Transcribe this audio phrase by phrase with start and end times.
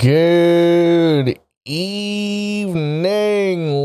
[0.00, 3.02] Good evening,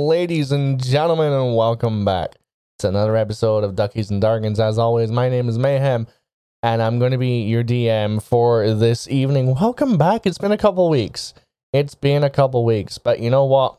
[0.08, 2.36] ladies and gentlemen, and welcome back
[2.80, 4.58] to another episode of Duckies and Dargans.
[4.58, 6.08] As always, my name is Mayhem,
[6.64, 9.56] and I'm going to be your DM for this evening.
[9.56, 10.26] Welcome back.
[10.26, 11.34] It's been a couple weeks.
[11.74, 13.78] It's been a couple weeks, but you know what?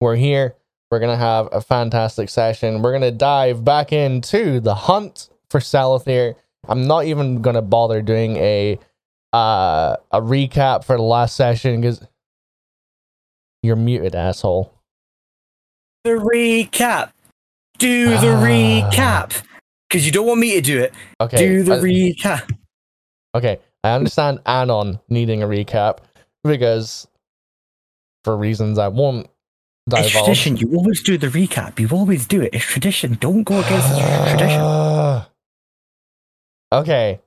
[0.00, 0.56] We're here.
[0.90, 2.80] We're going to have a fantastic session.
[2.80, 6.36] We're going to dive back into the hunt for Salathir.
[6.66, 8.78] I'm not even going to bother doing a
[9.32, 12.02] uh, a recap for the last session because
[13.62, 14.72] you're muted, asshole.
[16.04, 17.12] The recap.
[17.78, 18.42] Do the Ah.
[18.44, 19.42] recap.
[19.88, 20.92] Because you don't want me to do it.
[21.20, 21.36] Okay.
[21.36, 22.50] Do the uh, recap.
[23.34, 23.58] okay.
[23.82, 25.98] I understand Anon needing a recap
[26.44, 27.06] because
[28.24, 29.26] for reasons I won't
[29.88, 30.04] Divulge.
[30.04, 30.56] It's tradition.
[30.58, 31.78] You always do the recap.
[31.80, 32.50] You always do it.
[32.54, 33.14] It's tradition.
[33.20, 33.98] Don't go against
[34.30, 35.22] tradition.
[36.72, 37.18] Okay.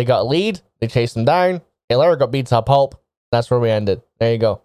[0.00, 0.62] They got a lead.
[0.80, 1.60] They chased him down.
[1.92, 2.98] Elerra got beat to a pulp.
[3.30, 4.00] That's where we ended.
[4.18, 4.62] There you go.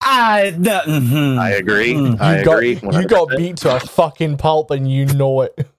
[0.00, 1.38] I, the, mhm.
[1.38, 1.94] I agree.
[1.94, 2.20] Mm.
[2.20, 2.80] I you got agree.
[2.82, 5.56] you got beat to a fucking pulp and you know it.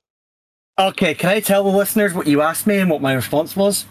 [0.79, 3.85] Okay, can I tell the listeners what you asked me and what my response was?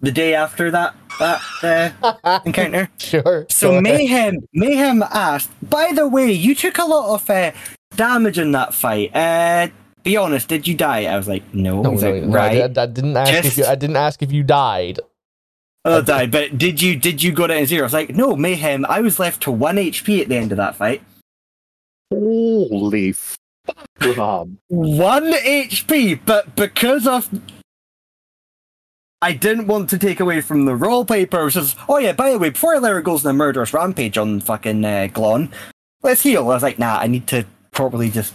[0.00, 1.92] The day after that that
[2.24, 2.88] uh, encounter.
[2.96, 3.46] sure.
[3.50, 3.82] So.
[3.82, 7.52] Mayhem Mayhem asked, by the way, you took a lot of uh,
[7.94, 9.14] damage in that fight.
[9.14, 9.68] Uh,
[10.06, 11.04] be honest, did you die?
[11.04, 11.82] I was like, no.
[11.82, 12.52] No, He's no, like, no, I, right.
[12.68, 13.64] did- I didn't ask if Just- you.
[13.66, 15.00] I didn't ask if you died.
[15.84, 16.30] Oh, died.
[16.32, 17.82] But did you did you go down to zero?
[17.82, 18.84] I was like, no, Mayhem.
[18.86, 21.02] I was left to one HP at the end of that fight.
[22.10, 23.86] Holy fuck,
[24.68, 27.28] One HP, but because of
[29.22, 31.74] I didn't want to take away from the roleplay purposes.
[31.88, 35.08] Oh yeah, by the way, before Lara goes on a murderous rampage on fucking uh,
[35.12, 35.50] Glon,
[36.02, 36.42] let's heal.
[36.42, 38.34] I was like, nah, I need to properly just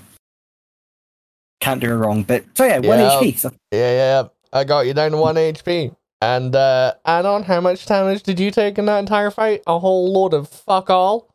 [1.61, 2.23] can't do it wrong.
[2.23, 3.09] But so yeah, one Yeah.
[3.21, 3.37] HP.
[3.37, 4.21] So Yeah, yeah.
[4.21, 4.27] yeah.
[4.53, 5.95] I got you down to one HP.
[6.21, 9.63] And uh, Anon, how much damage did you take in that entire fight?
[9.65, 11.29] A whole load of fuck all.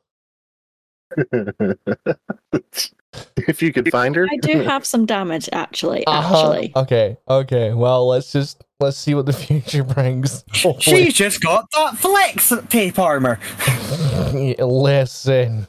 [3.49, 6.07] if you could find her, I do have some damage actually.
[6.07, 6.35] Uh-huh.
[6.37, 7.73] Actually, Okay, okay.
[7.73, 10.45] Well, let's just let's see what the future brings.
[10.81, 13.39] she's just got that flex tape armor.
[14.59, 15.67] Listen.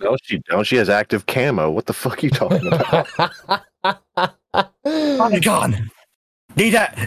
[0.00, 0.64] No, she don't.
[0.64, 1.70] She has active camo.
[1.70, 3.08] What the fuck are you talking about?
[4.84, 5.88] Onagon,
[6.56, 6.98] need that.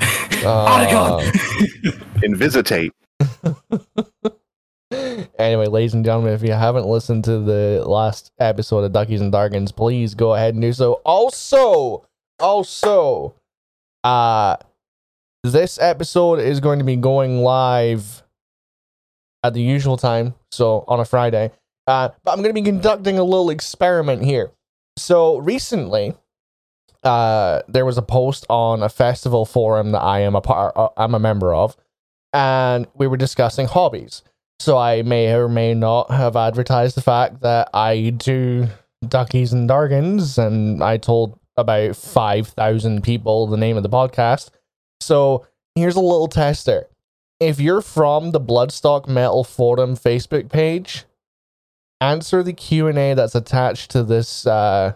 [0.44, 1.22] Uh, Onagon.
[2.24, 2.92] Invisitate.
[5.40, 9.34] anyway, ladies and gentlemen, if you haven't listened to the last episode of Duckies and
[9.34, 10.94] Dargans, please go ahead and do so.
[11.06, 12.06] Also,
[12.40, 13.34] also,
[14.04, 14.58] uh,
[15.44, 18.24] this episode is going to be going live
[19.44, 21.52] at the usual time, so on a Friday.
[21.88, 24.52] Uh, but I'm going to be conducting a little experiment here.
[24.98, 26.16] So recently,
[27.04, 30.90] uh, there was a post on a festival forum that I am a part, uh,
[30.96, 31.76] I'm a member of,
[32.32, 34.24] and we were discussing hobbies.
[34.60, 38.68] So I may or may not have advertised the fact that I do
[39.06, 44.52] duckies and dargans, and I told about five thousand people the name of the podcast.
[45.02, 45.46] So
[45.76, 46.88] here's a little tester.
[47.42, 51.04] If you're from the Bloodstock Metal Forum Facebook page,
[52.12, 54.94] answer the Q and A that's attached to this uh,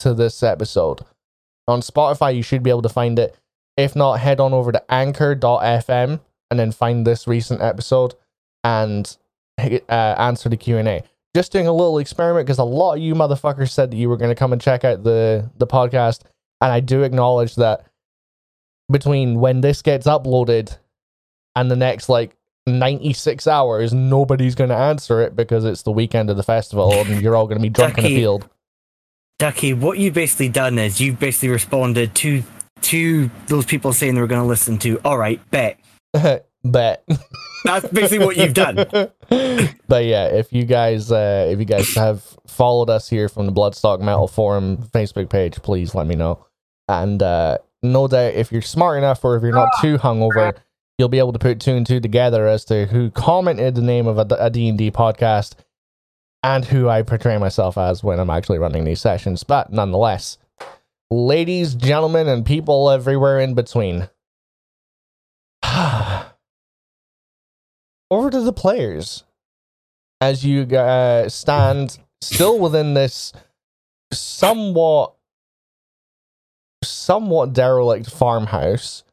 [0.00, 1.00] to this episode.
[1.66, 3.36] On Spotify, you should be able to find it.
[3.76, 6.20] If not, head on over to anchor.fm
[6.50, 8.14] and then find this recent episode
[8.64, 9.16] and
[9.58, 11.02] uh, answer the Q&A.
[11.36, 14.16] Just doing a little experiment because a lot of you motherfuckers said that you were
[14.16, 16.22] going to come and check out the, the podcast.
[16.60, 17.84] And I do acknowledge that
[18.90, 20.76] between when this gets uploaded
[21.54, 22.34] and the next like
[22.68, 27.20] 96 hours, nobody's going to answer it because it's the weekend of the festival and
[27.20, 28.16] you're all going to be drunk in the Ducky.
[28.16, 28.48] field.
[29.38, 32.42] Ducky, what you've basically done is you've basically responded to
[32.80, 35.00] to those people saying they were going to listen to.
[35.04, 35.80] All right, bet.
[36.64, 37.06] Bet.
[37.64, 38.76] That's basically what you've done.
[39.88, 43.52] but yeah, if you guys uh if you guys have followed us here from the
[43.52, 46.44] Bloodstock Metal Forum Facebook page, please let me know.
[46.88, 50.56] And uh no doubt if you're smart enough or if you're not too hungover,
[50.98, 54.06] you'll be able to put two and two together as to who commented the name
[54.06, 55.54] of a, a D&D podcast
[56.42, 59.44] and who I portray myself as when I'm actually running these sessions.
[59.44, 60.38] But nonetheless,
[61.10, 64.08] ladies, gentlemen, and people everywhere in between.
[68.10, 69.24] Over to the players
[70.20, 73.32] as you uh, stand still within this
[74.12, 75.14] somewhat
[76.82, 79.04] somewhat derelict farmhouse.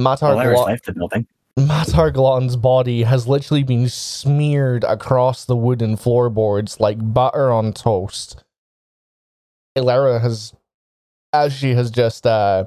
[0.00, 1.26] Matar, Polaris left the building.
[1.58, 8.42] Matar Glotton's body has literally been smeared across the wooden floorboards like butter on toast.
[9.76, 10.54] Elerra has,
[11.32, 12.64] as she has just uh,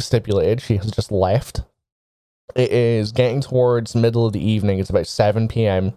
[0.00, 1.62] stipulated, she has just left.
[2.56, 4.78] It is getting towards middle of the evening.
[4.78, 5.92] It's about 7 p.m.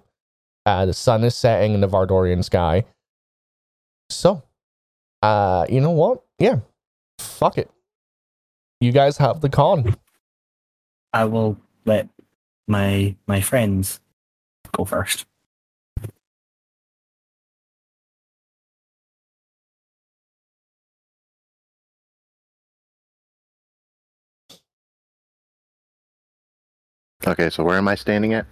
[0.65, 2.85] Uh, the sun is setting in the Vardorian sky.
[4.09, 4.43] So,
[5.21, 6.23] uh, you know what?
[6.39, 6.59] Yeah,
[7.19, 7.71] fuck it.
[8.79, 9.95] You guys have the con.
[11.13, 12.09] I will let
[12.67, 13.99] my my friends
[14.71, 15.25] go first.
[27.25, 28.45] Okay, so where am I standing at?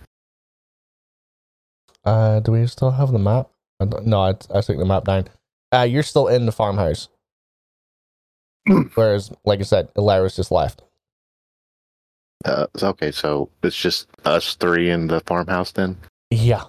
[2.06, 3.50] Uh, do we still have the map?
[3.80, 5.28] I No, I, I took the map down.
[5.74, 7.10] Uh, you're still in the farmhouse.
[8.96, 10.84] Whereas, like I said, Ilaris just left.
[12.46, 15.98] Uh, okay, so it's just us three in the farmhouse then.
[16.30, 16.64] Yeah.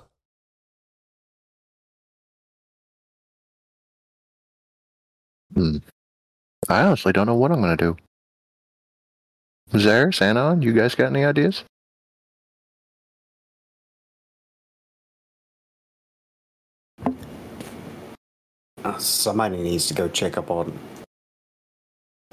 [5.57, 5.81] I
[6.69, 7.97] honestly don't know what I'm gonna do.
[9.73, 11.65] Zaris, Anon, you guys got any ideas?
[18.85, 20.77] Uh, somebody needs to go check up on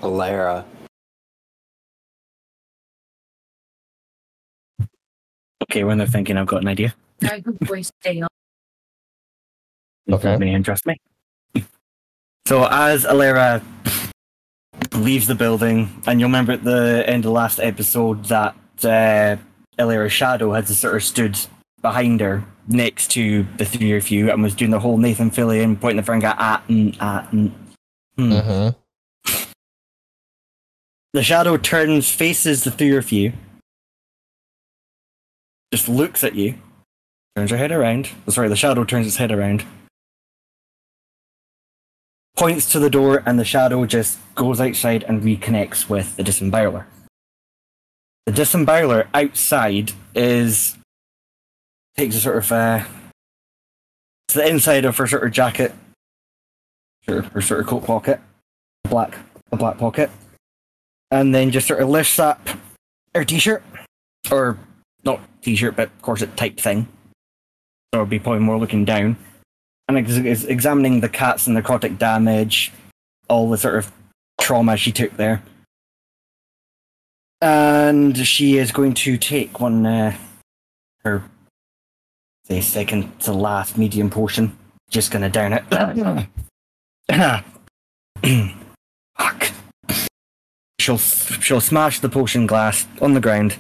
[0.01, 0.65] Elerra.
[5.69, 6.93] Okay, when they're thinking, I've got an idea.
[7.19, 8.27] Very good boy, stay on.
[10.07, 10.29] You Okay.
[10.29, 10.97] told me and trust me.
[12.47, 13.61] So as Elerra
[14.95, 19.35] leaves the building, and you'll remember at the end of the last episode that uh,
[19.77, 21.37] Elerra's shadow had sort of stood
[21.83, 25.79] behind her next to the three of you and was doing the whole Nathan Fillion
[25.79, 27.51] pointing the finger at and at and.
[28.17, 28.31] Hmm.
[28.33, 29.43] Mm-hmm.
[31.13, 33.33] The shadow turns, faces the three of you,
[35.71, 36.55] just looks at you,
[37.35, 38.09] turns her head around.
[38.27, 39.65] oh, Sorry, the shadow turns its head around,
[42.35, 46.85] points to the door, and the shadow just goes outside and reconnects with the disemboweler.
[48.25, 50.77] The disemboweler outside is
[51.97, 52.83] takes a sort of uh,
[54.27, 55.73] it's the inside of her sort of jacket,
[57.07, 58.19] her, her sort of coat pocket,
[58.85, 59.17] a black
[59.51, 60.11] a black pocket
[61.11, 62.47] and then just sort of lifts up
[63.15, 63.63] her t-shirt,
[64.31, 64.57] or
[65.03, 66.87] not t-shirt, but corset type thing.
[67.93, 69.17] So it'd be probably more looking down,
[69.87, 72.71] and ex- is examining the cat's and necrotic damage,
[73.27, 73.91] all the sort of
[74.39, 75.41] trauma she took there,
[77.41, 80.15] and she is going to take one uh,
[81.03, 81.23] her
[82.45, 84.55] say second to last medium potion.
[84.89, 85.63] Just gonna down it.
[89.17, 89.51] Fuck
[90.79, 93.55] she'll she'll smash the potion glass on the ground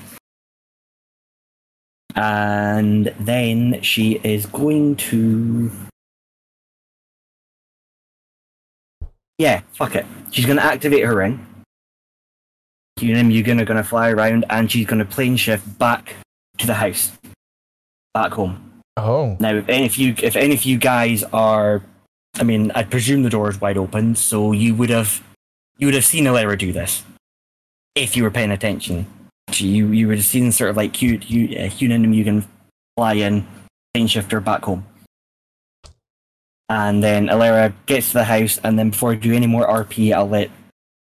[2.15, 5.71] and then she is going to
[9.37, 11.45] yeah fuck it she's going to activate her ring
[12.99, 16.15] you and you're gonna gonna fly around and she's gonna plane shift back
[16.57, 17.11] to the house
[18.13, 18.65] back home
[18.97, 19.37] Oh.
[19.39, 21.81] now if any of you if any of you guys are
[22.37, 25.23] i mean i presume the door is wide open so you would have
[25.77, 27.03] you would have seen Elerra do this
[27.95, 29.07] if you were paying attention.
[29.51, 32.45] So you you would have seen sort of like you you uh, Hunan and Mugen
[32.95, 33.47] fly in,
[33.93, 34.85] plane shifter back home,
[36.69, 40.13] and then Elerra gets to the house, and then before I do any more RP,
[40.13, 40.51] I'll let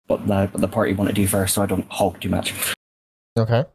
[0.07, 2.53] what the what the party want to do first, so I don't hog too much.
[3.37, 3.65] Okay.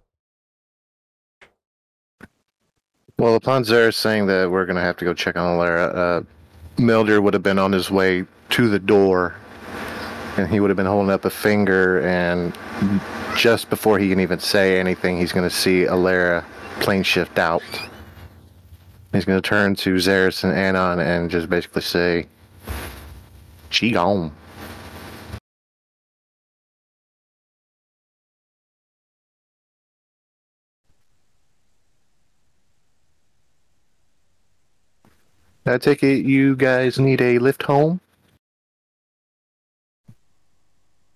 [3.18, 6.22] Well, upon Zaris saying that we're gonna have to go check on Elerra, uh,
[6.76, 9.34] Meldir would have been on his way to the door,
[10.36, 12.52] and he would have been holding up a finger, and
[13.36, 16.44] just before he can even say anything, he's gonna see Elerra
[16.80, 17.62] plane shift out.
[19.12, 22.26] He's gonna turn to Zaris and Anon and just basically say,
[23.70, 24.32] "She gone."
[35.64, 38.00] I take it you guys need a lift home?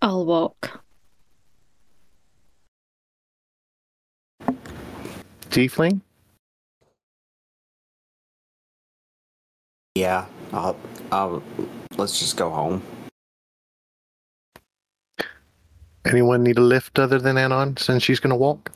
[0.01, 0.86] I'll walk.
[5.57, 6.03] Tiefling?
[9.95, 10.27] Yeah,
[11.97, 12.83] let's just go home.
[16.05, 18.71] Anyone need a lift other than Anon since she's gonna walk?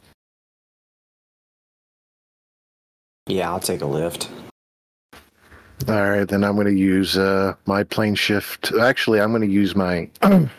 [3.27, 4.31] Yeah, I'll take a lift.
[5.87, 8.73] All right, then I'm going to use uh, my plane shift.
[8.73, 10.11] Actually, I'm going to use my.
[10.23, 10.51] I'm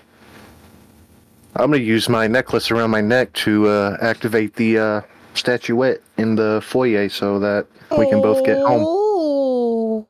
[1.56, 5.02] going to use my necklace around my neck to uh, activate the uh,
[5.34, 8.82] statuette in the foyer so that we can both get home.
[8.84, 10.08] home.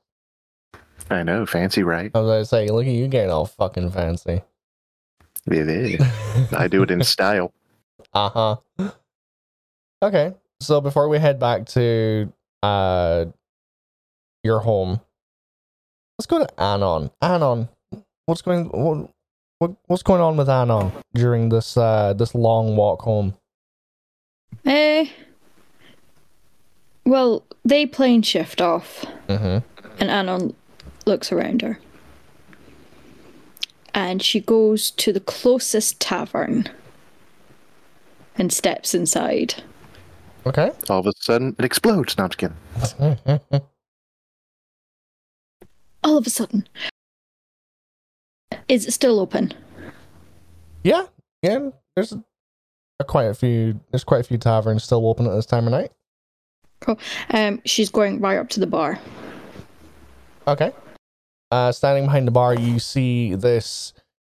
[1.10, 2.12] I know, fancy, right?
[2.14, 4.42] I was gonna say, look at you getting all fucking fancy.
[5.48, 6.02] It is.
[6.54, 7.54] I do it in style.
[8.14, 8.92] uh huh.
[10.02, 10.34] Okay.
[10.60, 12.32] So before we head back to
[12.64, 13.26] uh
[14.44, 15.02] your home,
[16.18, 17.12] let's go to Anon.
[17.22, 17.70] Anon,
[18.26, 19.10] what's going what,
[19.60, 23.36] what what's going on with Anon during this uh this long walk home?
[24.66, 25.08] Eh.
[27.06, 29.66] Well, they plane shift off, Mm-hmm.
[30.00, 30.56] and Anon
[31.06, 31.80] looks around her.
[33.94, 36.70] And she goes to the closest tavern
[38.38, 39.56] and steps inside.
[40.46, 40.72] Okay.
[40.90, 42.18] All of a sudden, it explodes.
[42.18, 42.56] No, kidding.
[46.04, 46.68] All of a sudden,
[48.68, 49.54] is it still open?
[50.84, 51.06] yeah,
[51.44, 51.70] yeah.
[51.96, 52.24] There's a,
[53.04, 53.80] quite a few.
[53.92, 55.92] There's quite a few taverns still open at this time of night.
[56.80, 57.00] Cool.
[57.30, 59.00] Um, she's going right up to the bar.
[60.48, 60.72] Okay.
[61.52, 63.94] Uh, standing behind the bar, you see this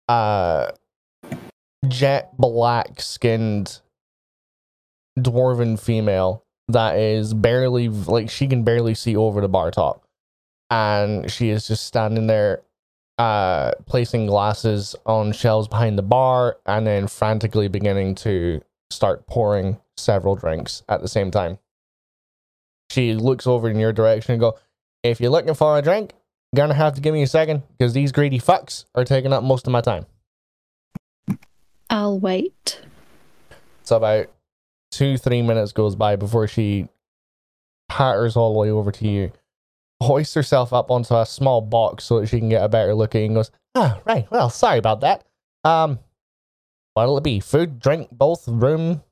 [0.08, 0.72] uh,
[1.88, 3.82] jet black skinned
[5.20, 10.04] dwarven female that is barely like she can barely see over the bar top,
[10.70, 12.62] and she is just standing there,
[13.22, 18.60] uh, placing glasses on shelves behind the bar, and then frantically beginning to
[18.90, 21.60] start pouring several drinks at the same time.
[22.90, 24.58] She looks over in your direction and go,
[25.04, 26.14] "If you're looking for a drink,
[26.52, 29.44] you're gonna have to give me a second because these greedy fucks are taking up
[29.44, 30.08] most of my time.
[31.92, 32.82] I'll wait.
[33.84, 34.32] So about
[34.90, 36.90] two, three minutes goes by before she
[37.88, 39.32] patters all the way over to you,
[40.02, 43.16] hoists herself up onto a small box so that she can get a better look
[43.16, 45.24] at and goes, Ah, right, well, sorry about that.
[45.64, 46.00] Um
[46.94, 47.40] what'll it be?
[47.40, 49.04] Food, drink, both, room?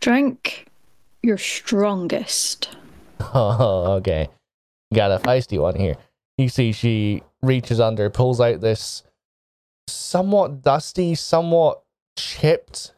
[0.00, 0.66] Drink
[1.22, 2.76] your strongest.
[3.20, 4.28] Oh, okay.
[4.92, 5.96] Got a feisty one here.
[6.36, 9.02] You see, she reaches under, pulls out this
[9.86, 11.82] somewhat dusty, somewhat
[12.16, 12.92] chipped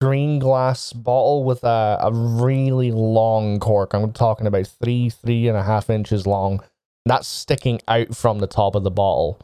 [0.00, 3.94] green glass bottle with a, a really long cork.
[3.94, 6.62] I'm talking about three, three and a half inches long.
[7.04, 9.40] That's sticking out from the top of the bottle.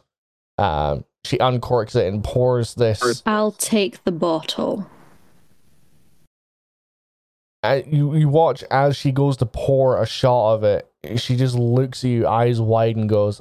[0.58, 3.22] Um, she uncorks it and pours this.
[3.26, 4.88] I'll take the bottle.
[7.62, 10.90] uh, you you watch as she goes to pour a shot of it.
[11.16, 13.40] She just looks at you, eyes wide, and goes,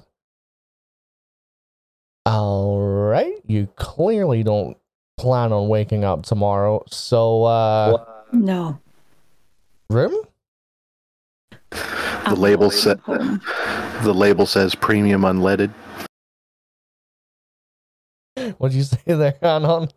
[2.25, 4.77] "All right, you clearly don't
[5.17, 6.83] plan on waking up tomorrow.
[6.89, 8.79] So, uh, No.
[9.89, 10.15] room?
[11.71, 12.99] The label going said
[14.03, 15.71] the label says premium unleaded.
[18.57, 19.89] What'd you say there, Anon?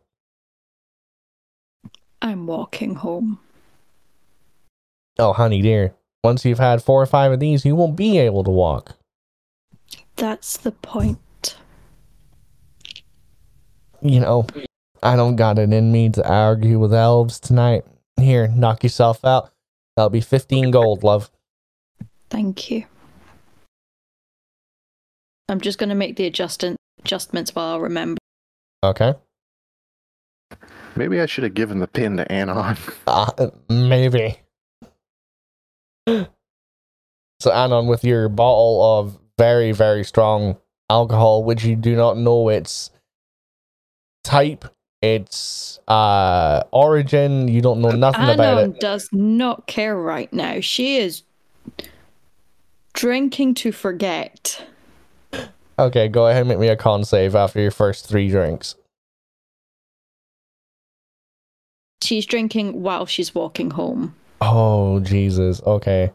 [2.21, 3.39] I'm walking home.
[5.19, 5.95] Oh, honey dear.
[6.25, 8.97] Once you've had four or five of these, you won't be able to walk.
[10.17, 11.57] That's the point.
[14.03, 14.47] You know,
[15.07, 17.85] I don't got it in me to argue with elves tonight.
[18.19, 19.53] Here, knock yourself out.
[19.95, 21.31] That'll be 15 gold, love.
[22.29, 22.87] Thank you.
[25.49, 28.19] I'm just going to make the adjustment adjustments while I remember.
[28.83, 29.15] Okay.
[30.97, 32.77] Maybe I should have given the pin to Anon.
[33.07, 34.41] Uh, maybe.
[36.09, 40.57] So, Anon, with your bottle of very, very strong
[40.91, 42.91] alcohol, which you do not know its
[44.25, 44.65] type,
[45.03, 48.81] its uh, origin, you don't know nothing about Anon it.
[48.81, 50.61] does not care right now.
[50.61, 51.23] She is
[52.93, 54.67] drinking to forget.
[55.79, 58.75] Okay, go ahead and make me a con save after your first three drinks.
[62.03, 64.15] She's drinking while she's walking home.
[64.41, 65.63] Oh, Jesus.
[65.63, 66.13] Okay.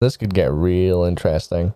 [0.00, 1.72] This could get real interesting.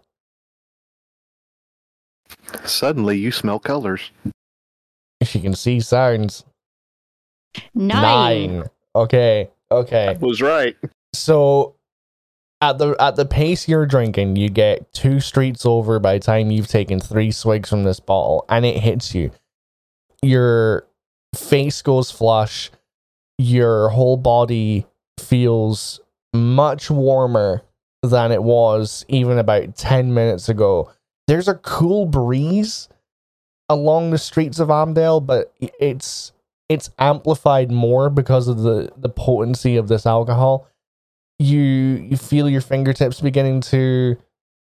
[2.65, 4.11] Suddenly, you smell colors.
[5.23, 6.45] She can see signs.
[7.75, 8.65] Nine.
[8.97, 9.51] Okay.
[9.71, 10.17] Okay.
[10.19, 10.75] Was right.
[11.13, 11.75] So
[12.63, 16.51] at the at the pace you're drinking, you get two streets over by the time
[16.51, 19.31] you've taken three swigs from this bottle, and it hits you.
[20.23, 20.87] Your
[21.35, 22.71] face goes flush.
[23.39, 24.87] Your whole body
[25.19, 26.01] feels
[26.33, 27.63] much warmer
[28.03, 30.91] than it was even about 10 minutes ago.
[31.31, 32.89] There's a cool breeze
[33.69, 36.33] along the streets of Amdale, but it's
[36.69, 40.67] it's amplified more because of the the potency of this alcohol.
[41.39, 44.17] You you feel your fingertips beginning to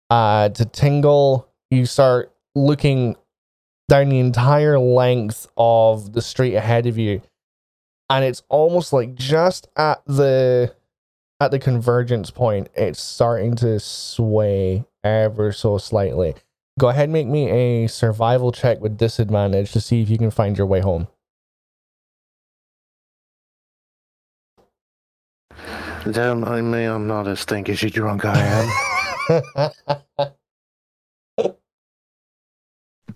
[0.10, 1.48] uh to tingle.
[1.72, 3.16] You start looking
[3.88, 7.22] down the entire length of the street ahead of you
[8.10, 10.76] and it's almost like just at the
[11.40, 16.36] at the convergence point it's starting to sway ever so slightly
[16.80, 20.32] go ahead and make me a survival check with disadvantage to see if you can
[20.32, 21.08] find your way home
[26.10, 28.70] Don't mind me, I'm not as stinkishly drunk I
[29.28, 30.32] am.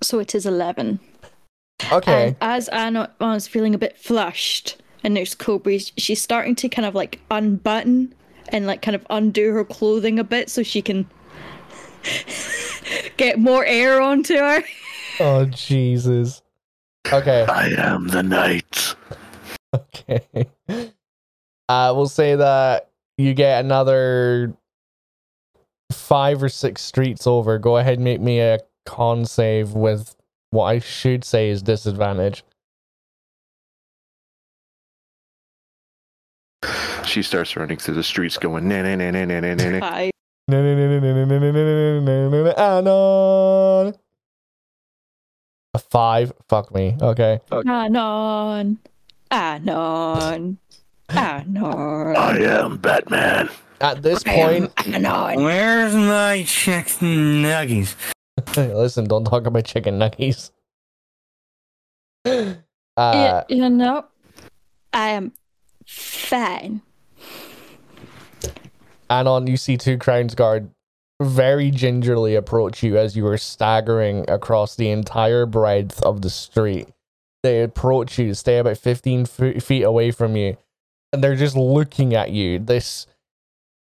[0.02, 1.00] So it is 11.
[1.92, 2.28] okay.
[2.28, 6.86] And as Anna was feeling a bit flushed, and there's Cobra, she's starting to kind
[6.86, 8.14] of like unbutton
[8.50, 11.10] and like kind of undo her clothing a bit so she can
[13.18, 14.64] get more air onto her.
[15.20, 16.42] oh Jesus.
[17.12, 17.46] Okay.
[17.48, 18.96] I am the knight.
[19.74, 20.26] Okay.
[21.70, 24.54] Uh, we'll say that you get another
[25.92, 27.58] five or six streets over.
[27.58, 30.16] Go ahead and make me a con save with
[30.52, 32.44] what I should say is disadvantage.
[37.06, 40.10] She starts running through the streets going, na na na na na na na.
[40.50, 42.54] Five.
[42.58, 43.94] Anon.
[45.74, 46.34] A five.
[46.50, 46.96] Fuck me.
[47.02, 47.40] Okay.
[47.52, 48.78] Anon.
[49.32, 50.58] Anon.
[51.10, 52.16] Anon.
[52.18, 53.50] I am Batman.
[53.82, 55.44] At this point, Anon.
[55.44, 57.96] Where's my chicken nuggies?
[58.56, 60.52] listen, don't talk about chicken nuggets.
[62.26, 62.54] Uh,
[62.98, 64.06] Y- you know,
[64.94, 65.34] I am
[65.86, 66.82] fine.
[69.10, 70.70] Anon, you see two Crowns Guard
[71.22, 76.90] very gingerly approach you as you are staggering across the entire breadth of the street.
[77.44, 80.58] They approach you, stay about 15 fe- feet away from you,
[81.12, 82.60] and they're just looking at you.
[82.60, 83.06] This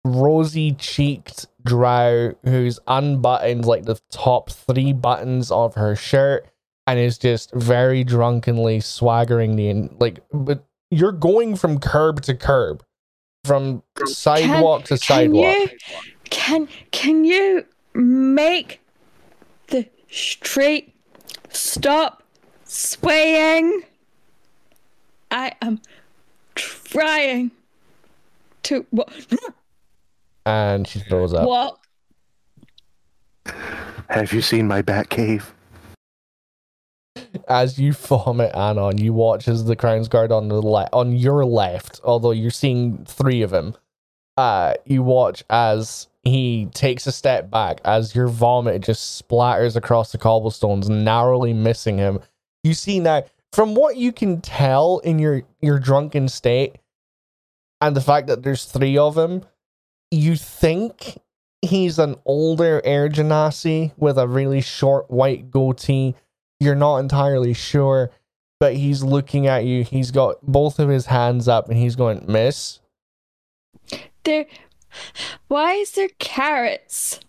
[0.04, 6.46] rosy cheeked drow who's unbuttoned like the top three buttons of her shirt
[6.86, 12.82] and is just very drunkenly swaggering the like but you're going from curb to curb
[13.44, 15.44] from sidewalk to sidewalk.
[15.44, 15.78] Can sidewalk you
[16.30, 18.80] can can you make
[19.68, 20.94] the street
[21.50, 22.22] stop
[22.64, 23.82] swaying?
[25.30, 25.80] I am
[26.54, 27.50] trying
[28.64, 29.12] to what
[30.46, 31.78] and she throws up what
[34.08, 35.52] Have you seen my bat cave?
[37.48, 40.60] As you vomit Anon, you watch as the Crown's Guard on the
[40.92, 43.74] on your left, although you're seeing three of them.
[44.36, 50.12] Uh, you watch as he takes a step back as your vomit just splatters across
[50.12, 52.20] the cobblestones, narrowly missing him.
[52.62, 56.76] You see now, from what you can tell in your your drunken state,
[57.80, 59.44] and the fact that there's three of him,
[60.10, 61.18] you think
[61.62, 66.14] he's an older Air Genasi with a really short white goatee
[66.60, 68.10] you're not entirely sure,
[68.60, 69.84] but he's looking at you.
[69.84, 72.80] He's got both of his hands up and he's going, Miss.
[74.24, 74.46] there
[75.48, 77.20] why is there carrots?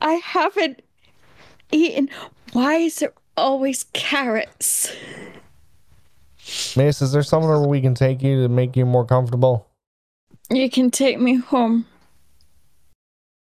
[0.00, 0.82] I haven't
[1.70, 2.10] eaten
[2.52, 4.94] why is there always carrots?
[6.76, 9.68] Miss, is there somewhere we can take you to make you more comfortable?
[10.50, 11.86] You can take me home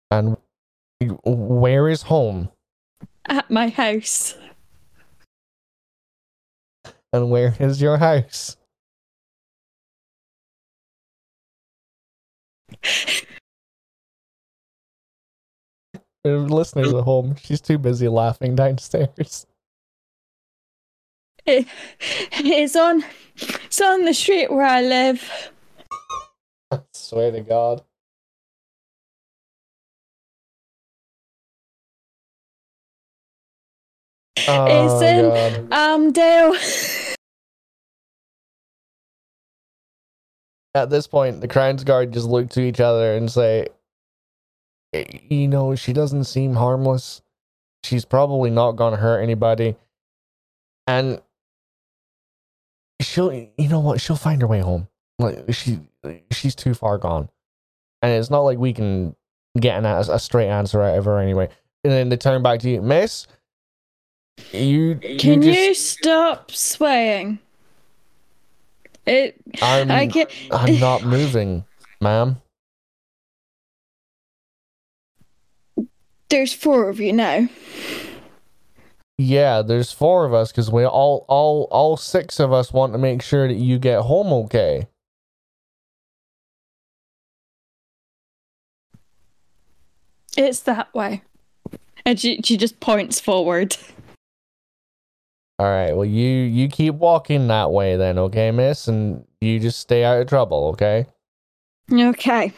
[0.09, 0.37] And
[1.25, 2.49] where is home?
[3.29, 4.35] at my house.
[7.13, 8.57] And where is your house?
[16.25, 19.45] Listeners at home, she's too busy laughing downstairs.
[21.45, 21.65] It,
[22.31, 25.51] it's on it's on the street where I live.
[26.71, 27.83] I swear to God.
[34.47, 35.73] Oh, in- God.
[35.73, 36.55] Um Dale.
[40.73, 43.67] At this point, the crimes Guard just look to each other and say,
[44.93, 47.21] You know, she doesn't seem harmless.
[47.83, 49.75] She's probably not going to hurt anybody.
[50.85, 51.21] And
[53.01, 54.01] she'll, you know what?
[54.01, 54.87] She'll find her way home.
[55.19, 55.79] Like, she,
[56.31, 57.29] she's too far gone.
[58.03, 59.15] And it's not like we can
[59.59, 61.49] get an, a straight answer out of her anyway.
[61.83, 63.25] And then they turn back to you, Miss.
[64.51, 67.39] You Can you, you, stop swaying?
[69.05, 71.65] It I'm, I can I'm not moving,
[72.01, 72.37] ma'am.
[76.29, 77.47] There's four of you now.
[79.17, 82.99] Yeah, there's four of us because we all, all, all six of us want to
[82.99, 84.87] make sure that you get home okay.
[90.37, 91.23] It's that way.
[92.05, 93.75] And she she just points forward.
[95.59, 95.95] All right.
[95.95, 100.21] Well, you you keep walking that way then, okay, Miss, and you just stay out
[100.21, 101.07] of trouble, okay?
[101.91, 102.53] Okay.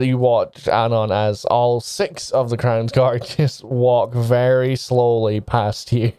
[0.00, 5.92] You watch Anon as all six of the Crown's Guard just walk very slowly past
[5.92, 6.12] you.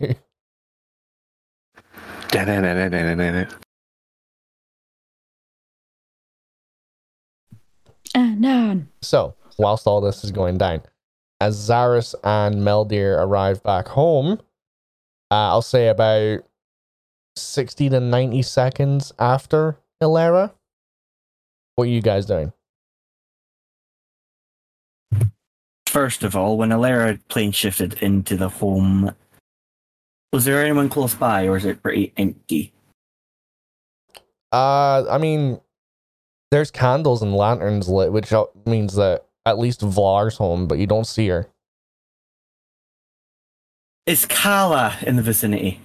[8.15, 8.87] Anon.
[9.01, 10.81] So, whilst all this is going down,
[11.39, 14.39] as Zaris and Meldir arrive back home,
[15.31, 16.43] uh, I'll say about
[17.35, 20.53] 60 to 90 seconds after Elerra.
[21.75, 22.53] What are you guys doing?
[25.87, 29.15] First of all, when Elerra plane shifted into the home,
[30.33, 32.73] was there anyone close by, or is it pretty empty?
[34.51, 35.59] Uh, I mean,
[36.51, 38.33] there's candles and lanterns lit, which
[38.65, 41.47] means that at least Vlar's home, but you don't see her.
[44.05, 45.79] Is Kala in the vicinity?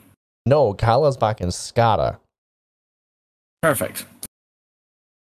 [0.45, 2.19] No, Kala's back in Skata.
[3.63, 4.05] Perfect.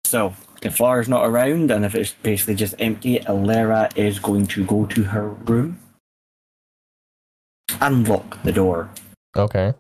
[0.04, 4.64] So, if Lara's not around, and if it's basically just empty, Elerra is going to
[4.66, 5.78] go to her room
[7.80, 8.90] and lock the door.
[9.34, 9.72] Okay.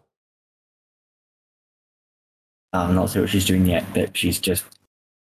[2.72, 4.64] I'm not sure what she's doing yet, but she's just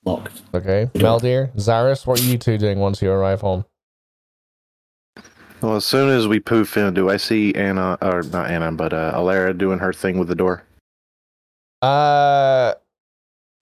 [0.05, 0.42] locked.
[0.55, 0.90] Okay.
[0.94, 3.64] Meldir, Zaris, what are you two doing once you arrive home?
[5.66, 8.92] Well, as soon as we poof in, do I see Anna, or not Anna, but
[8.92, 10.62] uh, Elerra doing her thing with the door?
[11.83, 12.74] Uh,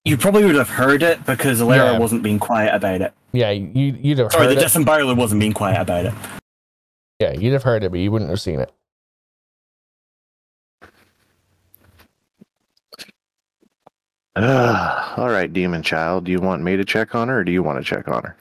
[0.05, 1.97] You probably would have heard it because Elerra Yeah.
[1.97, 3.11] wasn't being quiet about it.
[3.31, 4.65] yeah, you you'd have Sorry, heard the it.
[4.65, 6.13] disemboweler wasn't being quiet about it.
[7.19, 8.71] Yeah, you'd have heard it, but you wouldn't have seen it.
[14.35, 15.19] Ugh.
[15.19, 16.25] All right, demon child.
[16.25, 18.23] Do you want me to check on her, or do you want to check on
[18.23, 18.35] her?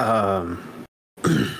[0.00, 0.86] Um,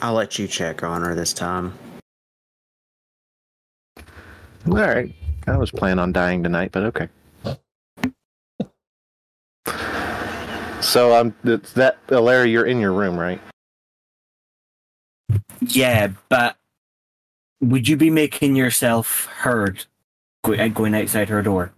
[0.00, 1.76] I'll let you check on her this time.
[4.68, 5.12] All right.
[5.48, 7.08] I was planning on dying tonight, but okay.
[10.80, 13.40] So um, it's that Elerra, you're in your room, right?
[15.60, 16.56] Yeah, but
[17.60, 19.84] would you be making yourself heard
[20.44, 21.72] uh, going outside her door?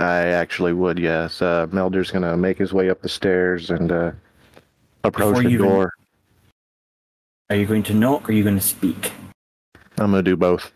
[0.00, 1.40] I actually would, yes.
[1.42, 4.12] Uh, Meldir's gonna make his way up the stairs and uh,
[5.04, 5.92] approach Before the you even- door.
[7.48, 9.12] Are you going to knock or are you going to speak?
[9.98, 10.72] I'm gonna do both.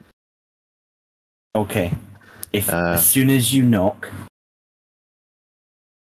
[1.55, 1.93] Okay.
[2.53, 2.93] If Uh.
[2.95, 4.09] as soon as you knock,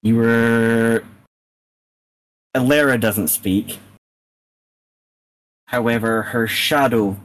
[0.03, 1.03] you were.
[2.55, 3.79] Elerra doesn't speak.
[5.67, 7.17] However, her shadow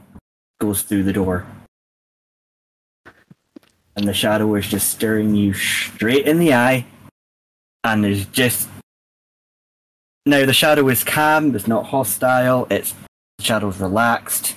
[0.59, 1.45] goes through the door.
[3.95, 6.85] And the shadow is just staring you straight in the eye
[7.83, 8.67] and is just.
[10.25, 12.93] Now, the shadow is calm, it's not hostile, it's.
[13.37, 14.55] The shadow's relaxed,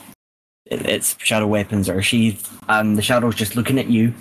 [0.64, 4.14] it, its shadow weapons are sheathed, and the shadow's just looking at you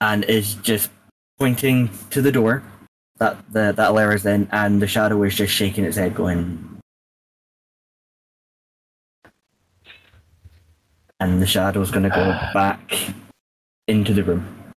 [0.00, 0.90] and is just
[1.38, 2.62] pointing to the door
[3.18, 6.77] that the that Elerra's in, and the shadow is just shaking its head, going.
[11.20, 13.14] And the shadow's gonna go back
[13.86, 14.72] into the room.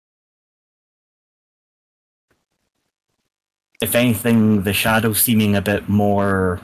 [3.82, 6.60] If anything, the shadow seeming a bit more.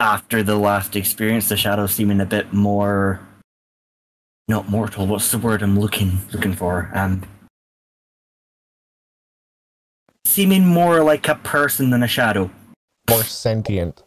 [0.00, 3.20] After the last experience, the shadow seeming a bit more
[4.48, 5.06] not mortal.
[5.06, 6.90] What's the word I'm looking looking for?
[6.94, 7.22] Um,
[10.24, 12.50] seeming more like a person than a shadow.
[13.08, 14.02] More sentient.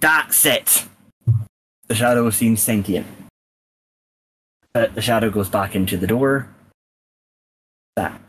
[0.00, 0.84] That's it.
[1.88, 3.06] The shadow seems sentient.
[4.74, 6.48] But the shadow goes back into the door.
[7.96, 8.20] That.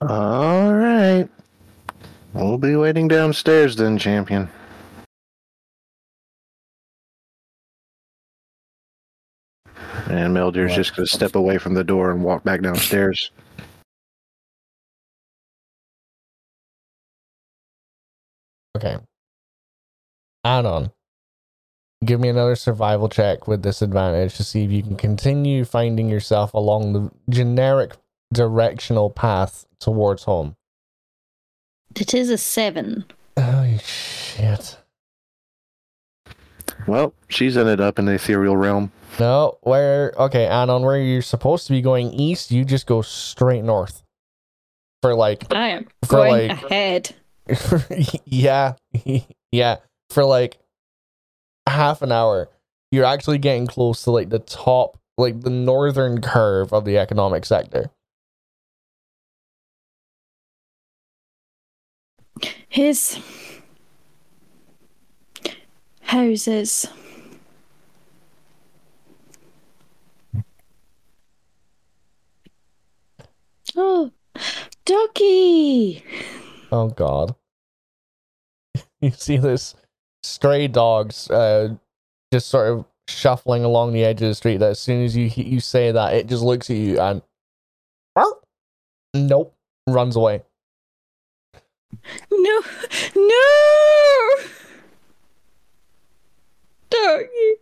[0.00, 1.28] All right.
[2.32, 4.48] We'll be waiting downstairs then, champion.
[10.08, 13.32] And Meldir's just gonna step away from the door and walk back downstairs.
[18.76, 18.98] Okay.
[20.48, 20.90] Anon.
[22.04, 26.54] Give me another survival check with disadvantage to see if you can continue finding yourself
[26.54, 27.96] along the generic
[28.32, 30.56] directional path towards home.
[31.96, 33.04] It is a seven.
[33.36, 34.78] Oh shit.
[36.86, 38.92] Well, she's ended up in the ethereal realm.
[39.18, 43.64] No, where okay, Anon, where you're supposed to be going east, you just go straight
[43.64, 44.02] north.
[45.02, 47.14] For like I am For, going like- ahead.
[48.24, 48.74] yeah,
[49.52, 49.76] yeah,
[50.10, 50.58] for like
[51.66, 52.48] half an hour,
[52.90, 57.44] you're actually getting close to like the top, like the northern curve of the economic
[57.44, 57.90] sector.
[62.68, 63.18] His
[66.02, 66.86] houses.
[73.76, 74.10] Oh,
[74.84, 76.02] Ducky!
[76.72, 77.34] Oh god.
[79.00, 79.74] you see this
[80.22, 81.68] stray dogs uh
[82.32, 85.30] just sort of shuffling along the edge of the street that as soon as you
[85.34, 87.22] you say that, it just looks at you and
[89.14, 89.54] nope,
[89.86, 90.42] runs away.
[92.30, 92.62] No,
[93.16, 94.36] no,
[96.90, 97.54] Doggy.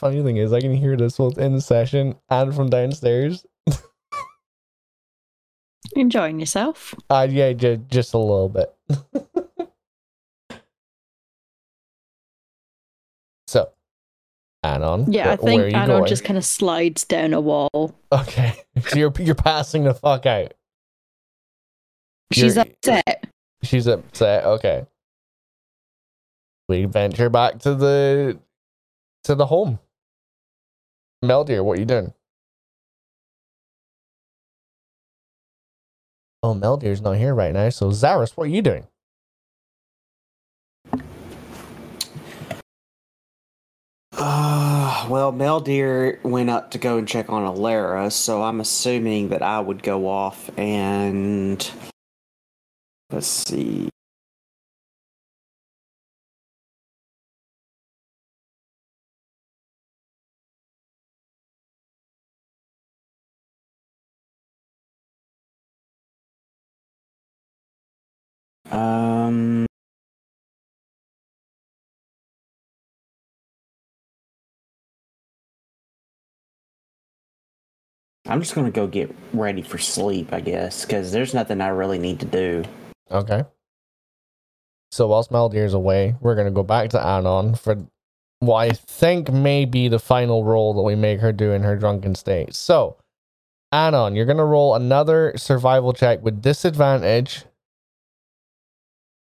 [0.00, 3.44] Funny thing is, I can hear this both in the session and from downstairs.
[5.94, 6.94] Enjoying yourself?
[7.10, 8.74] Uh, yeah, just, just a little bit.
[13.46, 13.70] so,
[14.62, 15.12] Anon.
[15.12, 16.06] Yeah, I wh- are think Anon going?
[16.06, 17.94] just kind of slides down a wall.
[18.10, 18.54] Okay,
[18.86, 20.54] so you're you're passing the fuck out.
[22.32, 23.26] She's You're- upset.
[23.62, 24.44] She's upset.
[24.46, 24.86] Okay.
[26.70, 28.38] We venture back to the
[29.24, 29.78] to the home.
[31.24, 32.14] Meldir, what are you doing?
[36.42, 37.68] Oh, Meldir's not here right now.
[37.68, 38.86] So Zaris, what are you doing?
[44.16, 49.42] Uh, well, Meldir went up to go and check on Elerra, so I'm assuming that
[49.42, 51.70] I would go off and
[53.10, 53.90] let's see.
[68.70, 69.66] Um.
[78.26, 81.98] I'm just gonna go get ready for sleep, I guess, because there's nothing I really
[81.98, 82.62] need to do.
[83.10, 83.42] Okay.
[84.92, 87.76] So whilst Meldir's away, we're gonna go back to Anon for
[88.38, 91.76] what I think may be the final roll that we make her do in her
[91.76, 92.54] drunken state.
[92.54, 92.96] So,
[93.72, 97.44] Anon, you're gonna roll another survival check with disadvantage.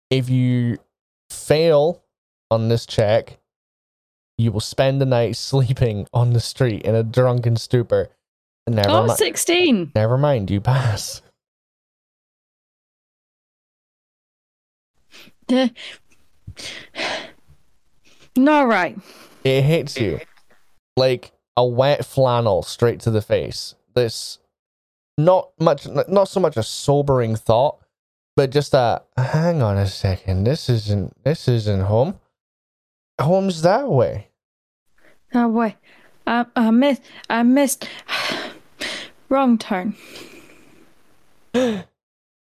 [0.09, 0.77] If you
[1.29, 2.03] fail
[2.51, 3.39] on this check,
[4.37, 8.09] you will spend the night sleeping on the street in a drunken stupor.
[8.67, 9.17] Never Oh, mind.
[9.17, 9.91] 16.
[9.95, 11.21] Never mind, you pass.
[15.51, 15.67] Uh,
[18.37, 18.97] no, right.
[19.43, 20.19] It hits you
[20.97, 23.75] like a wet flannel straight to the face.
[23.93, 24.39] This
[25.17, 27.77] not much, not so much a sobering thought,
[28.35, 30.43] but just a hang on a second.
[30.43, 32.19] This isn't this isn't home.
[33.19, 34.29] Home's that way.
[35.33, 35.75] Oh, wait.
[36.27, 37.01] I, I missed.
[37.29, 37.87] I missed.
[39.29, 39.95] Wrong turn.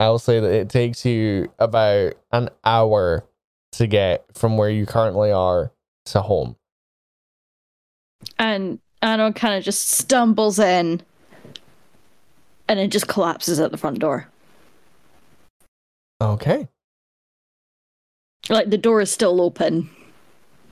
[0.00, 3.24] I'll say that it takes you about an hour
[3.72, 5.72] to get from where you currently are
[6.06, 6.56] to home.
[8.38, 11.02] And Anon kind of just stumbles in
[12.68, 14.28] and it just collapses at the front door.
[16.20, 16.68] Okay.
[18.48, 19.90] Like the door is still open.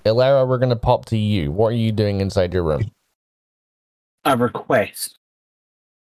[0.04, 1.50] Elerra, we're gonna pop to you.
[1.50, 2.90] What are you doing inside your room?
[4.24, 5.18] A request.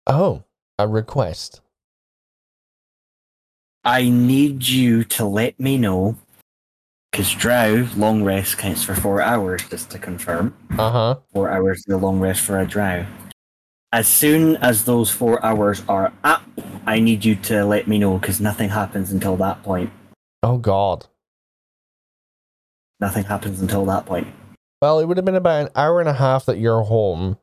[0.07, 0.45] Oh,
[0.79, 1.61] a request.
[3.85, 6.17] I need you to let me know,
[7.11, 10.55] because drow long rest counts for four hours, just to confirm.
[10.79, 11.17] Uh huh.
[11.33, 13.05] Four hours is the long rest for a drow.
[13.93, 16.43] As soon as those four hours are up,
[16.87, 19.93] I need you to let me know, because nothing happens until that point.
[20.43, 21.07] Oh God.
[23.01, 24.29] Nothing happens until that point.
[24.81, 27.39] Well, it would have been about an hour and a half that you're home.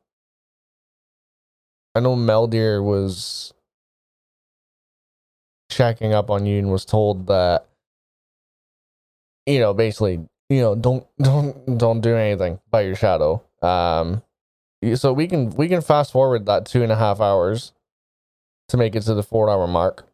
[1.96, 3.54] I know Meldir was
[5.70, 7.66] checking up on you and was told that
[9.46, 13.44] you know, basically, you know, don't don't don't do anything by your shadow.
[13.62, 14.22] Um
[14.96, 17.74] so we can we can fast forward that two and a half hours
[18.70, 20.08] to make it to the four hour mark.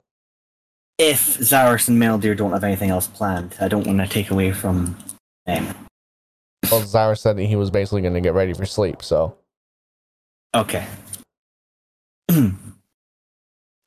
[0.98, 4.52] If Zaris and Meldir don't have anything else planned, I don't want to take away
[4.54, 4.98] from
[5.46, 5.76] them.
[6.72, 9.38] Well Zara said that he was basically gonna get ready for sleep, so
[10.56, 10.88] Okay.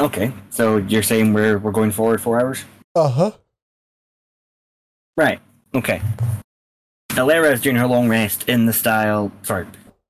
[0.00, 2.64] okay, so you're saying we're we're going forward four hours?
[2.94, 3.32] Uh-huh.
[5.16, 5.40] Right.
[5.74, 6.02] Okay.
[7.12, 9.32] Elerra is doing her long rest in the style.
[9.42, 9.66] Sorry,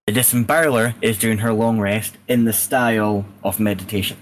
[0.08, 4.16] the disemboweler is doing her long rest in the style of meditation.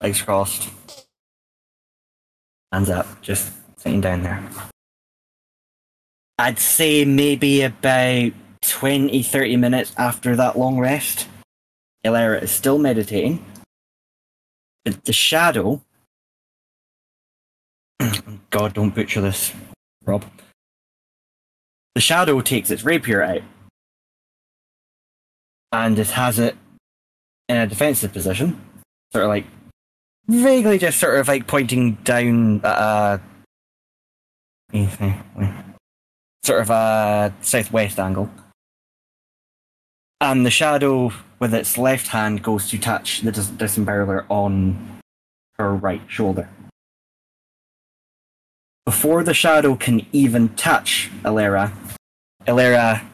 [0.00, 0.68] Legs crossed,
[2.70, 4.40] hands up, just sitting down there.
[6.38, 8.30] I'd say maybe about
[8.62, 11.26] 20 30 minutes after that long rest,
[12.06, 13.44] Elerra is still meditating.
[14.84, 15.82] But the shadow
[18.50, 19.52] God, don't butcher this,
[20.04, 20.24] Rob.
[21.94, 23.42] The shadow takes its rapier out,
[25.72, 26.56] and it has it
[27.48, 28.60] in a defensive position,
[29.12, 29.46] sort of like
[30.28, 33.18] vaguely just sort of like pointing down a uh,
[36.44, 38.30] sort of a southwest angle.
[40.20, 45.00] And the shadow with its left hand goes to touch the dis- disemboweler on
[45.58, 46.48] her right shoulder.
[48.84, 51.72] Before the shadow can even touch Elerra,
[52.46, 53.04] Elerra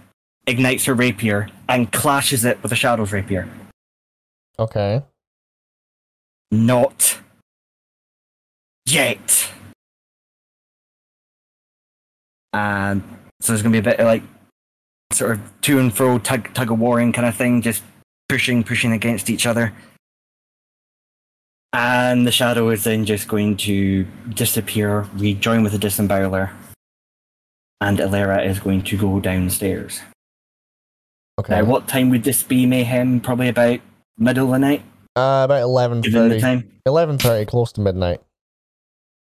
[0.47, 3.49] ignites her rapier and clashes it with the shadow's rapier.
[4.59, 5.03] Okay.
[6.51, 7.19] Not
[8.87, 9.51] yet.
[12.53, 13.03] And
[13.41, 14.23] so there's gonna be a bit of like
[15.13, 17.83] sort of to and fro tug tug of warring kind of thing, just
[18.29, 19.73] pushing, pushing against each other.
[21.73, 26.51] And the shadow is then just going to disappear, rejoin with the disemboweler,
[27.81, 30.01] and Elerra is going to go downstairs.
[31.39, 31.55] Okay.
[31.57, 33.21] Now, what time would this be, Mayhem?
[33.21, 33.81] Probably about
[34.17, 34.83] middle of the night,
[35.15, 36.41] Uh, about eleven thirty.
[36.41, 36.71] time.
[36.87, 38.21] Eleven thirty, close to midnight.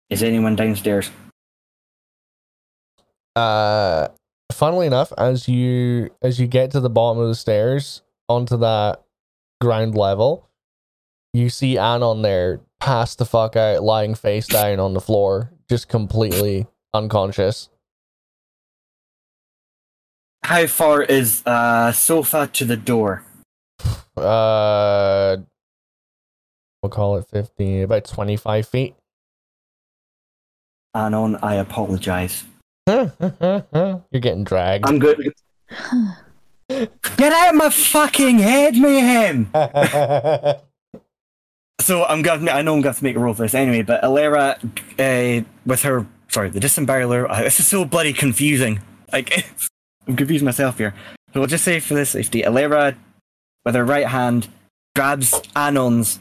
[0.09, 1.11] Is anyone downstairs?
[3.35, 4.07] Uh,
[4.51, 9.03] funnily enough, as you as you get to the bottom of the stairs onto that
[9.59, 10.47] ground level,
[11.33, 15.89] you see Anon there, passed the fuck out, lying face down on the floor, just
[15.89, 17.69] completely unconscious.
[20.45, 23.23] How far is uh sofa to the door?
[24.15, 25.37] Uh,
[26.83, 28.93] we'll call it fifteen, about twenty five feet.
[30.93, 32.43] Anon, I apologize.
[32.87, 34.87] You're getting dragged.
[34.87, 35.33] I'm good.
[36.69, 39.49] Get out of my fucking head, mayhem!
[41.81, 42.49] So I'm gonna.
[42.49, 43.83] I know I'm gonna have to make a roll for this anyway.
[43.83, 44.57] But Elerra,
[44.97, 47.27] uh, with her, sorry, the disemboweler.
[47.29, 48.79] Uh, this is so bloody confusing.
[49.13, 49.45] Like,
[50.07, 50.93] I'm confusing myself here.
[51.33, 52.95] So we'll just say for this safety, Elerra,
[53.65, 54.47] with her right hand,
[54.95, 56.19] grabs Anon's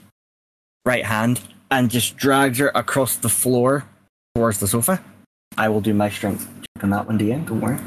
[0.85, 3.85] right hand and just drags her across the floor
[4.35, 5.03] towards the sofa.
[5.57, 7.47] I will do my strength check on that one, DM.
[7.47, 7.79] Don't worry.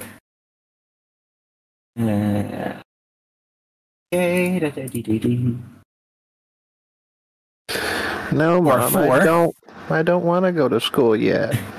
[1.99, 2.79] Uh,
[4.13, 4.59] okay.
[8.31, 8.95] No, mom.
[8.95, 9.55] I don't.
[9.89, 11.57] I don't want to go to school yet.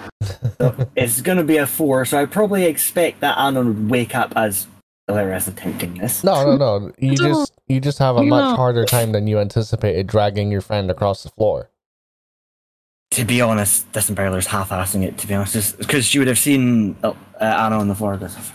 [0.97, 4.66] It's gonna be a four, so I probably expect that Anon would wake up as
[5.09, 6.25] Illyris attempting this.
[6.25, 6.92] No, no, no.
[6.99, 8.57] You just you just have a you much know.
[8.57, 11.71] harder time than you anticipated dragging your friend across the floor.
[13.12, 15.16] To be honest, this Imperialer's half-assing it.
[15.18, 18.16] To be honest, because she would have seen uh, uh, Anna on the floor.
[18.18, 18.53] Just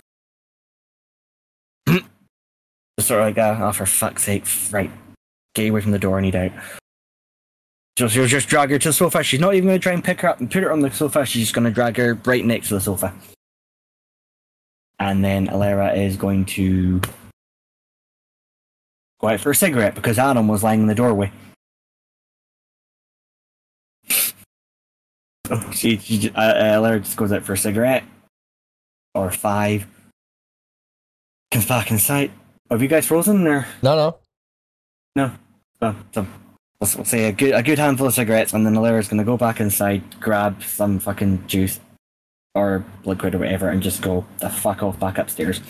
[3.07, 4.91] sort of like, uh, oh, for fuck's sake, right,
[5.55, 6.51] get away from the door, I need out.
[7.97, 9.21] So she'll just drag her to the sofa.
[9.23, 10.89] She's not even going to try and pick her up and put her on the
[10.91, 11.25] sofa.
[11.25, 13.13] She's just going to drag her right next to the sofa.
[14.99, 17.01] And then Elerra is going to
[19.19, 21.31] go out for a cigarette because Adam was lying in the doorway.
[25.47, 28.03] So she, she uh, uh, Elerra just goes out for a cigarette
[29.13, 29.85] or five.
[31.51, 32.31] Comes back inside.
[32.71, 34.17] Have you guys frozen or No, no.
[35.15, 35.31] no?
[35.81, 36.25] Oh, so
[36.83, 39.37] let's, let's say a good a good handful of cigarettes, and then Elerra's gonna go
[39.37, 41.79] back inside, grab some fucking juice
[42.55, 45.61] or liquid or whatever, and just go the fuck off back upstairs.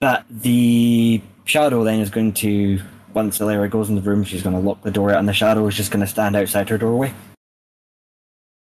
[0.00, 2.80] But the shadow then is going to
[3.12, 5.76] once Elerra goes in the room, she's gonna lock the door, and the shadow is
[5.76, 7.12] just gonna stand outside her doorway,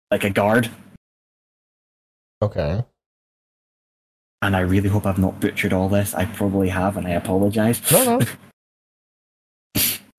[0.10, 0.70] like a guard.
[2.42, 2.84] Okay.
[4.42, 6.16] And I really hope I've not butchered all this.
[6.16, 7.80] I probably have, and I apologize.
[7.92, 8.26] No, no.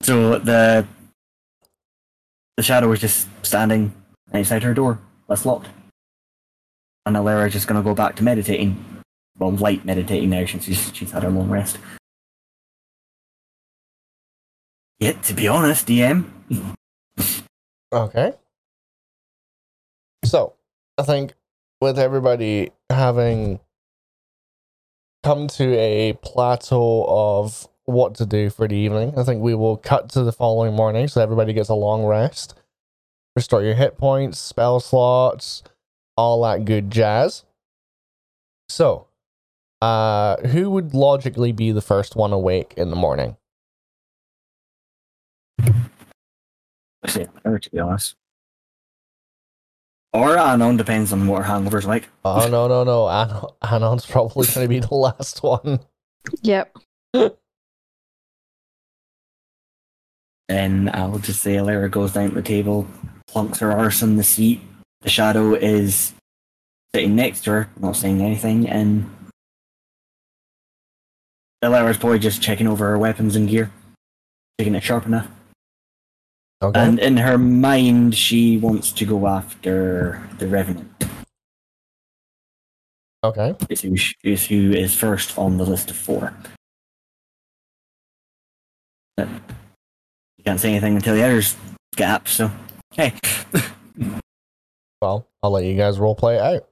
[0.01, 0.85] So the
[2.61, 3.91] the shadow is just standing
[4.35, 4.99] outside her door.
[5.27, 5.69] That's locked.
[7.07, 9.01] And Elerra is just gonna go back to meditating.
[9.39, 11.79] Well, light meditating now since she's she's had her long rest.
[14.99, 16.29] Yet, to be honest, DM,
[17.91, 18.33] Okay.
[20.23, 20.53] So,
[20.99, 21.33] I think
[21.81, 23.59] with everybody having
[25.23, 29.77] come to a plateau of what to do for the evening, I think we will
[29.77, 32.55] cut to the following morning so everybody gets a long rest.
[33.35, 35.63] Restore your hit points, spell slots,
[36.17, 37.45] all that good jazz.
[38.67, 39.07] So,
[39.81, 43.37] uh, who would logically be the first one awake in the morning?
[45.59, 48.15] I say her to be honest.
[50.13, 52.09] Or Anon depends on what her hangover's like.
[52.25, 53.09] Oh, no, no, no.
[53.09, 55.79] Anon, Anon's probably going to be the last one.
[56.41, 56.77] Yep.
[60.51, 62.85] Then I'll just say Elerra goes down to the table,
[63.25, 64.59] plunks her arse on the seat.
[64.99, 66.11] The shadow is
[66.93, 69.09] sitting next to her, not saying anything, and
[71.63, 73.71] Elerra's probably just checking over her weapons and gear,
[74.59, 75.29] checking it sharp enough.
[76.61, 76.77] Okay.
[76.77, 81.05] And in her mind, she wants to go after the Revenant.
[83.23, 83.55] okay.
[83.69, 83.95] Is who,
[84.25, 86.33] is who is first on the list of four.
[89.15, 89.29] But
[90.41, 91.55] you can't say anything until the others
[91.95, 92.49] get up, so
[92.93, 93.13] hey.
[94.99, 96.67] Well, I'll let you guys role play it out.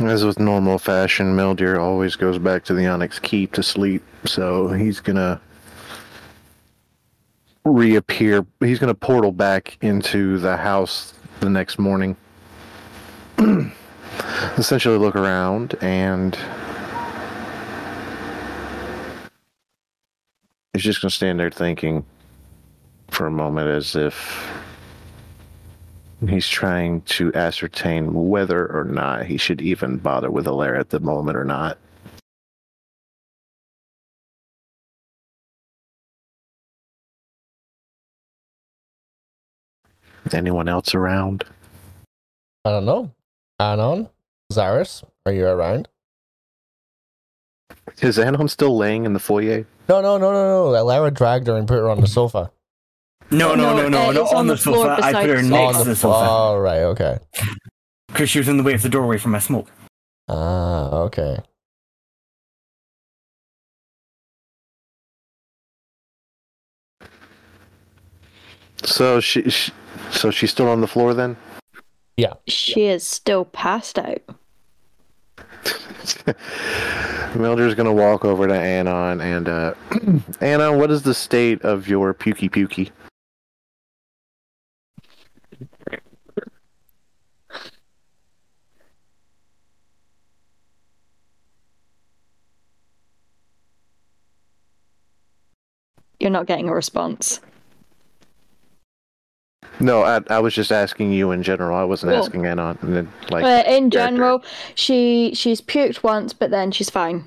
[0.00, 4.68] As with normal fashion, Meldir always goes back to the Onyx Keep to sleep, so
[4.70, 5.40] he's gonna
[7.64, 8.44] reappear.
[8.58, 12.16] He's gonna portal back into the house the next morning.
[14.58, 16.36] Essentially, look around and
[20.74, 22.04] he's just gonna stand there thinking
[23.08, 24.52] for a moment as if
[26.28, 31.00] He's trying to ascertain whether or not he should even bother with Alaire at the
[31.00, 31.76] moment or not.
[40.24, 41.44] Is anyone else around?
[42.64, 43.12] I don't know.
[43.60, 44.08] Anon,
[44.50, 45.88] Zaris, are you around?
[48.00, 49.66] Is Anon still laying in the foyer?
[49.88, 50.84] No, no, no, no, no.
[50.84, 52.50] Lara dragged her and put her on the sofa.
[53.30, 54.98] No, no, No, no, no, uh, not on, on the, the sofa.
[55.02, 57.18] I put her next to the the sofa All right, okay.
[58.08, 59.70] because she was in the way of the doorway from my smoke.
[60.28, 61.38] Ah, okay.
[68.84, 69.72] So she, she
[70.10, 71.36] so she's still on the floor then?
[72.16, 72.34] Yeah.
[72.46, 74.22] She is still passed out.
[77.34, 79.74] Meldir's gonna walk over to Anon and uh
[80.40, 82.90] Anon, what is the state of your pukey pukey?
[96.20, 97.40] You're not getting a response.
[99.80, 101.76] No, I, I was just asking you in general.
[101.76, 102.78] I wasn't Well- asking Anon.
[103.30, 103.90] Like, uh, in character.
[103.90, 104.44] general,
[104.74, 107.24] she she's puked once, but then she's fine.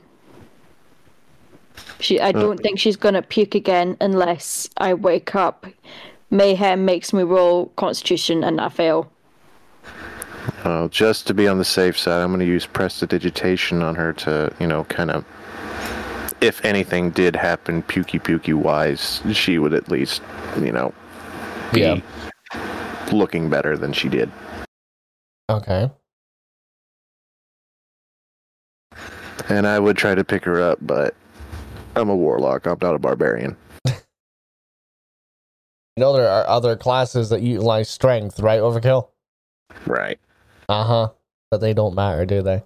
[2.00, 5.66] She, I don't think she's gonna puke again unless I wake up.
[6.30, 9.12] Mayhem makes me roll Constitution and I fail.
[10.64, 14.12] Uh, just to be on the safe side, I'm going to use prestidigitation on her
[14.14, 15.24] to, you know, kind of,
[16.41, 20.22] if anything did happen, pukey pukey wise, she would at least,
[20.60, 20.93] you know,
[21.74, 22.00] be Yeah.
[23.12, 24.32] Looking better than she did.
[25.49, 25.89] Okay.
[29.49, 31.16] And I would try to pick her up, but
[31.95, 32.66] I'm a warlock.
[32.66, 33.55] I'm not a barbarian.
[33.86, 33.93] You
[36.01, 38.60] know there are other classes that utilize strength, right?
[38.60, 39.08] Overkill.
[39.88, 40.20] Right.
[40.70, 41.10] Uh huh.
[41.49, 42.62] But they don't matter, do they?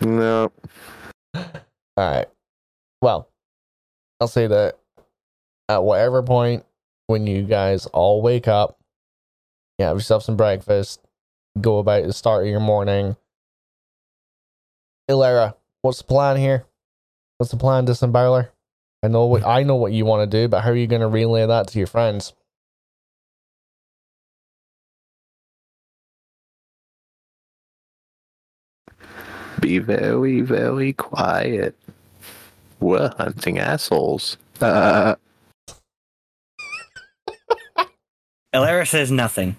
[0.00, 0.52] No.
[1.34, 1.42] All
[1.96, 2.28] right.
[3.02, 3.28] Well,
[4.20, 4.78] I'll say that
[5.68, 6.64] at whatever point
[7.08, 8.78] when you guys all wake up,
[9.80, 11.00] you have yourself some breakfast,
[11.58, 13.16] go about the start of your morning.
[15.10, 16.66] Elerra, what's the plan here?
[17.38, 18.50] What's the plan, Disemboweler?
[19.02, 21.00] I know what I know what you want to do, but how are you going
[21.00, 22.34] to relay that to your friends?
[29.60, 31.74] Be very, very quiet.
[32.80, 34.36] We're hunting assholes.
[34.60, 35.14] Uh,
[38.54, 39.56] Elerra says nothing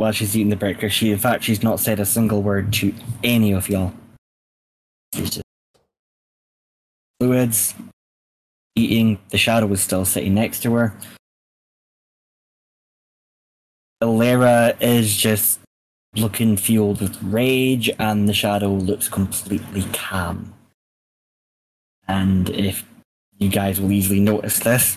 [0.00, 0.96] while she's eating the breakfast.
[0.96, 3.92] She, in fact, she's not said a single word to any of y'all.
[5.14, 5.44] She's just
[7.20, 7.74] fluids,
[8.74, 9.18] eating.
[9.28, 10.96] The shadow was still sitting next to her.
[14.02, 15.60] Elerra is just
[16.16, 20.54] looking fueled with rage, and the shadow looks completely calm.
[22.08, 22.86] And if
[23.38, 24.96] you guys will easily notice this,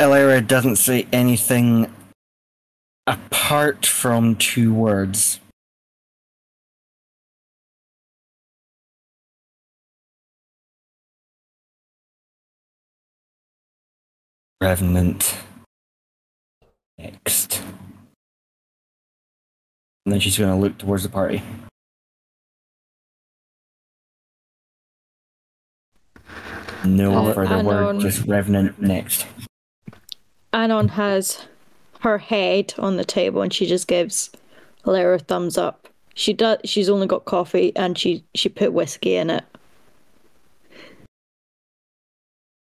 [0.00, 1.92] Elerra doesn't say anything
[3.06, 5.40] apart from two words.
[14.60, 15.36] Revenant.
[16.98, 17.62] Next.
[20.04, 21.42] And then she's going to look towards the party.
[26.84, 29.26] No Uh, further word, just Revenant next.
[30.52, 31.46] Anon has
[32.00, 34.30] her head on the table and she just gives
[34.84, 35.88] Lara a thumbs up.
[36.14, 36.58] She does.
[36.64, 39.44] She's only got coffee and she she put whiskey in it.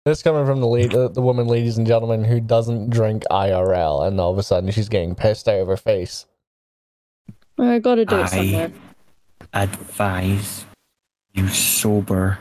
[0.04, 4.06] This coming from the lady, the, the woman, ladies and gentlemen, who doesn't drink IRL,
[4.06, 6.26] and all of a sudden she's getting pissed out of her face.
[7.58, 8.72] I gotta do I- it somewhere.
[9.52, 10.64] Advise
[11.34, 12.38] you sober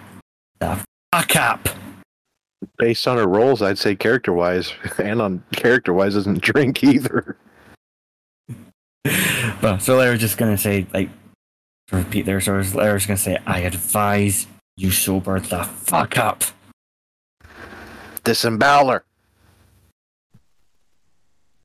[0.60, 0.80] the
[1.12, 1.70] fuck up.
[2.80, 7.38] Based on her roles, I'd say character wise, and on character wise, doesn't drink either.
[9.62, 11.10] But so Lara's just gonna say like
[11.88, 12.42] to repeat there.
[12.42, 16.44] So Lara's gonna say, "I advise you sober the fuck up."
[18.24, 19.02] Disemboweler.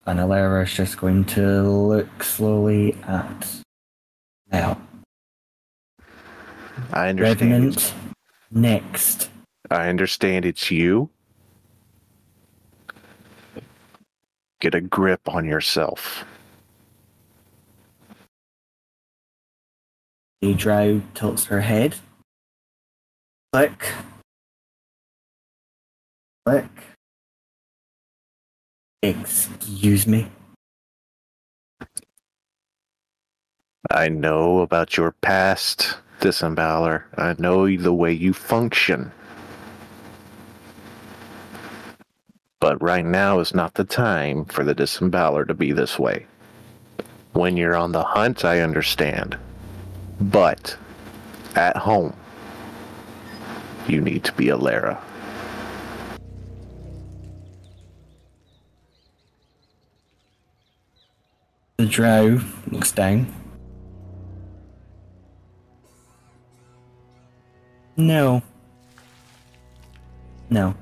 [0.07, 3.47] And Elerra's just going to look slowly at
[4.53, 4.81] now.
[6.93, 7.51] I understand.
[7.51, 7.95] Revenant
[8.51, 9.31] next.
[9.75, 11.11] I understand it's you.
[14.61, 16.25] Get a grip on yourself.
[20.45, 21.97] Adrow tilts her head.
[23.53, 23.85] Click.
[26.47, 26.71] Click.
[29.03, 30.31] Excuse me.
[33.91, 37.03] I know about your past, Disemboweler.
[37.17, 39.11] I know the way you function.
[42.65, 46.25] But right now is not the time for the Disemboweler to be this way.
[47.35, 49.37] When you're on the hunt, I understand.
[50.19, 50.75] But
[51.57, 52.17] at home,
[53.87, 54.99] you need to be a Lara.
[61.77, 62.41] The drow
[62.71, 63.31] looks down.
[67.99, 68.43] No.
[70.49, 70.75] No.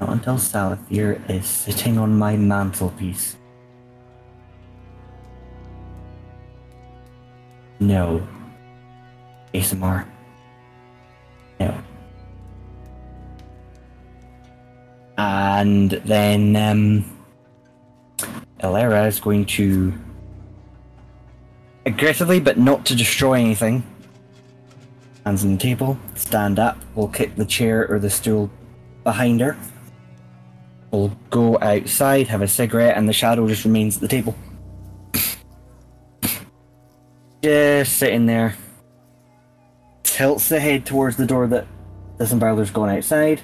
[0.00, 3.36] Not until Salathir is sitting on my mantelpiece.
[7.80, 8.26] No.
[9.54, 10.06] ASMR.
[11.58, 11.74] No.
[15.16, 17.16] And then, um,
[18.60, 19.94] Elerra is going to
[21.86, 23.82] aggressively, but not to destroy anything.
[25.24, 28.50] Hands on the table, stand up, we'll kick the chair or the stool
[29.04, 29.56] behind her.
[30.90, 34.34] We'll go outside, have a cigarette, and the shadow just remains at the table.
[37.42, 38.56] Just sitting there.
[40.02, 41.66] Tilts the head towards the door that
[42.18, 43.40] Disemboweler's gone outside.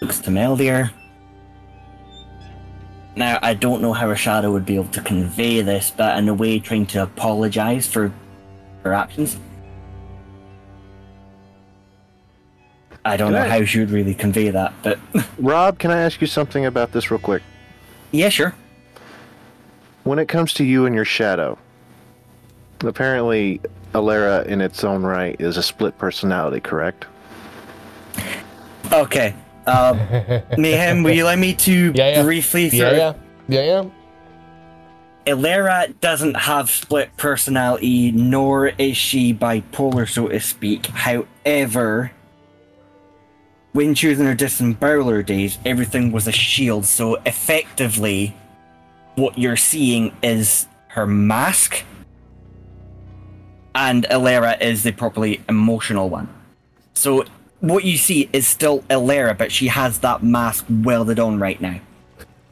[0.00, 0.90] Looks to Meldir.
[3.16, 6.28] Now, I don't know how a shadow would be able to convey this, but in
[6.28, 8.12] a way, trying to apologize for
[8.84, 9.38] her actions.
[13.08, 13.50] I don't know Good.
[13.50, 14.98] how she would really convey that, but
[15.38, 17.42] Rob, can I ask you something about this real quick?
[18.12, 18.54] yeah, sure.
[20.04, 21.58] When it comes to you and your shadow,
[22.80, 23.60] apparently
[23.92, 27.04] Elerra in its own right is a split personality, correct?
[28.92, 29.34] Okay.
[29.66, 29.98] Um,
[30.58, 32.22] Mayhem, will you let me to Yeah, yeah.
[32.22, 33.16] briefly Yeah, sort yeah, of
[33.48, 33.84] yeah, yeah.
[35.26, 40.86] Elerra doesn't have split personality, nor is she bipolar, so to speak.
[40.86, 42.12] However,
[43.72, 48.34] when she was in her disemboweler days, everything was a shield, so effectively,
[49.16, 51.84] what you're seeing is her mask,
[53.74, 56.28] and Elerra is the properly emotional one.
[56.94, 57.24] So,
[57.60, 61.80] what you see is still Elerra, but she has that mask welded on right now.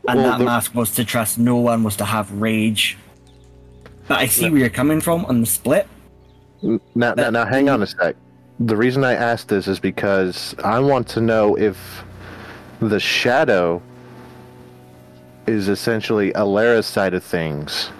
[0.09, 2.97] And Well, that the- mask was to trust no one, was to have rage.
[4.07, 5.89] But I see where you're coming from on the split.
[6.63, 8.15] Now, now, now, hang on a sec.
[8.59, 12.05] The reason I asked this is because I want to know if
[12.81, 13.83] the shadow
[15.47, 17.91] is essentially Elerra's side of things,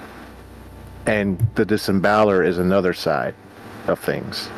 [1.05, 3.35] and the disemboweler is another side
[3.87, 4.49] of things.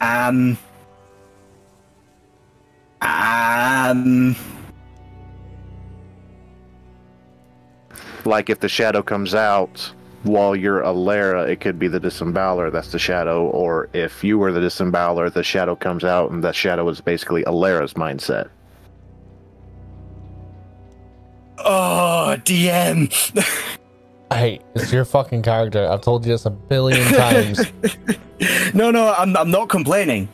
[0.00, 0.56] Um.
[3.02, 4.34] Um.
[8.24, 9.92] Like if the shadow comes out
[10.26, 14.52] while you're Elerra, it could be the disemboweler that's the shadow, or if you were
[14.52, 18.48] the disemboweler, the shadow comes out and that shadow is basically Elerra's mindset.
[21.58, 23.12] Oh, DM.
[24.32, 25.88] Hey, it's your fucking character.
[25.88, 27.60] I've told you this a billion times.
[28.74, 30.28] no, no, I'm, I'm not complaining.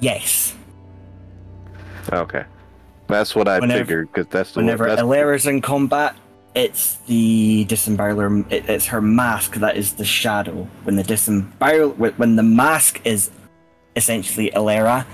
[0.00, 0.54] Yes.
[2.12, 2.44] Okay.
[3.06, 6.16] That's what I Whenever- figured because that's the Whenever that's, Elerra's in combat,
[6.54, 8.50] it's the disemboweler.
[8.52, 10.68] It, it's her mask that is the shadow.
[10.84, 13.30] When the disemboweler, when the mask is
[13.96, 15.06] essentially Elerra,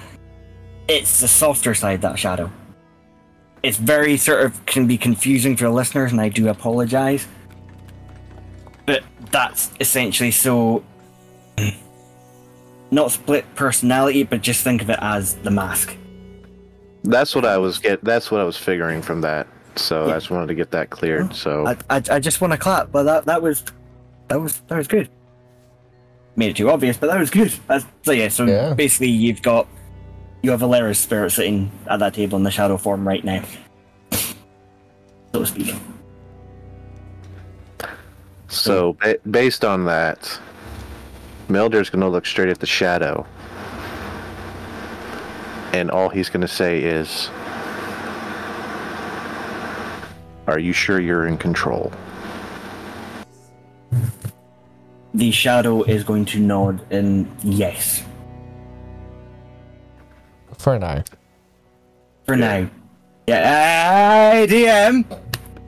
[0.88, 2.50] it's the softer side that shadow.
[3.62, 7.26] It's very sort of can be confusing for listeners, and I do apologize.
[8.86, 10.84] But that's essentially so.
[12.90, 15.94] Not split personality, but just think of it as the mask.
[17.04, 18.02] that's what I was get.
[18.02, 19.46] That's what I was figuring from that.
[19.78, 20.12] So Yeah.
[20.14, 21.34] I just wanted to get that cleared.
[21.34, 23.62] So I, I, I just want to clap, but that that was
[24.28, 25.08] that was that was good.
[26.36, 27.52] Made it too obvious, but that was good.
[27.66, 28.74] That's, so yeah, so Yeah.
[28.74, 29.66] basically you've got
[30.42, 33.42] you have Elerra's spirit sitting at that table in the shadow form right now,
[34.12, 35.74] so to speak.
[38.50, 40.40] So, ba- based on that,
[41.48, 43.26] Meldir's going to look straight at the shadow.
[45.74, 47.28] And all he's going to say is,
[50.48, 51.92] Are you sure you're in control?
[55.14, 58.02] The shadow is going to nod and yes
[60.58, 61.04] For now.
[62.24, 62.68] for now.
[63.26, 65.04] Yeah, I DM.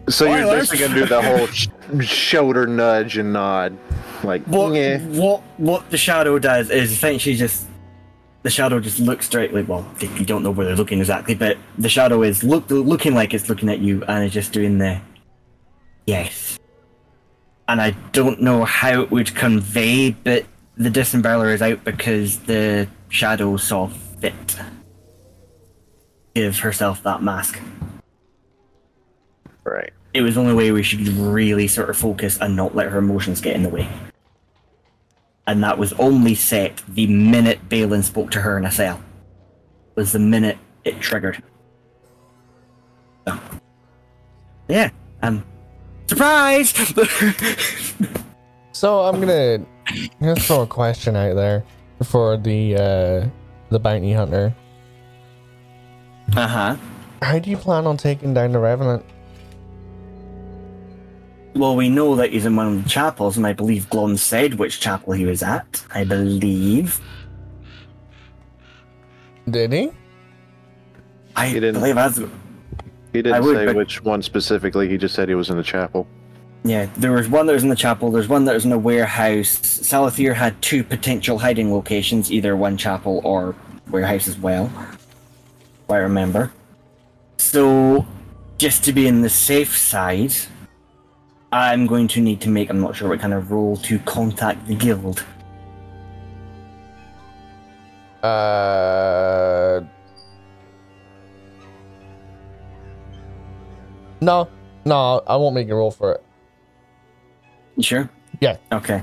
[0.08, 0.70] So you're Spoilers.
[0.70, 1.68] basically going to do the whole sh-
[2.06, 3.76] shoulder nudge and nod.
[4.24, 4.98] Like, What yeah.
[5.08, 7.66] what what the shadow does is essentially just
[8.42, 9.62] the shadow just looks directly.
[9.62, 13.34] Well, you don't know where they're looking exactly, but the shadow is look looking like
[13.34, 15.00] it's looking at you and is just doing the
[16.06, 16.58] yes.
[17.68, 20.44] And I don't know how it would convey, but
[20.76, 24.56] the disemboweler is out because the shadow saw fit
[26.34, 27.60] give herself that mask.
[29.64, 29.92] Right.
[30.14, 32.98] It was the only way we should really sort of focus and not let her
[32.98, 33.88] emotions get in the way.
[35.50, 39.02] And that was only set the minute Balin spoke to her in a cell.
[39.96, 41.42] Was the minute it triggered.
[43.26, 43.36] So,
[44.68, 44.90] yeah,
[45.22, 45.44] um,
[46.06, 46.72] surprise!
[48.72, 51.64] So I'm gonna, I'm gonna throw a question out there
[52.04, 53.28] for the uh,
[53.70, 54.54] the bounty hunter.
[56.36, 56.76] uh huh.
[57.22, 59.04] How do you plan on taking down the revenant?
[61.54, 64.54] Well, we know that he's in one of the chapels, and I believe Glon said
[64.54, 65.84] which chapel he was at.
[65.92, 67.00] I believe.
[69.48, 69.90] Did he?
[71.34, 74.88] I He didn't- believe that's He didn't I would, say but- which one specifically.
[74.88, 76.06] He just said he was in the chapel.
[76.62, 78.78] Yeah, there was one that was in the chapel, there's one that was in a
[78.78, 79.58] warehouse.
[79.62, 83.54] Salathir had two potential hiding locations, either one chapel or
[83.90, 84.70] warehouse as well.
[84.92, 86.52] If I remember.
[87.38, 88.06] So,
[88.58, 90.34] just to be in the safe side,
[91.52, 94.66] I'm going to need to make, I'm not sure what kind of role to contact
[94.66, 95.24] the guild.
[98.22, 99.80] Uh.
[104.20, 104.48] No,
[104.84, 106.24] no, I won't make a roll for it.
[107.76, 108.10] You sure?
[108.40, 108.58] Yeah.
[108.70, 109.02] Okay.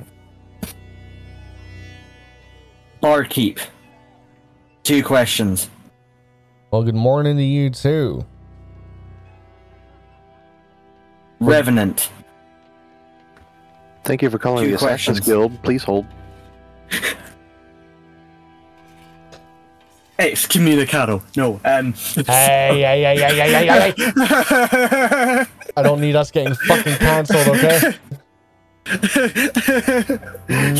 [3.01, 3.59] Barkeep.
[4.83, 5.69] Two questions.
[6.71, 8.25] Well, good morning to you too.
[11.39, 12.09] Revenant.
[14.07, 15.19] Thank you for calling Two the Assassin's.
[15.19, 15.61] Guild.
[15.63, 16.05] Please hold.
[20.17, 21.21] Excommunicado.
[21.35, 21.91] No, um.
[22.25, 25.45] Hey, hey, hey, hey, hey, hey, hey.
[25.77, 27.95] I don't need us getting fucking cancelled, okay?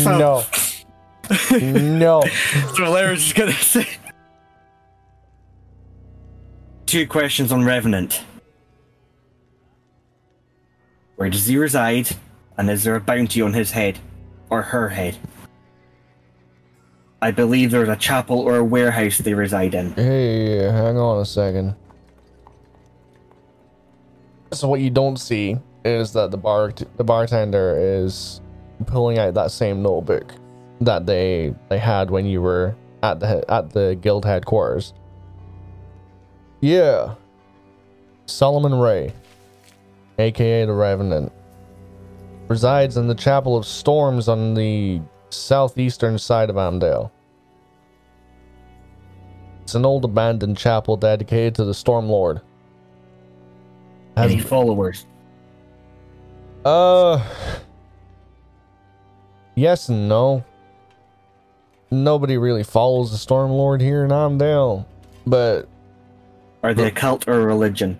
[0.04, 0.42] No.
[1.60, 2.22] No.
[2.74, 3.86] So Larry's just gonna say.
[6.86, 8.24] Two questions on Revenant.
[11.16, 12.08] Where does he reside?
[12.58, 13.98] And is there a bounty on his head?
[14.50, 15.16] Or her head?
[17.22, 19.92] I believe there's a chapel or a warehouse they reside in.
[19.94, 21.74] Hey, hang on a second.
[24.52, 28.40] So what you don't see is that the bar the bartender is
[28.86, 30.32] pulling out that same notebook
[30.80, 34.94] that they they had when you were at the at the guild headquarters.
[36.60, 37.14] Yeah.
[38.26, 39.12] Solomon Rey,
[40.18, 41.32] aka the Revenant,
[42.48, 47.10] resides in the Chapel of Storms on the southeastern side of Amdale.
[49.62, 52.40] It's an old abandoned chapel dedicated to the Storm Lord.
[54.16, 55.06] Has- Any followers?
[56.64, 57.22] uh.
[59.54, 60.44] Yes and no.
[61.90, 64.84] Nobody really follows the Storm Lord here in Amdale,
[65.26, 65.68] but
[66.62, 67.98] Are they a cult or a religion?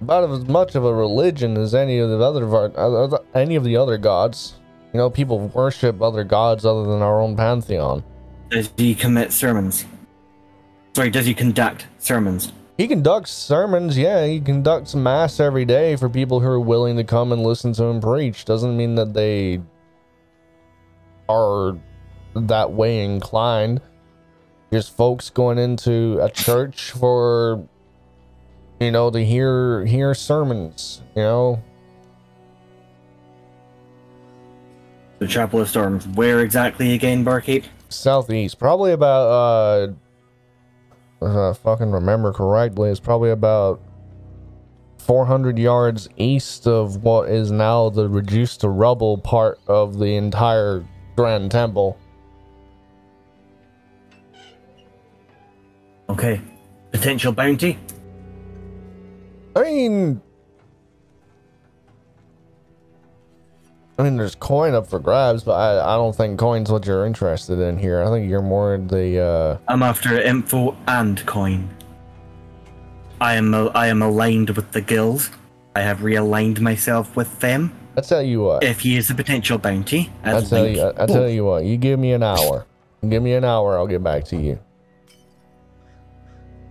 [0.00, 3.98] About as much of a religion as any of the other any of the other
[3.98, 4.54] gods.
[4.92, 8.02] You know, people worship other gods other than our own pantheon.
[8.50, 9.84] Does he commit sermons?
[10.96, 12.52] Sorry, does he conduct sermons?
[12.78, 17.04] He conducts sermons, yeah, he conducts mass every day for people who are willing to
[17.04, 18.44] come and listen to him preach.
[18.44, 19.60] Doesn't mean that they
[21.28, 21.76] are
[22.34, 23.80] that way inclined.
[24.72, 27.66] Just folks going into a church for
[28.80, 31.62] you know to hear hear sermons, you know.
[35.18, 36.06] The Chapel of Storms.
[36.08, 37.64] Where exactly again, Barkeep?
[37.88, 39.92] Southeast, probably about uh
[41.20, 43.80] if I fucking remember correctly, it's probably about
[44.98, 50.84] 400 yards east of what is now the reduced to rubble part of the entire
[51.16, 51.98] Grand Temple.
[56.08, 56.40] Okay.
[56.92, 57.78] Potential bounty?
[59.56, 60.20] I mean,
[63.98, 67.04] I mean, there's coin up for grabs, but I, I don't think coin's what you're
[67.04, 68.02] interested in here.
[68.02, 71.68] I think you're more the uh, I'm after info and coin.
[73.20, 75.28] I am I am aligned with the guild.
[75.74, 77.72] I have realigned myself with them.
[77.96, 78.62] I tell you what.
[78.62, 81.64] If he is a potential bounty, I tell you, I, I tell you what.
[81.64, 82.66] You give me an hour.
[83.08, 83.76] Give me an hour.
[83.76, 84.60] I'll get back to you.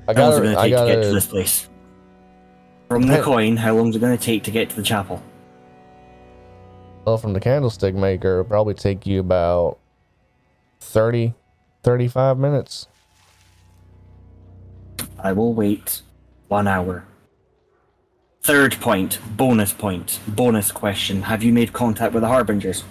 [0.07, 0.59] I how long is it gotta.
[0.59, 1.13] I take to get gotta.
[1.13, 1.69] this place?
[2.87, 5.21] From the coin, how long is it going to take to get to the chapel?
[7.05, 9.77] Well, from the candlestick maker, it'll probably take you about
[10.79, 11.33] 30,
[11.83, 12.87] 35 minutes.
[15.19, 16.01] I will wait
[16.47, 17.05] one hour.
[18.41, 21.23] Third point, bonus point, bonus question.
[21.23, 22.83] Have you made contact with the Harbingers?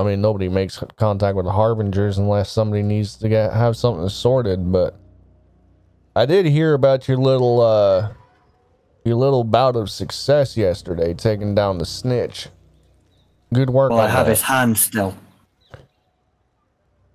[0.00, 4.08] I mean, nobody makes contact with the harbingers unless somebody needs to get have something
[4.08, 4.70] sorted.
[4.70, 4.94] But
[6.16, 8.12] I did hear about your little uh
[9.04, 12.48] your little bout of success yesterday, taking down the snitch.
[13.54, 14.30] Good work Well, I have that.
[14.32, 15.14] his hand still.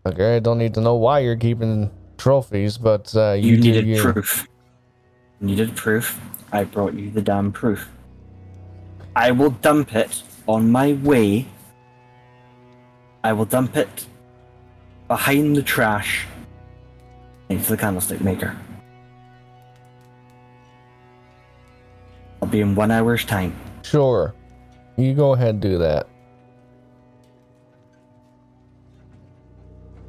[0.06, 3.86] Okay, I don't need to know why you're keeping trophies, but uh, you, You, needed
[3.88, 4.02] you.
[4.02, 4.48] proof.
[5.40, 6.20] You needed proof.
[6.52, 7.88] I brought you the damn proof.
[9.16, 11.46] I will dump it on my way.
[13.24, 14.08] I will dump it
[15.08, 16.26] behind the trash
[17.50, 18.58] into the candlestick maker.
[22.44, 23.56] I'll be in one hour's time.
[23.84, 24.36] Sure,
[24.98, 26.10] you go ahead and do that.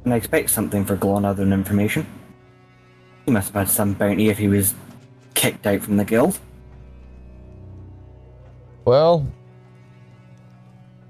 [0.03, 2.05] And I expect something for Glon other than information.
[3.23, 4.73] He must have had some bounty if he was
[5.33, 6.37] kicked out from the guild.
[8.83, 9.25] Well,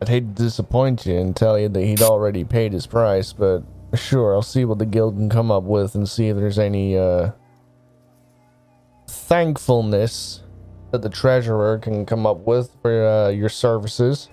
[0.03, 3.63] I'd hate to disappoint you and tell you that he'd already paid his price, but
[3.95, 6.95] sure, I'll see what the guild can come up with and see if there's any
[6.95, 7.31] uh,
[9.07, 10.43] thankfulness
[10.95, 14.29] that the treasurer can come up with for uh, your services.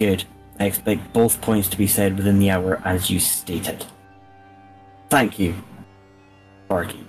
[0.00, 0.24] Good.
[0.58, 3.84] I expect both points to be said within the hour as you stated.
[5.08, 5.54] Thank you,
[6.68, 7.06] Barkeep.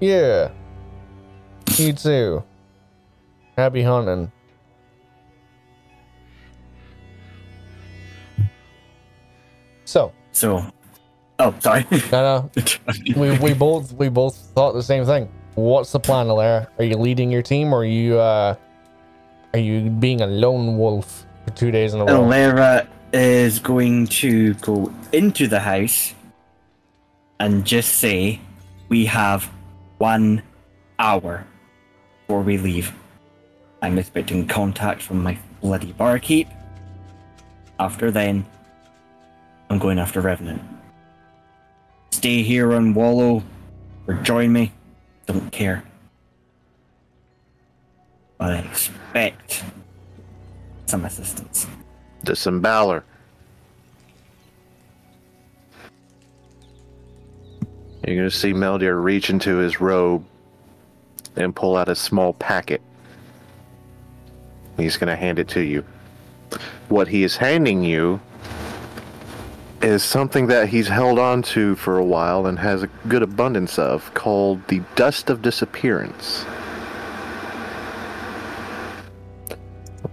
[0.00, 0.50] Yeah.
[1.76, 2.44] You too.
[3.56, 4.30] Happy hunting.
[9.84, 10.64] So, So,
[11.40, 11.84] oh, sorry.
[12.12, 12.62] no, no,
[13.16, 15.28] we we both we both thought the same thing.
[15.54, 16.68] What's the plan, Elerra?
[16.78, 18.54] Are you leading your team, or are you uh,
[19.52, 22.26] are you being a lone wolf for two days in a row?
[22.26, 26.14] Lara is going to go into the house
[27.40, 28.40] and just say,
[28.88, 29.50] We have
[29.98, 30.42] one
[30.98, 31.44] hour
[32.20, 32.92] before we leave.
[33.82, 36.48] I'm expecting contact from my bloody barkeep.
[37.80, 38.44] After then,
[39.70, 40.62] I'm going after Revenant.
[42.12, 43.42] Stay here on Wallow
[44.06, 44.72] or join me.
[45.30, 45.84] Don't care.
[48.36, 49.62] But I expect
[50.86, 51.68] some assistance.
[52.24, 53.04] Disemboweler.
[58.04, 60.26] You're going to see Meldir reach into his robe
[61.36, 62.82] and pull out a small packet.
[64.76, 65.84] He's going to hand it to you.
[66.88, 68.20] What he is handing you
[69.82, 73.78] is something that he's held on to for a while and has a good abundance
[73.78, 76.44] of called the Dust of Disappearance.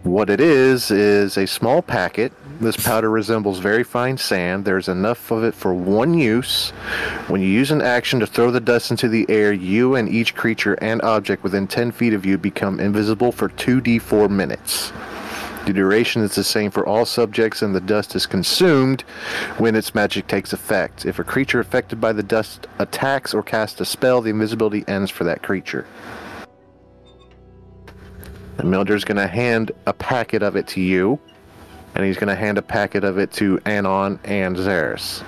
[0.04, 2.32] What it is, is a small packet.
[2.62, 4.64] This powder resembles very fine sand.
[4.64, 6.70] There's enough of it for one use.
[7.28, 10.34] When you use an action to throw the dust into the air, you and each
[10.34, 14.94] creature and object within 10 feet of you become invisible for 2d4 minutes.
[15.68, 19.02] The duration is the same for all subjects, and the dust is consumed
[19.58, 21.06] when its magic takes effect.
[21.06, 25.12] If a creature affected by the dust attacks or casts a spell, the invisibility ends
[25.12, 25.86] for that creature.
[28.58, 31.20] And Meldir's going to hand a packet of it to you,
[31.96, 35.22] and he's going to hand a packet of it to Anon and Zaris.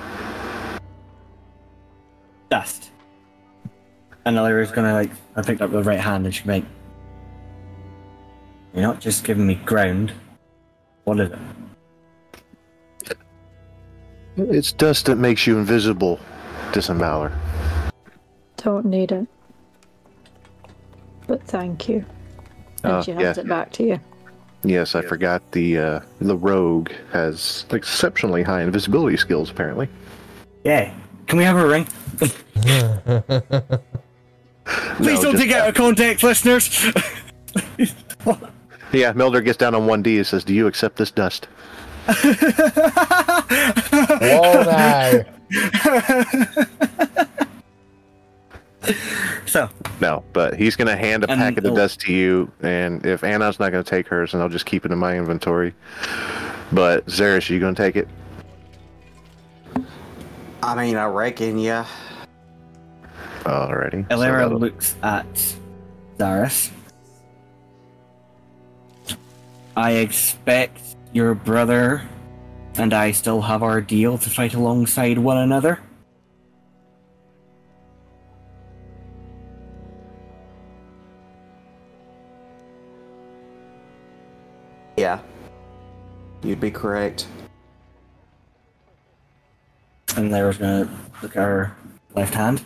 [2.49, 2.91] dust.
[4.23, 6.63] And Lyra's gonna like, I picked up the right hand and she's like,
[8.73, 10.13] You're not just giving me ground.
[11.09, 11.31] What is
[13.07, 13.17] it?
[14.37, 16.19] It's dust that makes you invisible,
[16.71, 17.33] Disemboweler.
[18.57, 19.25] Don't need it.
[21.25, 22.05] But thank you.
[22.83, 23.21] And Oh, she yeah.
[23.21, 23.99] hands it back to you.
[24.63, 29.49] Yes, I forgot the uh, the rogue has exceptionally high invisibility skills.
[29.49, 29.89] Apparently,
[30.63, 30.93] Yeah.
[31.25, 31.85] Can we have a ring?
[34.97, 36.85] Please No, don't take it out of context, listeners.
[38.91, 41.47] Yeah, Meldir gets down on one D and says, "Do you accept this dust?"
[44.21, 45.23] Whoa, now.
[49.45, 49.69] so,
[50.01, 53.23] No, but he's gonna hand a And packet of he'll- dust to you, and if
[53.23, 55.73] Anna's not gonna take hers, then I'll just keep it in my inventory.
[56.71, 58.07] But Zeresh, you gonna take it?
[60.61, 61.85] I mean, I reckon, yeah.
[63.43, 64.05] Alrighty.
[64.09, 65.25] so Elerra that'll- looks at
[66.17, 66.69] Zaris.
[69.79, 72.05] I expect your brother
[72.75, 75.79] and I still have our deal to fight alongside one another.
[84.97, 85.21] Yeah.
[86.43, 87.29] You'd be correct.
[90.17, 90.89] And Lara's gonna
[91.23, 91.73] look at her
[92.15, 92.61] left hand.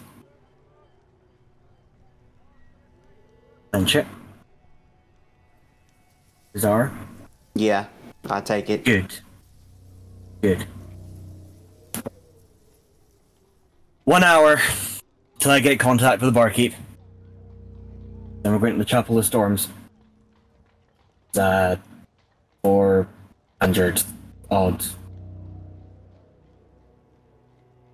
[3.72, 4.08] And it.
[6.58, 6.92] Zara.
[7.56, 7.88] Yeah,
[8.30, 8.86] I take it.
[8.86, 9.20] Good.
[10.42, 10.66] Good.
[14.04, 14.60] One hour
[15.40, 16.74] till I get contact with the barkeep.
[18.42, 19.70] Then we're going to the Chapel of Storms.
[21.30, 21.78] It's, uh,
[22.64, 24.04] 400
[24.52, 24.84] odd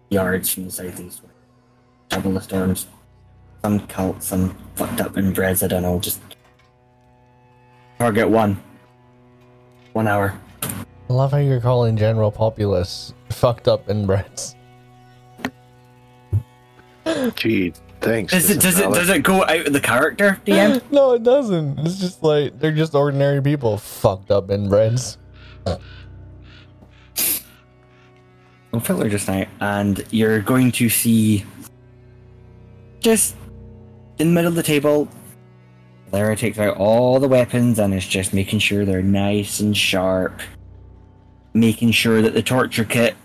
[0.10, 1.22] yards from the southeast.
[2.12, 2.88] Chapel of Storms.
[3.62, 5.99] Some cult, some fucked up inbreds, I don't know.
[5.99, 6.22] Just
[8.00, 8.62] target one.
[9.93, 10.34] One hour.
[10.64, 14.56] I love how you're calling general populace fucked up inbreds.
[17.36, 18.32] Gee, thanks.
[18.32, 20.82] Does it does it does it go out of the character, DM?
[20.91, 21.80] no, it doesn't.
[21.80, 25.18] It's just like they're just ordinary people fucked up inbreds.
[28.72, 31.43] I'll filter just now, and you're going to see
[33.00, 33.36] just
[34.20, 35.10] in the middle of the table.
[36.12, 40.41] Lara takes out all the weapons and is just making sure they're nice and sharp,
[41.53, 43.16] making sure that the torture kit,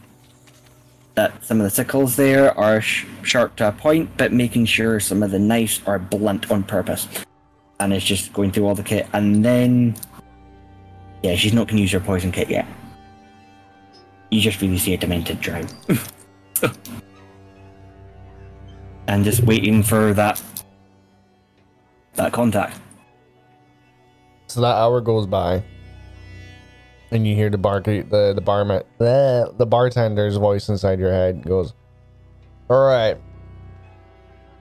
[1.15, 5.01] that some of the sickles there are sh- sharp to a point, but making sure
[5.01, 7.09] some of the knives are blunt on purpose.
[7.81, 9.97] And it's just going through all the kit, and then
[11.25, 12.67] yeah, she's not going to use her poison kit yet.
[14.31, 15.67] You just really see a demented drown.
[19.09, 20.43] and just waiting for that
[22.15, 22.79] that contact.
[24.47, 25.65] So that hour goes by,
[27.11, 31.45] and you hear the bar the the barman the, the bartender's voice inside your head
[31.45, 31.75] goes,
[32.71, 33.17] "All right,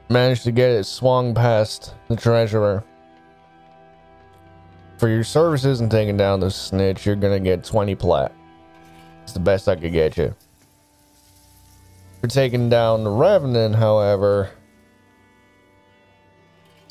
[0.10, 2.84] managed to get it swung past the treasurer.
[4.98, 8.32] For your services and taking down the snitch, you're gonna get twenty plat.
[9.24, 10.34] It's the best I could get you.
[12.22, 14.50] For taking down the revenant, however."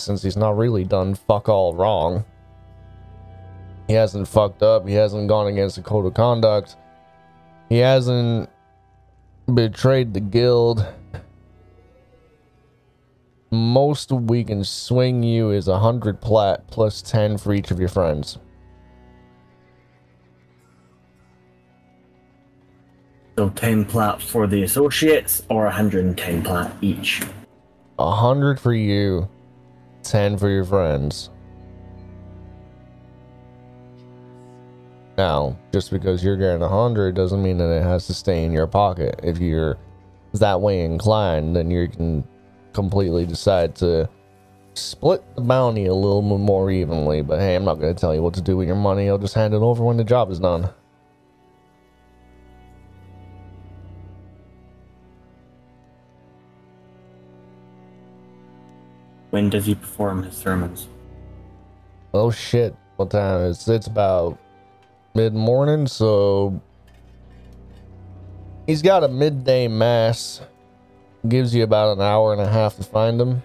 [0.03, 2.24] Since he's not really done fuck all wrong,
[3.86, 4.86] he hasn't fucked up.
[4.86, 6.76] He hasn't gone against the code of conduct.
[7.68, 8.50] He hasn't
[9.53, 10.86] betrayed the guild.
[13.50, 17.88] Most we can swing you is a hundred plat plus ten for each of your
[17.88, 18.38] friends.
[23.38, 27.22] So 10 plat for the associates or 110 plat each.
[27.98, 29.28] A hundred for you,
[30.03, 31.30] ten for your friends.
[35.18, 38.53] Now, just because you're getting a hundred doesn't mean that it has to stay in
[38.53, 39.20] your pocket.
[39.22, 39.78] If you're
[40.34, 42.24] that way inclined, then you can
[42.72, 44.09] completely decide to
[44.74, 47.20] split the bounty a little more evenly.
[47.20, 49.09] But hey, I'm not going to tell you what to do with your money.
[49.09, 50.70] I'll just hand it over when the job is done.
[59.32, 60.88] When does he perform his sermons?
[62.12, 62.76] Oh shit!
[62.96, 63.66] What time is?
[63.66, 64.38] It's about
[65.14, 66.60] mid morning, so
[68.66, 70.42] he's got a midday mass.
[71.26, 73.42] Gives you about an hour and a half to find him.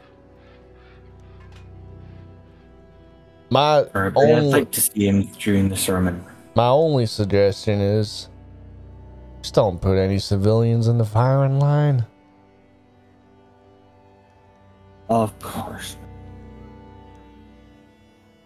[3.49, 6.21] My but I'd like to see him during the sermon.
[6.53, 8.27] my only suggestion is
[9.41, 12.05] just don't put any civilians in the firing line.
[15.09, 15.95] Of course.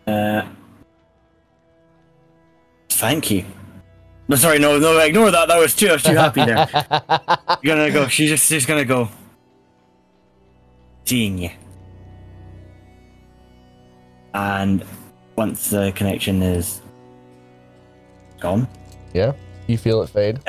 [0.05, 0.43] Uh,
[2.89, 3.45] thank you.
[4.27, 5.47] No, sorry, no, no, ignore that.
[5.47, 6.67] That was too, I was too happy there.
[7.61, 8.07] You're gonna go.
[8.07, 9.09] She's just, she's gonna go.
[11.05, 11.49] Seeing you.
[14.33, 14.85] And
[15.35, 16.81] once the connection is
[18.39, 18.67] gone,
[19.13, 19.33] yeah,
[19.67, 20.39] you feel it fade.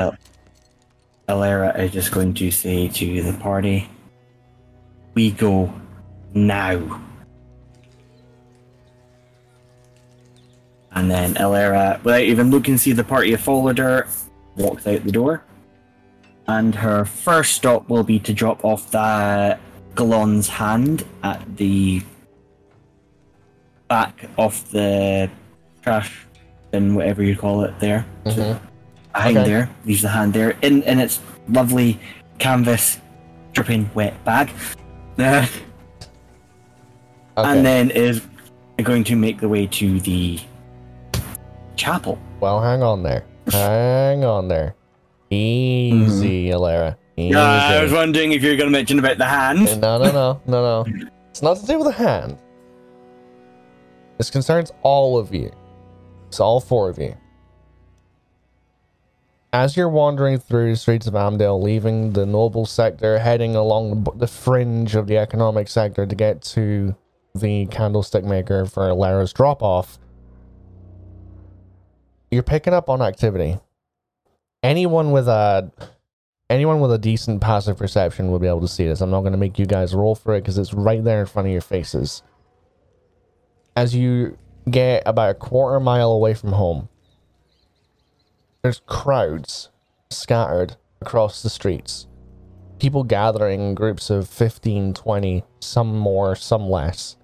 [1.29, 3.89] Elerra is just going to say to the party,
[5.15, 5.73] We go
[6.35, 7.01] now.
[10.93, 14.07] And then Elerra, without even looking, see the party have followed her,
[14.57, 15.43] walks out the door.
[16.47, 19.59] And her first stop will be to drop off that
[19.95, 22.03] Galon's hand at the
[23.89, 25.31] back of the
[25.83, 26.27] trash
[26.71, 28.05] bin, whatever you call it there.
[28.25, 28.61] Mhm.
[29.15, 29.49] Behind Okay.
[29.49, 31.99] there, leaves the hand there in in its lovely
[32.39, 32.99] canvas
[33.53, 34.51] dripping wet bag.
[37.37, 37.49] Okay.
[37.49, 38.23] And then is
[38.83, 40.41] going to make the way to the
[41.77, 42.19] chapel.
[42.41, 43.25] well, hang on there.
[43.51, 44.75] hang on there.
[45.31, 46.57] Easy, mm-hmm.
[46.57, 46.97] Elerra.
[47.17, 47.31] Easy.
[47.31, 49.65] Yeah, I was wondering if you were going to mention about the hand.
[49.81, 51.09] No, no, no, no, no.
[51.31, 52.37] It's not to do with the hand.
[54.19, 55.51] This concerns all of you.
[56.29, 57.17] It's all four of you.
[59.55, 64.27] As you're wandering through the streets of Amdale, leaving the noble sector, heading along the
[64.27, 66.95] fringe of the economic sector to get to
[67.35, 69.99] the candlestick maker for Lara's drop off,
[72.31, 73.59] you're picking up on activity.
[74.63, 75.71] Anyone with a
[76.51, 79.01] anyone with a decent passive perception will be able to see this.
[79.01, 81.27] I'm not going to make you guys roll for it because it's right there in
[81.27, 82.23] front of your faces.
[83.75, 84.37] As you
[84.71, 86.89] get about a quarter mile away from home,
[88.63, 89.71] there's crowds
[90.11, 92.07] scattered across the streets.
[92.79, 97.17] People gathering in groups of 15, 20, some more, some less.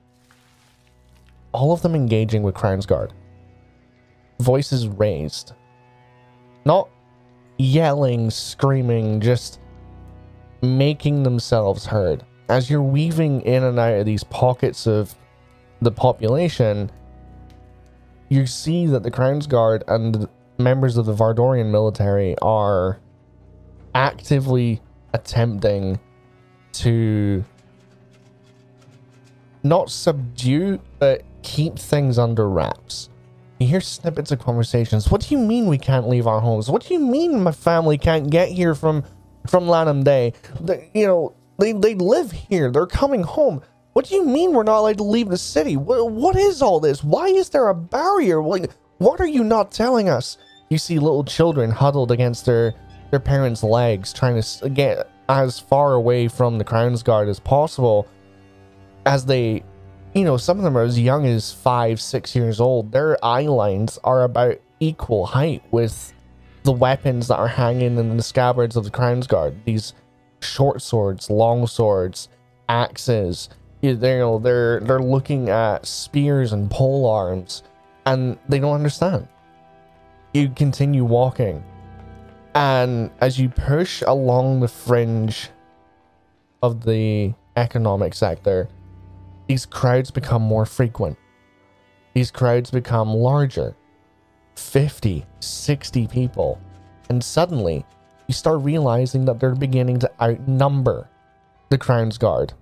[1.53, 3.13] All of them engaging with Crown's Guard.
[4.41, 5.53] Voices raised.
[6.65, 6.89] Not
[7.59, 9.61] yelling, screaming, just
[10.63, 12.25] making themselves heard.
[12.49, 15.15] As you're weaving in and out of these pockets of
[15.81, 16.91] the population,
[18.29, 20.29] you see that the Crown's Guard and
[20.59, 22.99] members of the Vardorian military are
[23.95, 24.81] actively
[25.13, 25.99] attempting
[26.73, 27.45] to
[29.63, 33.09] not subdue, but keep things under wraps.
[33.59, 35.11] You hear snippets of conversations.
[35.11, 36.71] What do you mean we can't leave our homes?
[36.71, 39.03] What do you mean my family can't get here from
[39.47, 40.35] from Lanham Day?
[40.95, 42.71] You know, they they live here.
[42.71, 43.63] They're coming home.
[43.95, 45.77] What do you mean we're not allowed to leave the city?
[45.77, 47.03] What, what is all this?
[47.03, 48.41] Why is there a barrier?
[48.43, 50.39] Like, what are you not telling us?
[50.69, 52.75] You see little children huddled against their
[53.11, 58.07] their parents' legs, trying to get as far away from the Crown's Guard as possible.
[59.07, 59.65] As they
[60.19, 62.91] you know, some of them are as young as five, six years old.
[62.91, 66.13] Their eye lines are about equal height with
[66.65, 69.55] the weapons that are hanging in the scabbards of the Crown's Guard.
[69.65, 69.95] These
[70.41, 72.29] short swords, long swords,
[72.69, 73.49] axes.
[73.81, 77.63] You know, they're they're looking at spears and pole arms,
[78.05, 79.29] and they don't understand.
[80.35, 81.63] You continue walking,
[82.57, 85.51] and as you push along the fringe
[86.61, 88.69] of the economic sector,
[89.49, 91.19] these crowds become more frequent.
[92.15, 93.75] These crowds become larger
[94.55, 96.61] 50, 60 people.
[97.09, 97.85] And suddenly,
[98.27, 101.09] you start realizing that they're beginning to outnumber
[101.71, 102.53] the Crown's Guard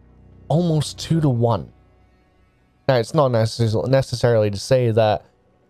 [0.49, 1.73] almost two to one.
[2.89, 5.25] Now, it's not necess- necessarily to say that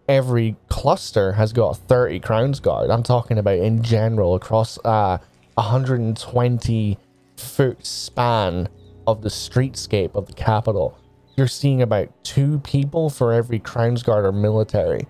[0.07, 2.91] every cluster has got 30 Crown's Guard.
[2.91, 5.19] I'm talking about in general across uh,
[5.57, 6.99] a 120
[7.37, 8.69] foot span
[9.07, 10.99] of the streetscape of the capital
[11.37, 15.07] you're seeing about two people for every Crown's Guard or military.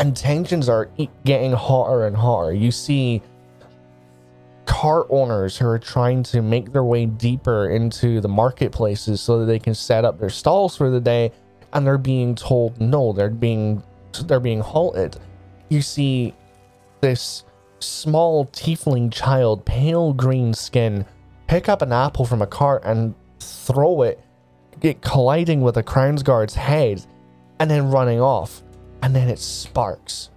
[0.00, 0.90] And tensions are
[1.24, 2.52] getting hotter and hotter.
[2.52, 3.22] You see
[4.66, 9.46] cart owners who are trying to make their way deeper into the marketplaces so that
[9.46, 11.32] they can set up their stalls for the day
[11.72, 13.82] and they're being told no they're being
[14.26, 15.16] they're being halted
[15.68, 16.34] you see
[17.00, 17.44] this
[17.80, 21.04] small tiefling child pale green skin
[21.48, 24.20] pick up an apple from a cart and throw it
[24.80, 27.04] get colliding with a crown's guard's head
[27.58, 28.62] and then running off
[29.02, 30.30] and then it sparks.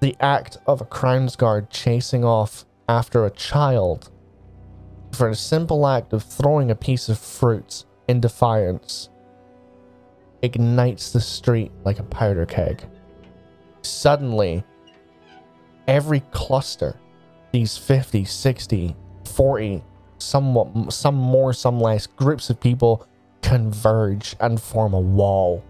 [0.00, 4.10] The act of a crown's guard chasing off after a child
[5.12, 9.08] for a simple act of throwing a piece of fruit in defiance
[10.42, 12.84] ignites the street like a powder keg.
[13.82, 14.64] Suddenly
[15.86, 16.98] every cluster
[17.52, 19.82] these 50 60 40
[20.18, 23.06] somewhat some more some less groups of people
[23.42, 25.62] converge and form a wall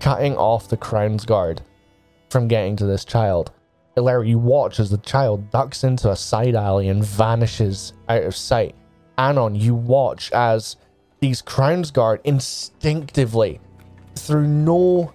[0.00, 1.62] cutting off the crown's guard
[2.30, 3.50] from getting to this child
[4.00, 8.36] Larry, you watch as the child ducks into a side alley and vanishes out of
[8.36, 8.74] sight.
[9.16, 10.76] Anon, you watch as
[11.20, 13.60] these Crown's Guard instinctively,
[14.14, 15.12] through no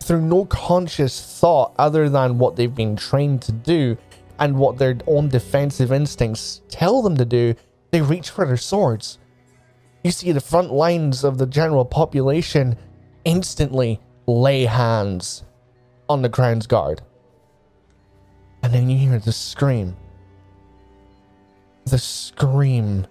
[0.00, 3.96] through no conscious thought other than what they've been trained to do,
[4.42, 7.54] and what their own defensive instincts tell them to do,
[7.92, 9.20] they reach for their swords.
[10.02, 12.76] You see the front lines of the general population
[13.24, 15.44] instantly lay hands
[16.08, 17.02] on the Crown's Guard.
[18.64, 19.96] And then you hear the scream.
[21.84, 23.06] The scream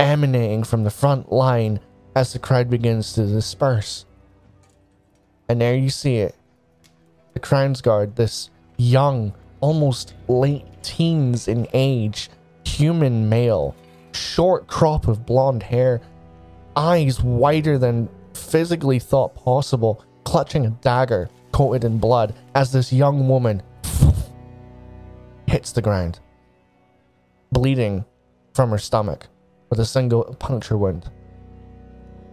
[0.00, 1.78] emanating from the front line
[2.16, 4.06] as the crowd begins to disperse.
[5.46, 6.34] And there you see it.
[7.34, 8.48] The Crown's Guard, this
[8.78, 12.30] young, almost late teens in age,
[12.64, 13.74] human male,
[14.12, 16.00] short crop of blonde hair,
[16.76, 23.28] eyes wider than physically thought possible, clutching a dagger coated in blood as this young
[23.28, 23.62] woman
[25.46, 26.18] hits the ground,
[27.52, 28.04] bleeding
[28.54, 29.28] from her stomach
[29.70, 31.10] with a single puncture wound.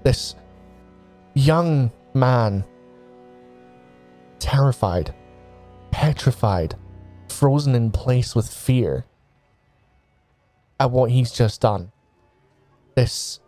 [0.03, 0.35] This
[1.33, 2.65] young man,
[4.39, 5.13] terrified,
[5.91, 6.75] petrified,
[7.31, 9.05] frozen in place with fear
[10.79, 11.91] at what he's just done.
[12.95, 13.39] This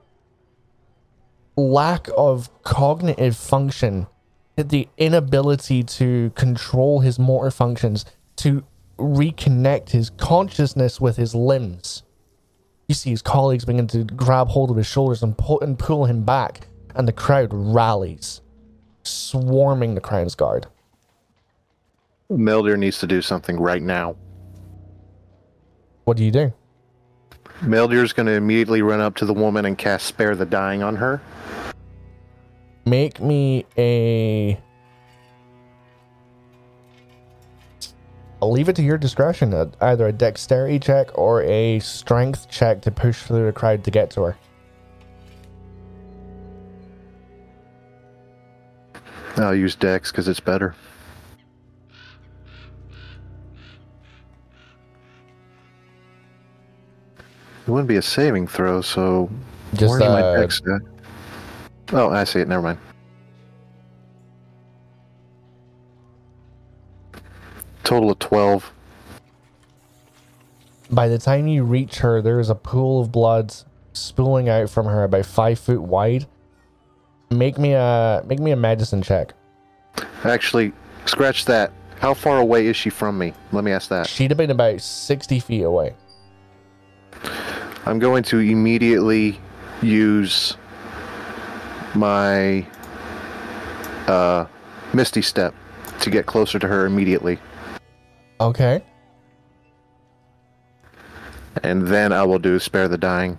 [1.55, 4.07] lack of cognitive function,
[4.55, 8.05] the inability to control his motor functions,
[8.37, 8.63] to
[8.97, 12.03] reconnect his consciousness with his limbs.
[12.87, 16.05] You see his colleagues begin to grab hold of his shoulders and pull, and pull
[16.05, 18.41] him back, and the crowd rallies,
[19.03, 20.67] swarming the Crown's Guard.
[22.31, 24.15] Meldir needs to do something right now.
[26.05, 26.53] What do you do?
[27.61, 30.95] Meldir's going to immediately run up to the woman and cast Spare the Dying on
[30.95, 31.21] her.
[32.85, 34.59] Make me a.
[38.41, 39.53] I'll leave it to your discretion.
[39.53, 43.91] uh, Either a dexterity check or a strength check to push through the crowd to
[43.91, 44.37] get to her.
[49.37, 50.75] I'll use Dex because it's better.
[57.65, 59.29] It wouldn't be a saving throw, so
[59.73, 60.81] Just my uh, Dex at?
[61.93, 62.47] Oh, I see it.
[62.47, 62.79] Never mind.
[67.83, 68.71] Total of twelve.
[70.89, 73.53] by the time you reach her, there is a pool of blood
[73.93, 76.25] spooling out from her about five foot wide.
[77.29, 79.33] Make me a make me a medicine check.
[80.23, 80.73] Actually,
[81.05, 81.71] scratch that.
[81.99, 83.33] How far away is she from me?
[83.51, 84.07] Let me ask that.
[84.07, 85.95] She'd have been about sixty feet away.
[87.85, 89.39] I'm going to immediately
[89.81, 90.55] use
[91.95, 92.65] my
[94.07, 94.45] uh,
[94.93, 95.53] Misty Step
[95.99, 97.39] to get closer to her immediately,
[98.39, 98.81] Okay.
[101.63, 103.37] and then I will do Spare the Dying.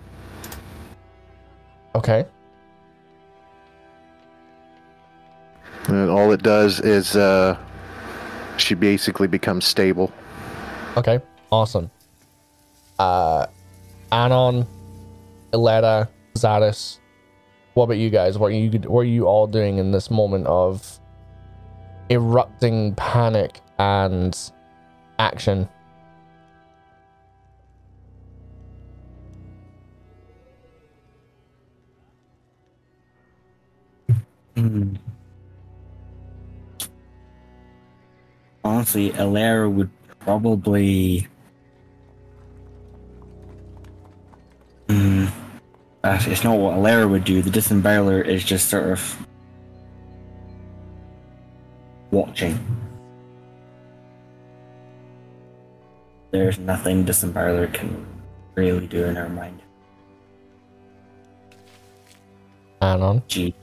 [1.95, 2.25] Okay.
[5.87, 7.57] And all it does is uh,
[8.57, 10.11] she basically becomes stable.
[10.97, 11.19] Okay.
[11.51, 11.91] Awesome.
[12.97, 13.45] Uh,
[14.11, 14.67] Anon,
[15.51, 16.99] Ileta, Zadis.
[17.73, 18.37] What about you guys?
[18.37, 20.99] What are you what are you all doing in this moment of
[22.09, 24.37] erupting panic and
[25.19, 25.67] action?
[34.55, 34.95] Hmm.
[38.63, 41.27] Honestly, Elerra would probably.
[46.05, 47.41] Uh, it's not what Elerra would do.
[47.41, 49.27] The disemboweler is just sort of
[52.11, 52.59] watching.
[56.29, 58.05] There's nothing disemboweler can
[58.53, 59.63] really do in her mind.
[62.83, 63.23] Anon.
[63.27, 63.55] Gee.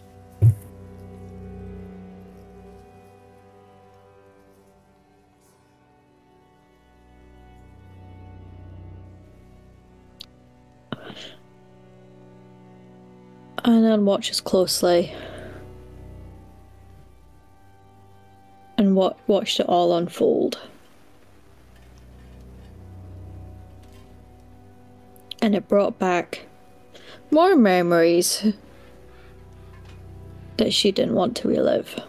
[13.65, 15.15] Anon watches closely
[18.77, 20.59] and wa- watched it all unfold.
[25.41, 26.47] And it brought back
[27.31, 28.53] more memories
[30.57, 32.01] that she didn't want to relive.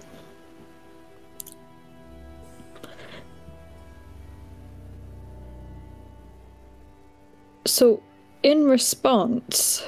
[7.65, 8.03] So,
[8.41, 9.83] in response,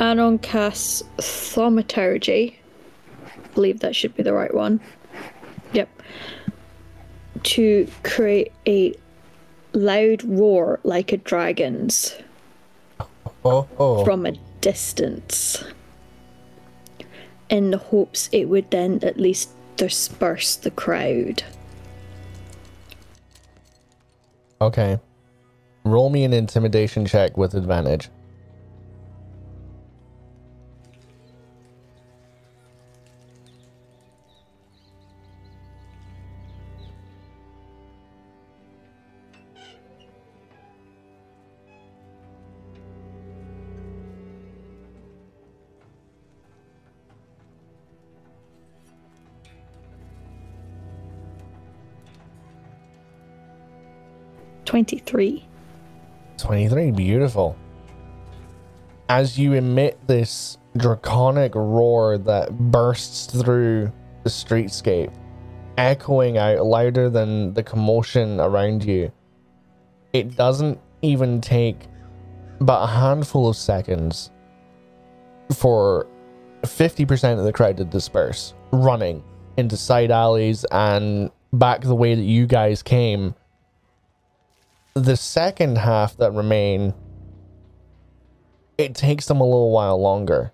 [0.00, 2.56] Anon casts Thaumaturgy.
[3.54, 4.80] believe that should be the right one.
[5.72, 5.88] Yep.
[7.42, 8.94] To create a
[9.72, 12.14] loud roar like a dragon's
[13.44, 14.04] Oh, oh.
[14.04, 15.62] from a distance.
[17.50, 21.42] In the hopes it would then at least disperse the crowd.
[24.60, 24.98] Okay.
[25.84, 28.08] Roll me an intimidation check with advantage.
[54.74, 55.46] Twenty-three.
[56.36, 57.56] 23, beautiful.
[59.08, 63.92] As you emit this draconic roar that bursts through
[64.24, 65.12] the streetscape,
[65.78, 69.12] echoing out louder than the commotion around you,
[70.12, 71.86] it doesn't even take
[72.60, 74.32] but a handful of seconds
[75.52, 76.08] for
[76.62, 79.22] 50% of the crowd to disperse, running
[79.56, 83.36] into side alleys and back the way that you guys came
[84.94, 86.94] the second half that remain,
[88.78, 90.52] it takes them a little while longer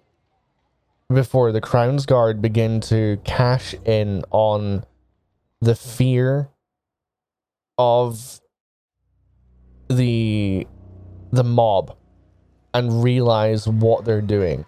[1.12, 4.84] before the Crown's Guard begin to cash in on
[5.60, 6.48] the fear
[7.76, 8.40] of
[9.88, 10.66] the
[11.32, 11.96] the mob
[12.72, 14.64] and realize what they're doing.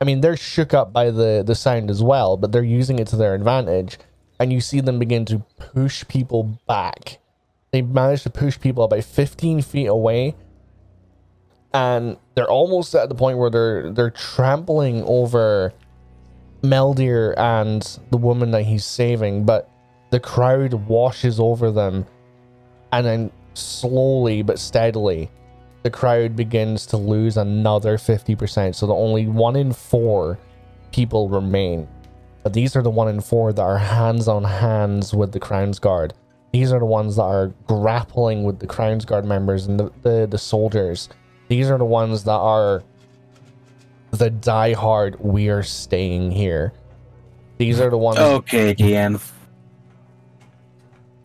[0.00, 3.06] I mean, they're shook up by the the sound as well, but they're using it
[3.08, 3.98] to their advantage,
[4.40, 7.20] and you see them begin to push people back
[7.74, 10.36] they managed to push people about 15 feet away
[11.72, 15.74] and they're almost at the point where they're they're trampling over
[16.62, 19.68] Meldir and the woman that he's saving, but
[20.10, 22.06] the crowd washes over them
[22.92, 25.30] and then slowly but steadily
[25.82, 28.74] the crowd begins to lose another 50%.
[28.74, 30.38] So the only one in four
[30.92, 31.88] people remain.
[32.42, 35.78] But these are the one in four that are hands on hands with the Crown's
[35.78, 36.14] Guard.
[36.54, 40.28] These are the ones that are grappling with the Crown's Guard members and the, the,
[40.30, 41.08] the soldiers.
[41.48, 42.84] These are the ones that are
[44.12, 46.72] the diehard, we're staying here.
[47.58, 48.20] These are the ones.
[48.20, 49.20] Okay, DM.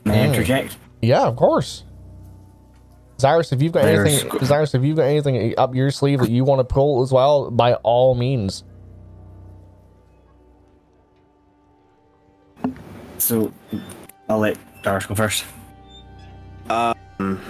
[0.04, 0.30] May I Mm.
[0.30, 0.78] interject?
[1.00, 1.84] Yeah, of course.
[3.20, 6.32] Zyrus, if you've got There's- anything, Zyrus, if you've got anything up your sleeve that
[6.32, 8.64] you want to pull as well, by all means.
[13.20, 13.52] So,
[14.28, 15.46] I'll let Darius go first.
[16.70, 17.42] Um,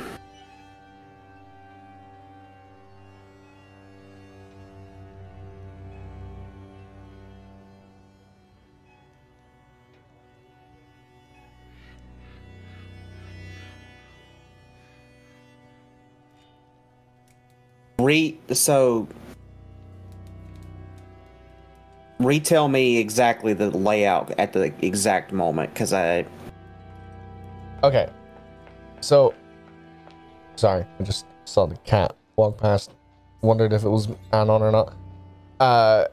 [18.00, 19.08] re so
[22.20, 26.26] retell me exactly the layout at the exact moment because I
[27.84, 28.10] Okay.
[29.02, 29.34] So,
[30.56, 32.92] sorry, I just saw the cat walk past.
[33.42, 34.94] Wondered if it was Anon or not.
[35.60, 36.06] Uh,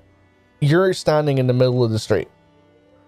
[0.61, 2.29] you're standing in the middle of the street.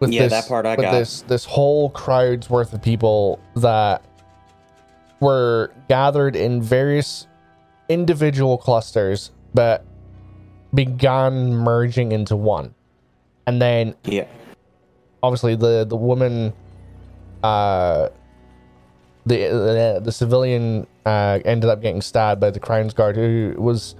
[0.00, 0.92] With Yeah, this, that part I with got.
[0.92, 4.04] This this whole crowd's worth of people that
[5.20, 7.26] were gathered in various
[7.88, 9.84] individual clusters, but
[10.74, 12.74] began merging into one.
[13.46, 14.26] And then yeah
[15.22, 16.52] obviously the the woman
[17.42, 18.08] uh
[19.28, 23.94] the the, the civilian uh ended up getting stabbed by the crown's guard who was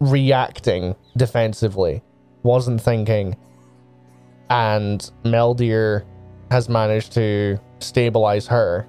[0.00, 2.02] reacting defensively
[2.42, 3.36] wasn't thinking.
[4.50, 6.04] And Meldir
[6.50, 8.86] has managed to stabilize her.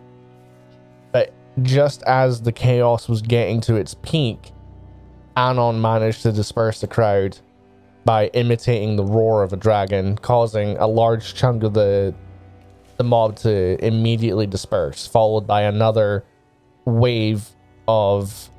[1.13, 4.51] But just as the chaos was getting to its peak
[5.37, 7.37] Anon managed to disperse the crowd
[8.05, 12.13] by imitating the roar of a dragon, causing a large chunk of the
[12.97, 16.25] the mob to immediately disperse, followed by another
[16.85, 17.49] wave
[17.87, 18.49] of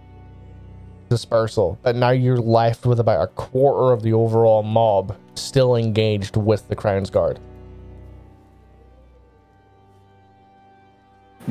[1.09, 1.79] dispersal.
[1.83, 6.69] But now you're left with about a quarter of the overall mob still engaged with
[6.69, 7.39] the Crown's Guard.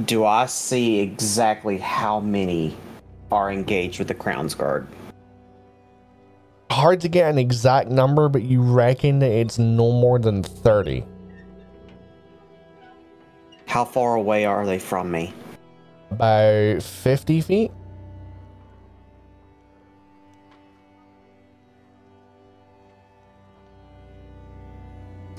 [0.06, 2.76] Do I see exactly how many
[3.32, 4.88] are engaged with the Crown's Guard?
[6.70, 11.06] Hard to get an exact number, but you reckon it's no more than 30.
[13.68, 15.34] How far away are they from me?
[16.12, 17.72] About 50 feet?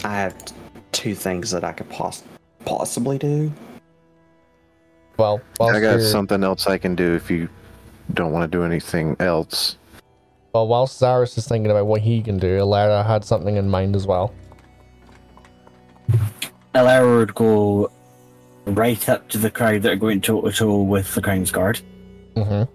[0.04, 0.34] I have
[0.92, 2.22] two things that I could poss-
[2.64, 3.52] possibly do.
[5.18, 7.48] Well, whilst I got you're- something else I can do if you
[8.12, 9.76] don't want to do anything else.
[10.52, 13.96] Well, whilst Cyrus is thinking about what he can do, Elerra had something in mind
[13.96, 14.32] as well.
[16.74, 17.90] Elerra would go
[18.66, 21.80] right up to the crowd that are going toe to toe with the Crown's Guard.
[22.34, 22.70] Mm-hmm.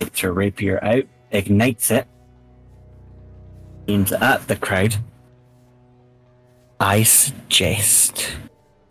[0.00, 2.06] Takes her rapier out, ignites it,
[3.88, 4.96] aims at the crowd.
[6.78, 8.36] I suggest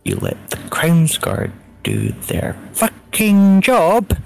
[0.04, 1.52] you let the Crown's Guard
[1.82, 4.16] do their fucking job.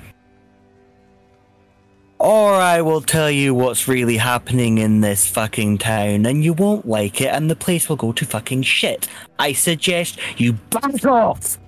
[2.24, 6.88] Or I will tell you what's really happening in this fucking town and you won't
[6.88, 9.08] like it and the place will go to fucking shit.
[9.38, 11.58] I suggest you back off!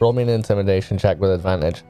[0.00, 1.84] Roll me an intimidation check with advantage.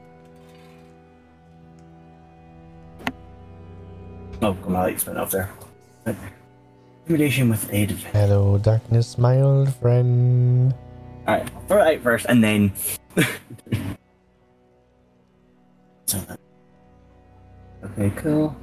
[4.43, 5.49] Oh, come on, lights went off there.
[7.07, 7.89] Intimidation with aid.
[8.13, 10.71] Hello, darkness, my old friend.
[11.27, 12.73] Alright, throw it out first and then.
[16.05, 16.39] So that-
[17.83, 18.55] okay, cool.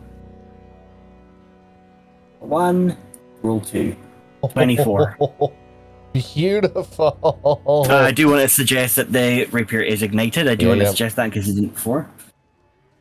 [2.41, 2.97] One,
[3.43, 3.97] roll two.
[4.53, 5.17] 24.
[6.13, 7.87] Beautiful.
[7.91, 10.47] Uh, I do want to suggest that the rapier is ignited.
[10.47, 10.91] I do Yeah, want to yeah.
[10.91, 12.09] suggest that because it didn't before.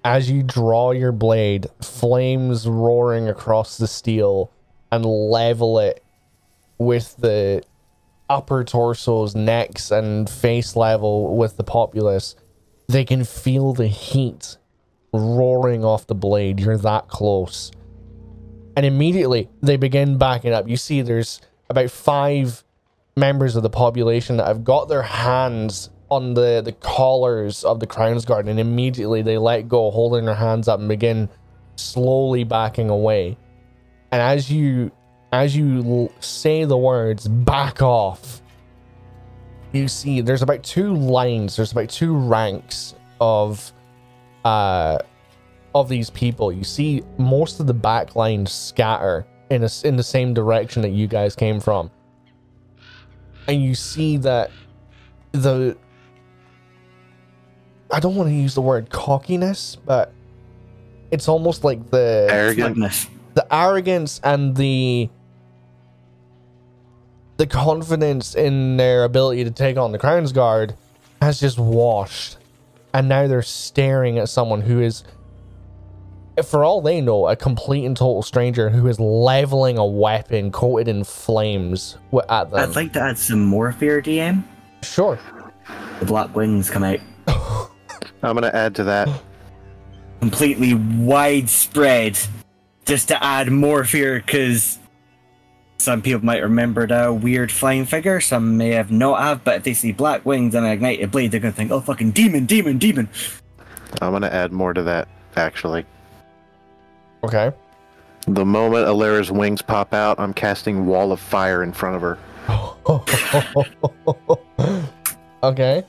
[0.06, 4.52] As you draw your blade, flames roaring across the steel
[4.91, 6.03] and level it
[6.77, 7.61] with the
[8.30, 12.35] upper torsos, necks, and face level with the populace.
[12.88, 14.57] They can feel the heat
[15.14, 16.60] roaring off the blade.
[16.60, 17.72] You're that close.
[18.76, 20.68] And immediately they begin backing up.
[20.68, 22.64] You see, there's about five
[23.15, 27.88] members of the population that have got their hands on the, the collars of the
[27.88, 31.30] Crown's Guard, and immediately they let go, holding their hands up, and begin
[31.76, 33.38] slowly backing away.
[34.11, 34.91] And as you
[35.31, 38.41] as you say the words "back off,"
[39.72, 43.73] you see there's about two lines, there's about two ranks of
[44.45, 44.99] uh
[45.76, 46.52] of these people.
[46.52, 50.91] You see most of the back lines scatter in a in the same direction that
[50.91, 51.90] you guys came from
[53.48, 54.52] and you see that
[55.32, 55.78] the
[57.91, 60.11] I don't want to use the word cockiness, but
[61.11, 62.76] it's almost like the Arrogant.
[62.76, 63.07] Smugness.
[63.36, 65.10] the arrogance and the
[67.38, 70.76] the confidence in their ability to take on the Crown's Guard
[71.22, 72.38] has just washed.
[72.94, 75.03] And now they're staring at someone who is
[76.45, 80.88] for all they know, a complete and total stranger who is leveling a weapon coated
[80.88, 81.98] in flames
[82.30, 82.60] at them.
[82.60, 84.44] I'd like to add some more fear, DM.
[84.82, 85.20] sure.
[85.99, 86.99] The black wings come out.
[88.24, 89.10] I'm gonna add to that.
[90.22, 92.18] completely widespread
[92.86, 94.80] just to add more fear because
[95.84, 99.64] some people might remember the weird flying figure, some may have not have, but if
[99.64, 102.78] they see black wings and an ignited blade, they're gonna think, oh fucking demon, demon,
[102.78, 103.10] demon.
[104.02, 105.08] I'm gonna add more to that.
[105.36, 105.86] Actually,
[107.24, 107.52] Okay.
[108.28, 112.18] the moment Elerra's wings pop out, I'm casting wall of fire in front of her.
[115.44, 115.84] okay.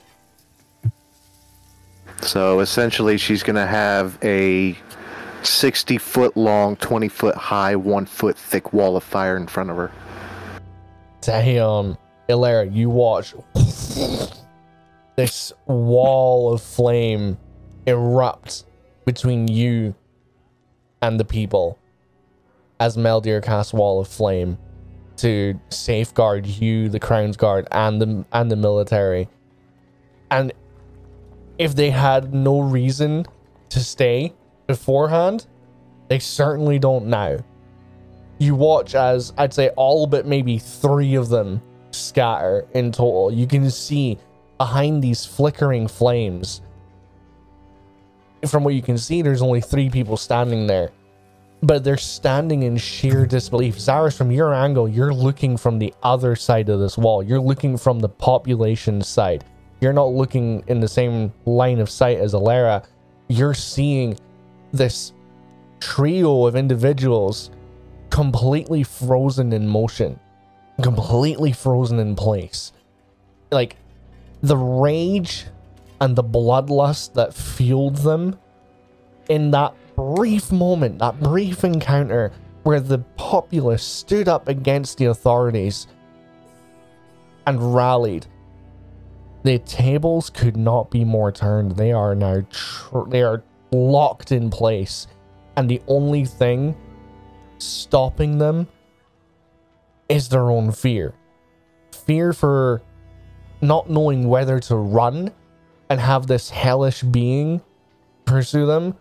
[2.21, 4.75] So essentially, she's gonna have a
[5.45, 9.77] 60 foot long, 20 foot high, one foot thick wall of fire in front of
[9.77, 9.91] her.
[11.21, 11.97] Damn.
[12.29, 13.35] Elerra, you watch
[15.15, 17.37] this wall of flame
[17.85, 18.65] erupt
[19.05, 19.93] between you
[21.01, 21.77] and the people
[22.79, 24.57] as Meldir casts Wall of Flame
[25.17, 29.29] to safeguard you, the Crown's Guard, and the and the military.
[30.29, 30.51] And
[31.57, 33.25] if they had no reason
[33.69, 34.33] to stay
[34.67, 35.47] beforehand,
[36.07, 37.37] they certainly don't now.
[38.37, 41.61] You watch as I'd say all but maybe three of them
[41.91, 43.31] scatter in total.
[43.31, 44.17] You can see
[44.57, 46.61] behind these flickering flames.
[48.47, 50.91] From what you can see, there's only three people standing there.
[51.61, 53.77] But they're standing in sheer disbelief.
[53.77, 57.23] Zaris, from your angle, you're looking from the other side of this wall.
[57.23, 59.45] You're looking from the population side.
[59.81, 62.85] You're not looking in the same line of sight as Elerra.
[63.29, 64.17] You're seeing
[64.77, 65.13] this
[65.79, 67.51] trio of individuals
[68.09, 70.19] completely frozen in motion,
[70.81, 72.71] completely frozen in place.
[73.51, 73.77] Like
[74.41, 75.45] the rage
[76.01, 78.37] and the bloodlust that fueled them
[79.29, 82.31] in that brief moment, that brief encounter
[82.63, 85.87] where the populace stood up against the authorities
[87.45, 88.25] and rallied.
[89.43, 91.73] The tables could not be more turned.
[91.73, 95.07] They are now tr- they are locked in place,
[95.57, 96.75] and the only thing
[97.57, 98.67] stopping them
[100.09, 101.13] is their own fear.
[101.91, 102.81] Fear for
[103.61, 105.31] not knowing whether to run
[105.89, 107.61] and have this hellish being
[108.25, 108.95] pursue them,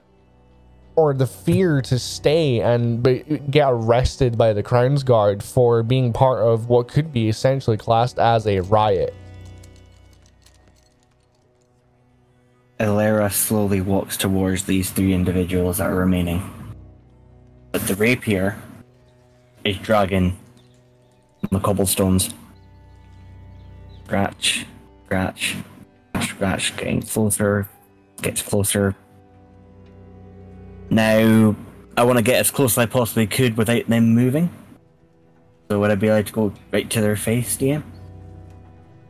[0.96, 3.20] or the fear to stay and be,
[3.50, 8.18] get arrested by the Crown's Guard for being part of what could be essentially classed
[8.18, 9.14] as a riot.
[12.80, 16.42] Elerra slowly walks towards these three individuals that are remaining.
[17.70, 18.60] But the rapier
[19.64, 20.36] is dragging
[21.50, 22.34] the cobblestones.
[24.04, 24.66] Scratch,
[25.06, 25.56] scratch,
[26.20, 27.68] scratch, getting closer,
[28.22, 28.96] gets closer.
[30.90, 31.54] Now,
[31.96, 34.50] I want to get as close as I possibly could without them moving.
[35.70, 37.82] So would I be allowed to go right to their face, DM?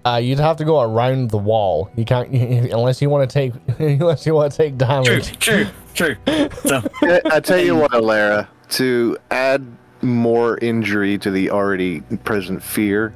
[0.07, 1.91] Uh, you'd have to go around the wall.
[1.97, 2.29] You can't
[2.73, 5.39] unless you want to take unless you want to take True, damage.
[5.39, 6.17] true, true.
[6.27, 9.65] So, I, I tell you what, Elerra, to add
[10.03, 13.15] more injury to the already present fear,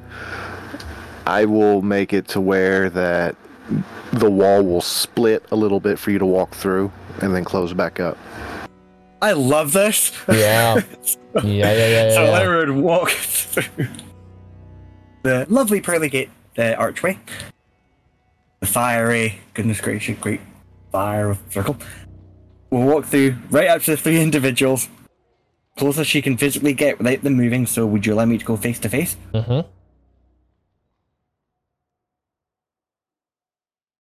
[1.27, 3.35] I will make it to where that
[4.13, 6.91] the wall will split a little bit for you to walk through
[7.21, 8.17] and then close back up.
[9.21, 10.11] I love this.
[10.27, 10.81] Yeah.
[11.35, 12.13] Yeah, yeah, yeah, yeah.
[12.15, 12.31] so yeah.
[12.31, 13.87] Lyra would walk through
[15.21, 16.29] the lovely pearly gate
[16.59, 17.17] uh, archway.
[18.59, 20.41] The fiery, goodness gracious, great
[20.91, 21.77] fire of circle.
[22.69, 24.89] We'll walk through right up to the three individuals,
[25.77, 27.65] close as she can physically get without them moving.
[27.65, 29.15] So, would you allow me to go face to face?
[29.33, 29.65] Mhm.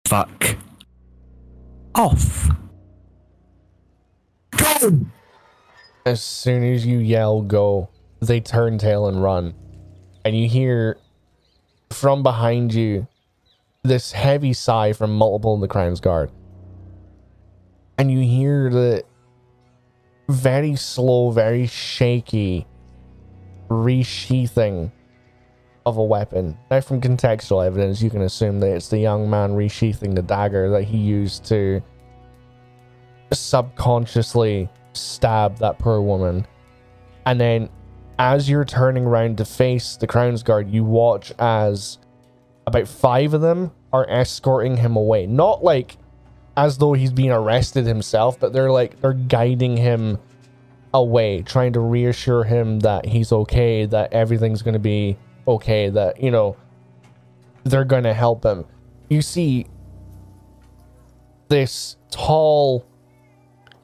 [0.06, 0.56] Fuck
[1.94, 2.48] off.
[4.56, 5.00] Go!
[6.04, 7.88] As soon as you yell go,
[8.20, 9.54] they turn tail and run.
[10.24, 10.98] And you hear
[11.90, 13.06] from behind you
[13.82, 16.30] this heavy sigh from multiple of the Crown's Guard.
[17.98, 19.04] And you hear the
[20.28, 22.66] very slow, very shaky
[23.68, 24.90] resheathing
[25.86, 26.58] of a weapon.
[26.70, 30.68] Now, from contextual evidence, you can assume that it's the young man resheathing the dagger
[30.70, 31.80] that he used to
[33.32, 36.46] subconsciously stab that poor woman.
[37.24, 37.68] And then,
[38.18, 41.98] as you're turning around to face the Crown's Guard, you watch as
[42.66, 45.26] about five of them are escorting him away.
[45.26, 45.96] Not like
[46.56, 50.18] as though he's being arrested himself, but they're like, they're guiding him
[50.94, 55.16] away, trying to reassure him that he's okay, that everything's going to be
[55.46, 56.56] okay, that, you know,
[57.64, 58.64] they're going to help him.
[59.10, 59.66] You see
[61.48, 62.86] this tall,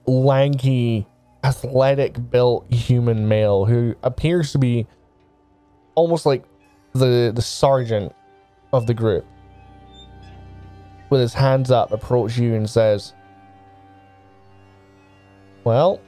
[0.07, 1.07] lanky,
[1.45, 4.87] athletic built human male who appears to be
[5.95, 6.45] almost like
[6.93, 8.15] the the sergeant
[8.73, 9.27] of the group
[11.11, 13.13] with his hands up approaches you and says
[15.65, 16.01] well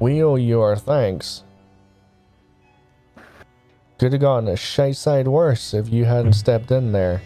[0.00, 1.44] we owe you our thanks.
[3.98, 7.22] Could have gotten a shite side worse if you hadn't stepped in there.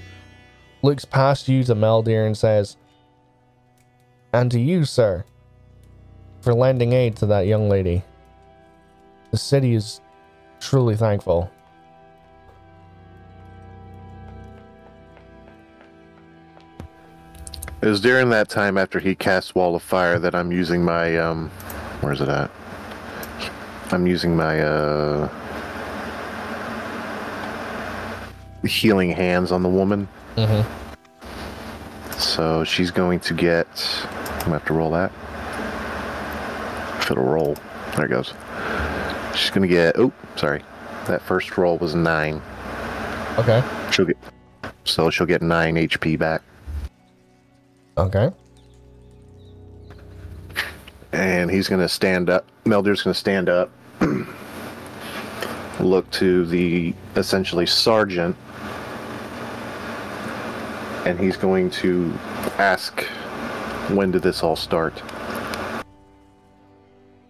[0.83, 2.77] Looks past you to Meldir and says
[4.33, 5.25] and to you sir
[6.41, 8.03] for lending aid to that young lady.
[9.31, 10.01] The city is
[10.61, 11.51] truly thankful.
[17.81, 21.17] It was during that time after he cast Wall of Fire that I'm using my
[21.17, 21.49] um
[22.01, 22.51] where's it at?
[23.93, 25.29] I'm using my uh
[28.67, 30.09] healing hands on the woman.
[30.37, 30.69] Mm-hmm.
[32.19, 33.69] So she's going to get
[34.05, 35.13] I'm gonna have to roll that.
[37.11, 37.57] It'll roll.
[37.97, 38.35] There it goes.
[39.35, 40.63] She's gonna get oh, sorry.
[41.07, 42.43] That first roll was nine.
[43.39, 43.63] Okay.
[43.93, 44.19] She'll get
[44.85, 46.43] so she'll get nine HP back.
[47.97, 48.31] Okay.
[51.13, 52.47] and he's going to stand up.
[52.65, 53.71] Meldir's going to stand up,
[55.81, 58.37] look to the essentially sergeant,
[61.07, 62.13] and he's going to
[62.59, 63.03] ask,
[63.89, 64.95] "When did this all start?"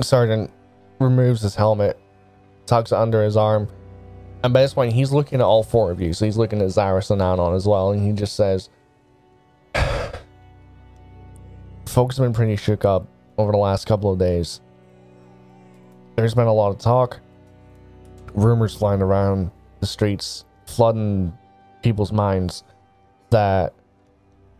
[0.00, 0.50] Sergeant
[1.00, 1.98] removes his helmet,
[2.66, 3.68] tucks it under his arm,
[4.44, 6.12] and by this point he's looking at all four of you.
[6.12, 8.70] So he's looking at Zaris and Anon as well, and he just says,
[11.86, 14.60] "Folks have been pretty shook up over the last couple of days.
[16.16, 17.20] There's been a lot of talk,
[18.34, 19.50] rumors flying around
[19.80, 21.36] the streets, flooding
[21.82, 22.64] people's minds
[23.30, 23.72] that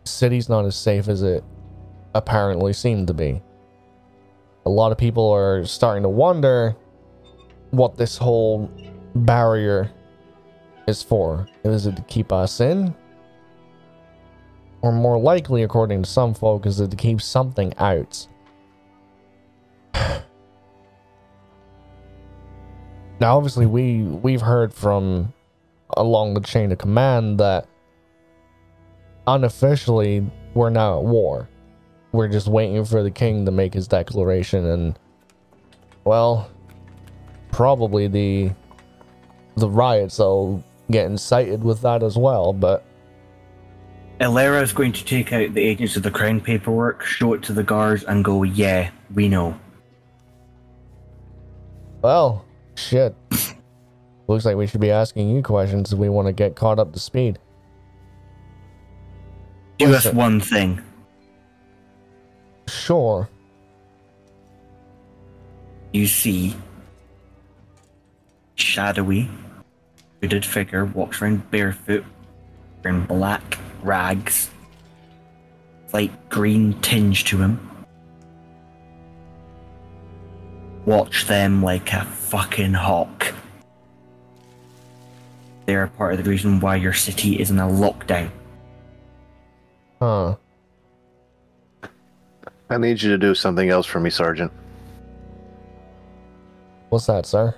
[0.05, 1.43] city's not as safe as it
[2.13, 3.41] apparently seemed to be."
[4.69, 6.75] A lot of people are starting to wonder
[7.71, 8.69] what this whole
[9.15, 9.89] barrier
[10.87, 11.47] is for.
[11.63, 12.93] Is it to keep us in?
[14.81, 18.27] Or more likely, according to some folk, is it to keep something out?
[23.19, 25.33] now, obviously, we we've heard from
[25.97, 27.65] along the chain of command that
[29.25, 31.49] unofficially we're now at war.
[32.11, 34.99] We're just waiting for the king to make his declaration and
[36.05, 36.49] well
[37.51, 38.51] probably the
[39.57, 42.85] the riots will get incited with that as well but
[44.19, 47.53] Elerra is going to take out the agents of the crown paperwork, show it to
[47.53, 49.57] the guards, and go, "Yeah, we know."
[52.01, 52.45] well
[52.75, 53.13] shit
[54.27, 56.93] looks like we should be asking you questions if we want to get caught up
[56.93, 57.37] to speed
[59.77, 60.81] Do us one thing.
[62.69, 63.29] Sure
[65.91, 66.55] You see,
[68.55, 69.27] shadowy,
[70.21, 72.05] hooded figure walks around barefoot,
[72.83, 74.51] wearing black rags,
[75.91, 77.59] light green tinge to him.
[80.85, 83.33] Watch them like a fucking hawk.
[85.65, 88.31] They're part of the reason why your city is in a lockdown.
[89.99, 90.35] huh
[92.69, 94.51] I need you to do something else for me, Sergeant.
[96.89, 97.55] what's that sir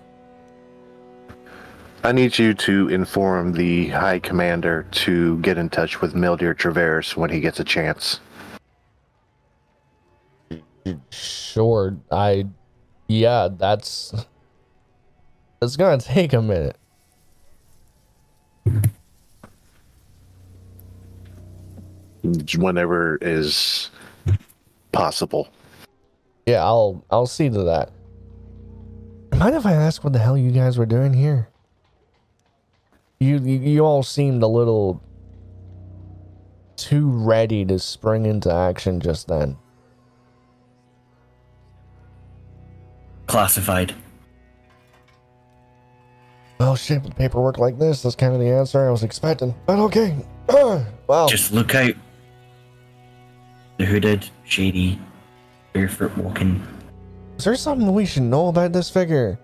[2.03, 7.15] I need you to inform the High Commander to get in touch with Meldir Traverse
[7.15, 8.19] when he gets a chance.
[11.11, 12.47] Sure, I.
[13.07, 14.15] Yeah, that's.
[15.61, 16.75] It's gonna take a minute.
[22.57, 23.91] Whenever is
[24.91, 25.49] possible.
[26.45, 27.91] Yeah, I'll I'll see to that.
[29.33, 31.49] Mind if I ask what the hell you guys were doing here?
[33.19, 35.01] You you, you all seemed a little
[36.75, 39.57] too ready to spring into action just then.
[43.27, 43.93] Classified.
[46.59, 49.55] Well, shit, with paperwork like this, that's kind of the answer I was expecting.
[49.65, 50.15] But okay.
[51.07, 51.95] well, Just look out.
[53.81, 54.99] The hooded, shady,
[55.73, 56.63] barefoot walking.
[57.39, 59.39] Is there something we should know about this figure?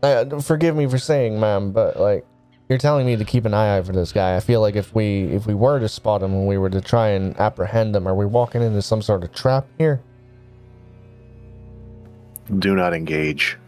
[0.00, 2.24] Uh, forgive me for saying, ma'am, but like,
[2.68, 4.36] you're telling me to keep an eye out for this guy.
[4.36, 6.80] I feel like if we if we were to spot him and we were to
[6.80, 10.00] try and apprehend him, are we walking into some sort of trap here?
[12.60, 13.58] Do not engage.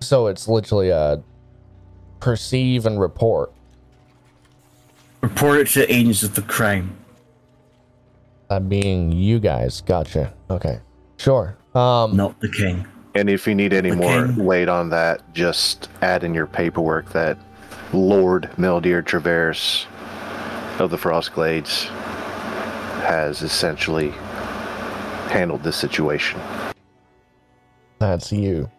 [0.00, 1.20] So it's literally a
[2.20, 3.52] perceive and report.
[5.22, 6.96] Report it to the agents of the crown.
[8.48, 9.80] That being you guys.
[9.80, 10.32] Gotcha.
[10.50, 10.80] Okay.
[11.16, 11.56] Sure.
[11.74, 12.16] Um.
[12.16, 12.86] not the king.
[13.14, 14.40] And if you need any more Okay.
[14.40, 17.38] weight on that, just add in your paperwork that
[17.92, 19.86] Lord Meldir Traverse
[20.78, 21.84] of the Frostglades
[23.04, 24.10] has essentially
[25.30, 26.38] handled this situation.
[27.98, 28.70] That's you.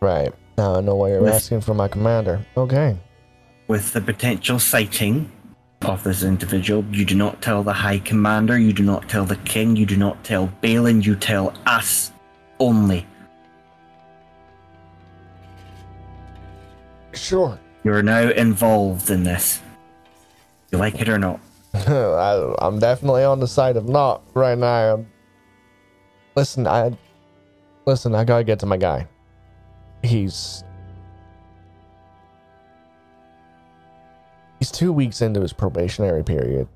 [0.00, 0.32] Right.
[0.58, 2.44] Now I know why you're With- asking for my commander.
[2.56, 2.98] Okay.
[3.66, 5.32] With the potential sighting
[5.82, 9.36] of this individual, you do not tell the High Commander, you do not tell the
[9.36, 12.10] King, you do not tell Balin, you tell us
[12.58, 13.06] only.
[17.12, 17.58] Sure.
[17.84, 19.60] You are now involved in this.
[20.72, 21.38] You like it or not?
[21.74, 24.88] I, I'm definitely on the side of not right now.
[24.90, 25.06] I'm-
[26.34, 26.96] listen, I
[27.86, 28.14] listen.
[28.14, 29.06] I gotta get to my guy.
[30.02, 30.64] He's
[34.58, 36.68] he's two weeks into his probationary period.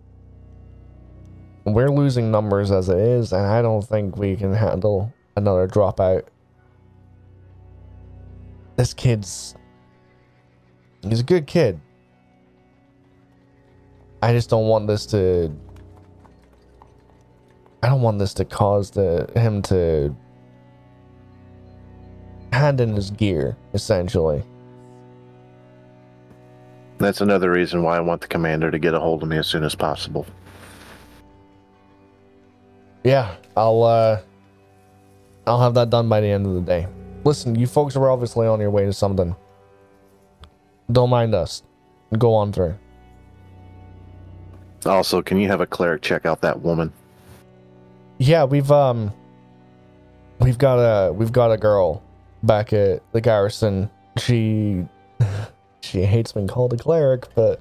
[1.64, 6.24] We're losing numbers as it is, and I don't think we can handle another dropout.
[8.76, 9.54] This kid's
[11.02, 11.80] he's a good kid.
[14.22, 15.54] I just don't want this to.
[17.82, 20.14] I don't want this to cause the him to
[22.52, 24.42] hand in his gear, essentially.
[26.98, 29.46] That's another reason why I want the commander to get a hold of me as
[29.46, 30.26] soon as possible.
[33.04, 34.20] Yeah, I'll uh
[35.46, 36.86] I'll have that done by the end of the day.
[37.24, 39.34] Listen, you folks are obviously on your way to something.
[40.90, 41.62] Don't mind us.
[42.18, 42.76] Go on through.
[44.86, 46.92] Also, can you have a cleric check out that woman?
[48.18, 49.12] Yeah, we've um
[50.40, 52.02] we've got a we've got a girl
[52.42, 53.90] back at the garrison.
[54.18, 54.84] She
[55.80, 57.60] she hates being called a cleric, but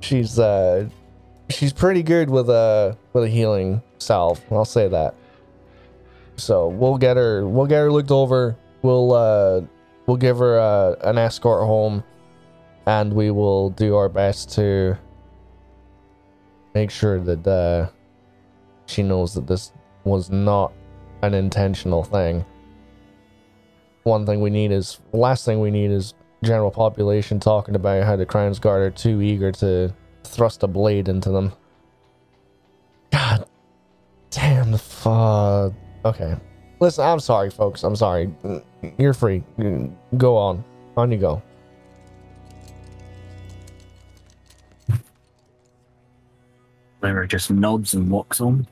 [0.00, 0.88] she's uh
[1.48, 4.40] she's pretty good with a with a healing salve.
[4.50, 5.14] I'll say that.
[6.36, 8.56] So we'll get her we'll get her looked over.
[8.82, 9.60] We'll uh
[10.06, 12.02] we'll give her uh, an escort home,
[12.86, 14.98] and we will do our best to
[16.74, 17.90] make sure that uh
[18.86, 19.72] she knows that this
[20.04, 20.72] was not
[21.22, 22.44] an intentional thing.
[24.04, 28.16] One thing we need is last thing we need is general population talking about how
[28.16, 29.92] the Crown's Guard are too eager to
[30.24, 31.52] thrust a blade into them.
[33.12, 33.46] God
[34.30, 35.72] damn the fuck.
[36.04, 36.36] Okay.
[36.78, 37.82] Listen, I'm sorry, folks.
[37.82, 38.32] I'm sorry.
[38.98, 39.42] You're free.
[40.16, 40.64] Go on.
[40.96, 41.42] On you go.
[47.02, 48.66] Lyra just nods and walks on.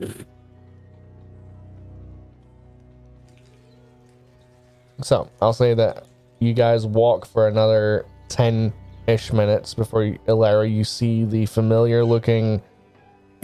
[5.01, 6.05] So I'll say that
[6.39, 8.73] you guys walk for another 10
[9.07, 12.61] ish minutes before you, Elerra, you see the familiar looking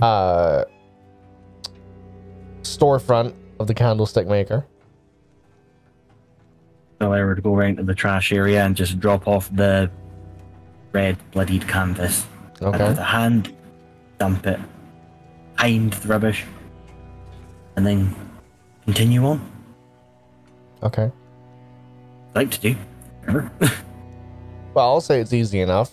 [0.01, 0.65] uh,
[2.61, 4.65] storefront of the candlestick maker.
[7.01, 9.91] Lyra to go around to the trash area and just drop off the
[10.91, 12.25] red bloodied canvas.
[12.61, 12.87] Okay.
[12.87, 13.53] with a hand,
[14.17, 14.59] dump it
[15.55, 16.45] behind the rubbish,
[17.75, 18.15] and then
[18.85, 19.51] continue on.
[20.83, 21.11] Okay.
[22.35, 22.75] Like to do.
[24.73, 25.91] Well, I'll say it's easy enough.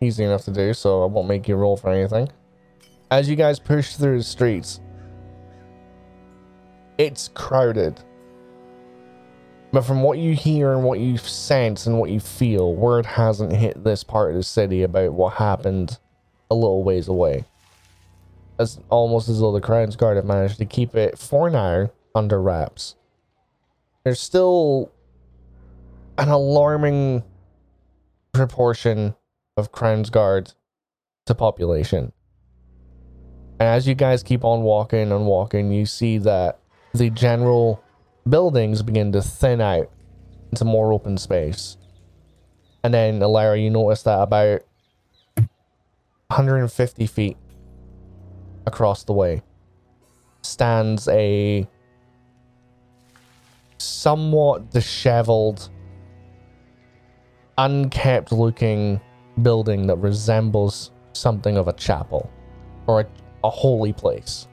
[0.00, 2.28] Easy enough to do, so I won't make you roll for anything.
[3.10, 4.80] As you guys push through the streets,
[6.98, 8.00] it's crowded.
[9.72, 13.52] But from what you hear and what you sense and what you feel, word hasn't
[13.52, 15.98] hit this part of the city about what happened
[16.50, 17.44] a little ways away.
[18.58, 22.42] It's almost as though the Crown's Guard have managed to keep it, for now, under
[22.42, 22.96] wraps.
[24.02, 24.90] There's still
[26.18, 27.22] an alarming
[28.32, 29.14] proportion
[29.56, 30.54] of Crown's guards
[31.26, 32.12] to population.
[33.58, 36.58] And as you guys keep on walking and walking, you see that
[36.94, 37.82] the general
[38.28, 39.90] buildings begin to thin out
[40.50, 41.76] into more open space.
[42.84, 44.62] And then, Elerra, you notice that about
[46.28, 47.36] 150 feet
[48.66, 49.42] across the way
[50.42, 51.66] stands a
[53.78, 55.70] somewhat disheveled
[57.58, 59.00] unkept looking
[59.42, 62.30] building that resembles something of a chapel
[62.86, 63.06] or a,
[63.44, 64.48] a holy place.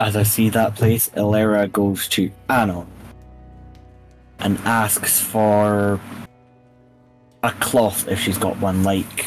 [0.00, 2.86] As I see that place, Elerra goes to Anon
[4.40, 6.00] and asks for
[7.42, 9.26] a cloth if she's got one, like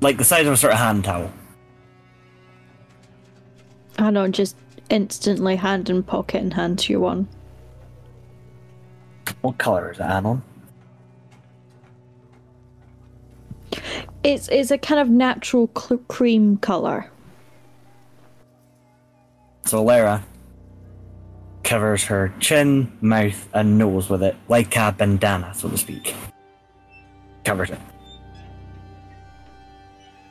[0.00, 1.32] like the size of a sort of hand towel.
[3.98, 4.56] I know, just
[4.90, 7.28] instantly hand in pocket and hands you one.
[9.40, 10.42] What colour is it, Anon?
[14.22, 17.10] It's it's a kind of natural cl- cream color.
[19.64, 20.22] So Elerra
[21.64, 26.14] covers her chin, mouth, and nose with it, like a bandana, so to speak.
[27.44, 27.78] Covers it.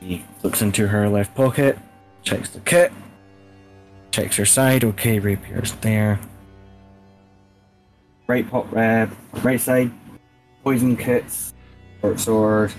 [0.00, 1.78] He looks into her left pocket,
[2.22, 2.92] checks the kit,
[4.10, 4.84] checks her side.
[4.84, 6.18] Okay, rapier's there.
[8.26, 9.06] Right pop, uh,
[9.42, 9.92] right side,
[10.64, 11.54] poison kits,
[12.00, 12.72] short sword,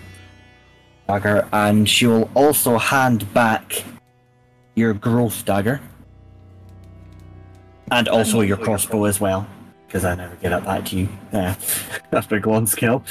[1.07, 3.83] dagger, and she will also hand back
[4.75, 5.79] your growth dagger.
[7.91, 9.47] And also your crossbow as well,
[9.87, 11.09] because I never get it back to you.
[11.31, 11.55] Yeah,
[12.11, 13.03] after Glon's kill.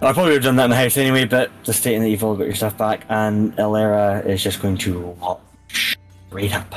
[0.00, 2.24] I probably would have done that in the house anyway, but just stating that you've
[2.24, 6.74] all got your stuff back, and Elerra is just going to walk straight up.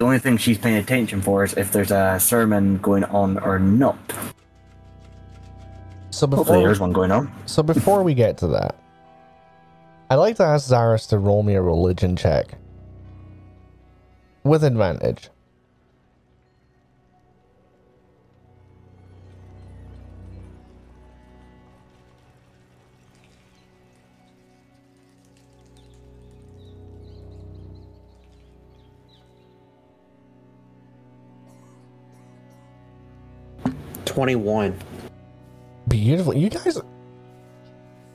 [0.00, 3.58] The only thing she's paying attention for is if there's a sermon going on or
[3.58, 3.98] not.
[6.08, 7.30] So Hopefully before there's one going on.
[7.44, 8.76] so before we get to that,
[10.08, 12.54] I'd like to ask Zaris to roll me a religion check
[14.42, 15.28] with advantage.
[34.10, 34.74] Twenty-one.
[35.88, 36.36] Beautiful.
[36.36, 36.78] You guys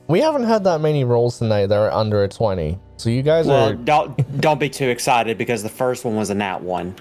[0.08, 2.78] We haven't had that many rolls tonight that are under a 20.
[2.98, 6.28] So you guys Well, are don't don't be too excited because the first one was
[6.28, 6.94] a nat one.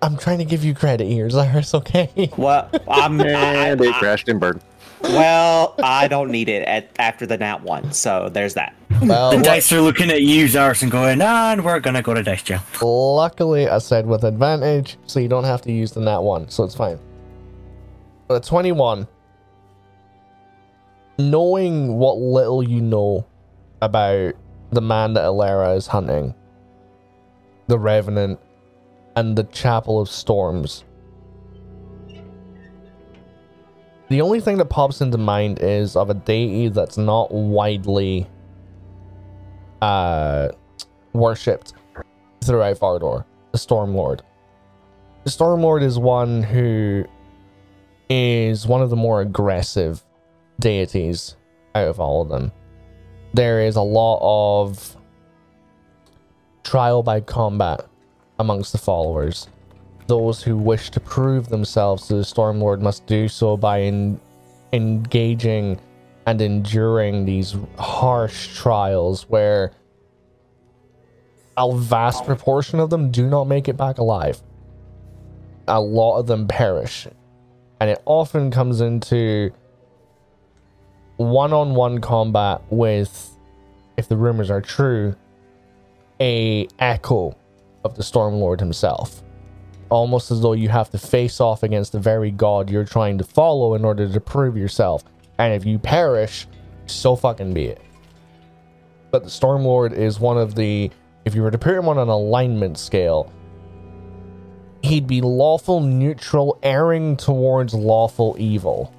[0.00, 2.30] I'm trying to give you credit here, Zaris, okay?
[2.38, 3.26] Well, I'm I,
[3.68, 4.60] And they I- crashed and burned.
[5.02, 8.74] well, I don't need it at, after the nat one, so there's that.
[9.02, 12.22] Well, The dice are looking at you, Zars, and going, and we're gonna go to
[12.22, 12.60] dice jail.
[12.80, 16.64] luckily I said with advantage, so you don't have to use the nat one, so
[16.64, 16.98] it's fine.
[18.28, 19.06] But 21.
[21.18, 23.26] Knowing what little you know
[23.80, 24.34] about
[24.70, 26.34] the man that Elerra is hunting,
[27.66, 28.40] the Revenant,
[29.16, 30.84] and the Chapel of Storms.
[34.08, 38.26] The only thing that pops into mind is of a deity that's not widely
[39.80, 40.48] uh
[41.12, 41.74] worshipped
[42.44, 44.20] throughout Vardor, the Stormlord.
[45.24, 47.04] The Stormlord is one who
[48.14, 50.02] is one of the more aggressive
[50.60, 51.34] deities
[51.74, 52.52] out of all of them.
[53.32, 54.94] There is a lot of
[56.62, 57.86] trial by combat
[58.38, 59.48] amongst the followers.
[60.08, 64.20] Those who wish to prove themselves to the Stormlord must do so by en-
[64.74, 65.80] engaging
[66.26, 69.72] and enduring these harsh trials where
[71.56, 74.42] a vast proportion of them do not make it back alive.
[75.66, 77.08] A lot of them perish.
[77.82, 79.50] And it often comes into
[81.16, 83.36] one on one combat with,
[83.96, 85.16] if the rumors are true,
[86.20, 87.34] a echo
[87.84, 89.24] of the Stormlord himself.
[89.88, 93.24] Almost as though you have to face off against the very god you're trying to
[93.24, 95.02] follow in order to prove yourself.
[95.40, 96.46] And if you perish,
[96.86, 97.82] so fucking be it.
[99.10, 100.88] But the Stormlord is one of the
[101.24, 103.32] if you were to put him on an alignment scale,
[104.82, 108.92] he'd be lawful neutral, erring towards lawful evil.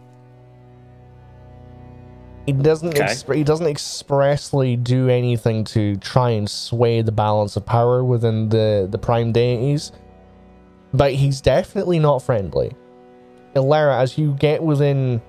[2.45, 3.03] He doesn't Okay.
[3.05, 8.49] exp- he doesn't expressly do anything to try and sway the balance of power within
[8.49, 9.91] the the prime deities,
[10.93, 12.73] but he's definitely not friendly.
[13.55, 15.22] Elerra, as you get within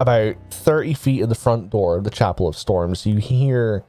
[0.00, 3.84] about 30 feet of the front door of the Chapel of Storms, you hear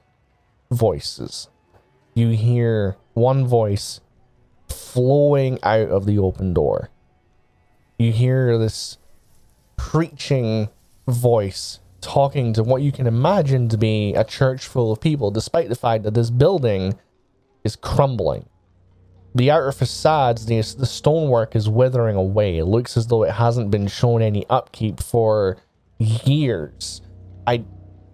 [0.72, 1.50] voices
[2.16, 4.00] you hear one voice
[4.70, 6.90] flowing out of the open door.
[7.98, 8.98] You hear this
[9.78, 10.70] preaching
[11.08, 15.70] voice talking to what you can imagine to be a church full of people, despite
[15.70, 17.00] the fact that this building
[17.64, 18.48] is crumbling.
[19.34, 22.58] The outer facades, the, the stonework is withering away.
[22.58, 25.58] It looks as though it hasn't been shown any upkeep for
[25.98, 27.02] years.
[27.46, 27.66] I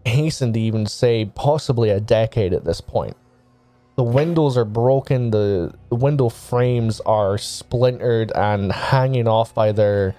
[0.05, 3.15] hasten to even say possibly a decade at this point
[4.01, 10.15] the windows are broken the, the window frames are splintered and hanging off by their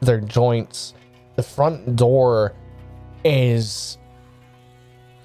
[0.00, 0.94] their joints.
[1.36, 2.54] The front door
[3.22, 3.98] is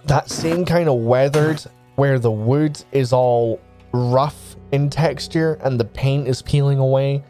[0.08, 1.64] that same kind of weathered
[1.96, 3.62] where the wood is all
[3.94, 7.24] rough in texture and the paint is peeling away.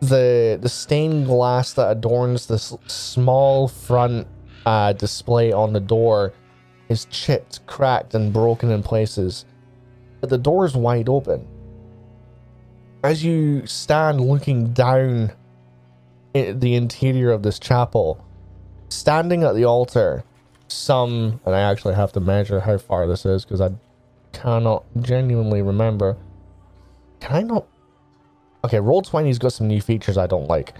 [0.00, 4.26] The the stained glass that adorns this small front
[4.64, 6.32] uh, display on the door
[6.88, 9.44] is chipped cracked and broken in places
[10.20, 11.46] but the door is wide open.
[13.02, 15.32] As you stand looking down
[16.32, 18.24] the interior of this chapel,
[18.88, 20.24] standing at the altar,
[20.68, 23.70] some, and I actually have to measure how far this is because I
[24.32, 26.16] cannot genuinely remember.
[27.20, 27.66] Can I not?
[28.64, 30.74] Okay, Roll20's got some new features I don't like.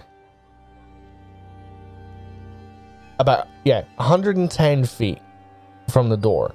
[3.19, 5.19] About, yeah, 110 feet
[5.89, 6.53] from the door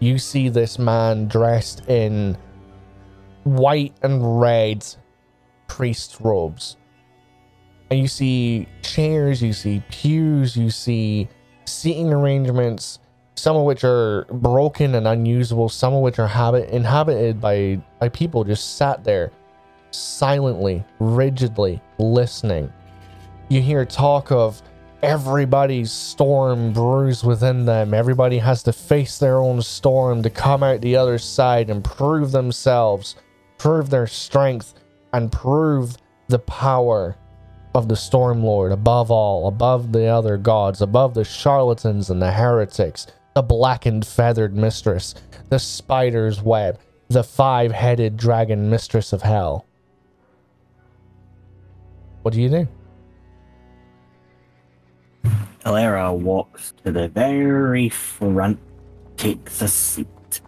[0.00, 2.36] you see this man dressed in
[3.44, 4.84] white and red
[5.68, 6.76] priest robes.
[7.90, 11.28] And you see chairs, you see pews, you see
[11.66, 12.98] seating arrangements,
[13.34, 18.08] some of which are broken and unusable, some of which are habit inhabited by, by
[18.08, 19.30] people just sat there
[19.90, 22.72] silently, rigidly listening.
[23.48, 24.62] You hear talk of
[25.02, 27.94] everybody's storm brews within them.
[27.94, 32.32] Everybody has to face their own storm to come out the other side and prove
[32.32, 33.16] themselves,
[33.58, 34.74] prove their strength,
[35.12, 35.96] and prove
[36.28, 37.16] the power
[37.74, 42.32] of the Storm Lord above all, above the other gods, above the charlatans and the
[42.32, 45.14] heretics, the blackened feathered mistress,
[45.48, 46.78] the spider's web,
[47.08, 49.66] the five headed dragon mistress of hell.
[52.22, 52.68] What do you do?
[55.64, 58.58] Elerra walks to the very front,
[59.16, 60.40] takes a seat.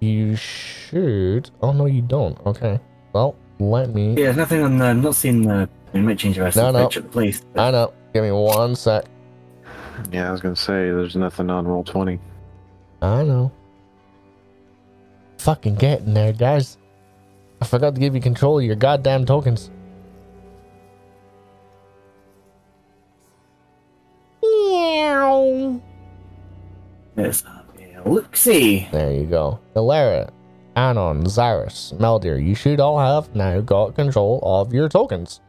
[0.00, 1.50] You should.
[1.62, 2.38] Oh no, you don't.
[2.46, 2.78] Okay.
[3.12, 4.10] Well, let me.
[4.10, 4.84] Yeah, there's nothing on the.
[4.86, 5.68] I'm not seeing the.
[5.92, 6.86] We might change the rest No, of the no.
[6.86, 7.42] picture, please.
[7.56, 7.92] I know.
[8.12, 9.04] Give me one sec.
[10.12, 12.18] Yeah, I was gonna say there's nothing on roll twenty.
[13.00, 13.50] I know.
[15.38, 16.78] Fucking getting there, guys.
[17.60, 19.70] I forgot to give you control of your goddamn tokens.
[25.14, 25.80] Meow.
[27.16, 27.44] Let's
[28.04, 28.88] look see.
[28.90, 29.60] There you go.
[29.76, 30.30] Elerra,
[30.76, 35.40] Anon, Zyrus, Meldir, you should all have now got control of your tokens.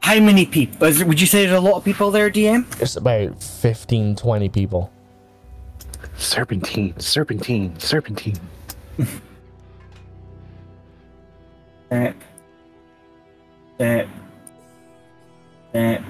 [0.00, 0.86] How many people?
[0.86, 2.64] Is, would you say there's a lot of people there, DM?
[2.80, 4.92] It's about 15, 20 people.
[6.16, 8.38] Serpentine, serpentine, serpentine.
[11.86, 12.16] Step.
[13.76, 14.08] Step.
[15.70, 16.02] Step.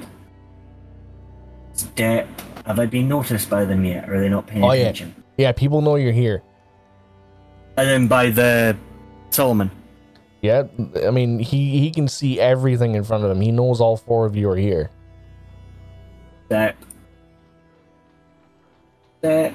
[1.83, 2.29] Step.
[2.67, 4.09] Have I been noticed by them yet?
[4.09, 5.15] Or are they not paying oh, attention?
[5.37, 5.49] Yeah.
[5.49, 6.43] yeah, people know you're here.
[7.77, 8.77] And then by the
[9.31, 9.71] Solomon.
[10.43, 10.65] Yeah,
[11.07, 13.41] I mean he he can see everything in front of him.
[13.41, 14.91] He knows all four of you are here.
[16.47, 16.77] Step.
[19.21, 19.55] Step.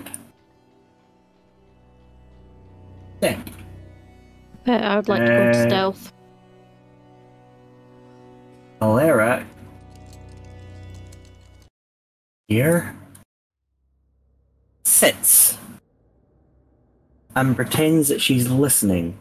[3.18, 3.40] Step.
[4.66, 6.14] I would like to go to stealth.
[8.82, 9.45] Elerra
[12.48, 12.95] here
[14.86, 15.57] sits
[17.36, 19.18] and pretends that she's listening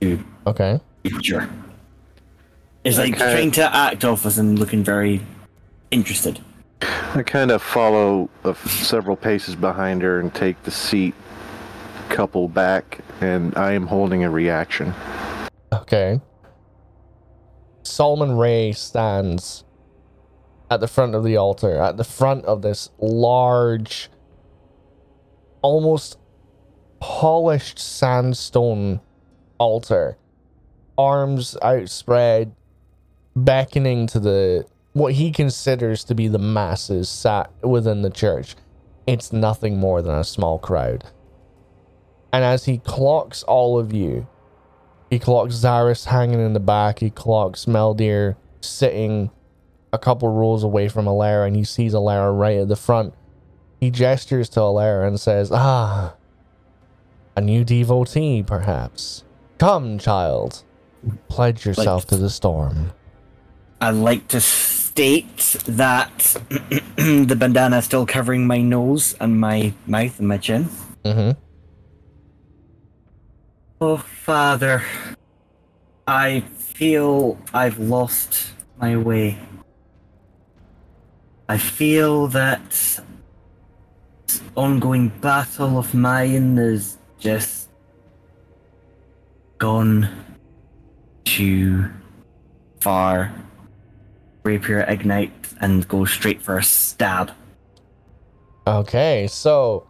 [0.00, 0.80] to Okay.
[1.02, 1.48] future.
[2.84, 3.32] Is like Okay.
[3.32, 5.20] trying to act off us and looking very
[5.90, 6.40] interested.
[6.80, 8.30] I kind of follow
[8.64, 11.14] several paces behind her and take the seat
[12.08, 14.94] couple back, and I am holding a reaction.
[15.72, 16.20] Okay.
[17.88, 19.64] Solomon Rey stands
[20.70, 24.10] at the front of the altar, at the front of this large,
[25.62, 26.18] almost
[27.00, 29.00] polished sandstone
[29.58, 30.16] altar,
[30.96, 32.54] arms outspread,
[33.34, 38.56] beckoning to the what he considers to be the masses sat within the church.
[39.06, 41.04] It's nothing more than a small crowd.
[42.32, 44.26] And as he clocks all of you,
[45.10, 46.98] he clocks Zaris hanging in the back.
[46.98, 49.30] He clocks Meldir sitting
[49.92, 53.14] a couple rows away from Elerra, and he sees Elerra right at the front.
[53.80, 56.14] He gestures to Elerra and says, Ah,
[57.36, 59.24] a new devotee, perhaps.
[59.58, 60.64] Come, child.
[61.28, 62.92] Pledge yourself to the storm.
[63.80, 66.18] I'd like to state that
[66.96, 70.68] the bandana is still covering my nose and my mouth and my chin.
[71.04, 71.38] Mm-hmm.
[73.80, 74.82] Oh, Father,
[76.04, 79.38] I feel I've lost my way.
[81.48, 87.68] I feel that this ongoing battle of mine is just
[89.58, 90.08] gone
[91.24, 91.88] too
[92.80, 93.32] far.
[94.42, 97.30] Rapier ignite and go straight for a stab.
[98.66, 99.86] Okay, so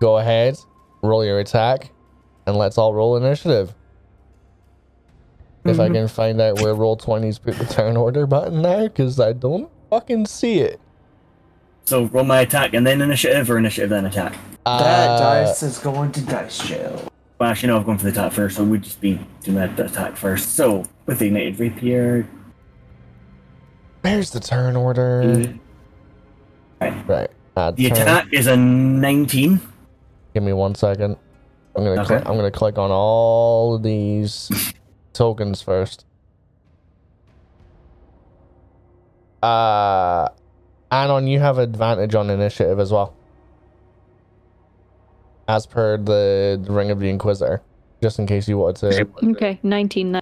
[0.00, 0.58] go ahead,
[1.02, 1.92] roll your attack,
[2.46, 3.74] and let's all roll initiative.
[5.64, 5.92] If I Mhm.
[5.94, 10.26] can find out where Roll20's put the turn order button now, because I don't fucking
[10.26, 10.80] see it.
[11.84, 14.38] So roll my attack and then initiative or initiative then attack.
[14.64, 17.02] That Uh, dice is going to dice jail.
[17.38, 19.78] Well, actually, no, I've gone for the attack first, so we'd just be doing that
[19.78, 20.54] attack first.
[20.54, 22.26] So, with the ignited rapier,
[24.02, 25.20] Where's the turn order?
[26.80, 26.94] Right.
[27.06, 27.30] Right.
[27.54, 29.60] Uh, the turn- attack is a 19.
[30.32, 31.16] Give me one second.
[31.76, 32.04] I'm gonna Okay.
[32.06, 32.22] click.
[32.28, 34.50] I'm gonna click on all of these
[35.12, 36.04] tokens first.
[39.42, 40.28] Uh,
[40.90, 43.14] Anon, you have advantage on initiative as well,
[45.48, 47.62] as per the Ring of the Inquisitor.
[48.02, 49.28] Just in case you wanted to.
[49.30, 50.12] Okay, 19.
[50.12, 50.20] ni-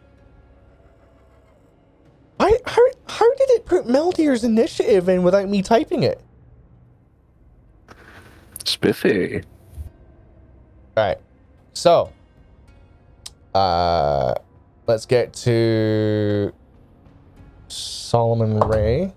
[2.41, 6.21] I how how did it put Meldir's initiative in without me typing it?
[8.65, 9.43] Spiffy.
[10.97, 11.19] Alright.
[11.79, 12.13] So
[13.55, 14.35] uh
[14.89, 16.53] let's get to
[17.69, 19.13] Solomon Rey.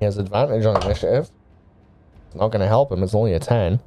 [0.00, 1.30] He has advantage on initiative.
[2.26, 3.78] It's not gonna help him, it's only a 10.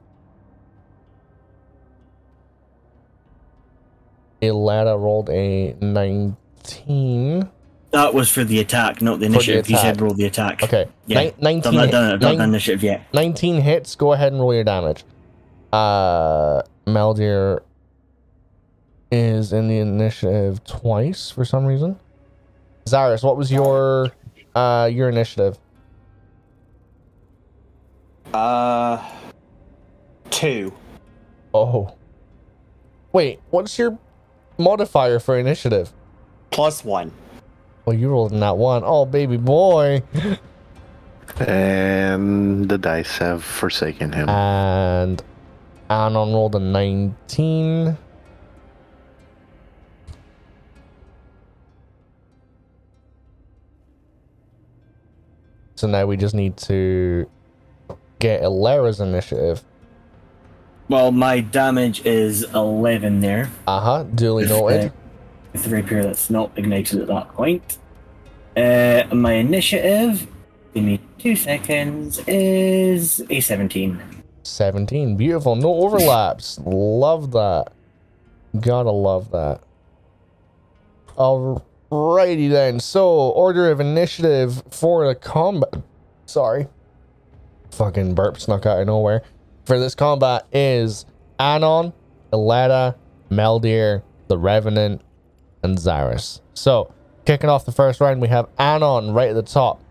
[4.42, 7.50] Elerra rolled a 19.
[7.92, 9.70] That was for the attack, not the the initiative.
[9.70, 10.64] You said roll the attack.
[10.64, 10.86] Okay.
[11.06, 13.02] Yeah, Nin- 19, Done done, done nine- initiative yet.
[13.14, 13.96] 19 hits.
[13.96, 15.04] Go ahead and roll your damage.
[15.74, 17.62] Uh, Meldir
[19.12, 22.00] is in the initiative twice for some reason.
[22.86, 24.12] Zaris, what was your
[24.56, 25.58] uh your initiative?
[28.34, 29.04] Uh,
[30.30, 30.74] two.
[31.54, 31.96] Oh,
[33.12, 33.98] wait, what's your
[34.58, 35.94] modifier for initiative?
[36.52, 37.12] Plus one.
[37.86, 38.84] Well, you rolled in that one.
[38.86, 40.04] Oh, baby boy.
[41.40, 44.28] And the dice have forsaken him.
[44.28, 45.24] And
[45.90, 47.98] Anon rolled a 19.
[55.76, 57.30] So now we just need to
[58.20, 59.64] get Elerra's initiative.
[60.90, 63.52] Well, my damage is 11 there.
[63.68, 64.04] Uh huh.
[64.04, 64.94] Duly With, noted.
[65.54, 67.78] With the rapier that's not ignited at that point.
[68.56, 70.28] Uh, my initiative,
[70.74, 74.17] give me two seconds, is a 17.
[74.48, 75.18] 17.
[75.18, 75.56] Beautiful.
[75.56, 76.60] No overlaps.
[76.64, 77.72] love that.
[78.60, 79.62] Gotta love that.
[81.18, 82.80] Alrighty then.
[82.80, 85.74] So, order of initiative for the combat.
[86.26, 86.68] Sorry.
[87.72, 89.24] Fucking burp snuck out of nowhere.
[89.66, 91.06] For this combat is
[91.40, 91.94] Anon,
[92.32, 92.96] Elerra,
[93.30, 95.02] Meldir, the Revenant,
[95.64, 96.42] and Zaris.
[96.54, 96.94] So,
[97.26, 99.82] kicking off the first round, we have Anon right at the top.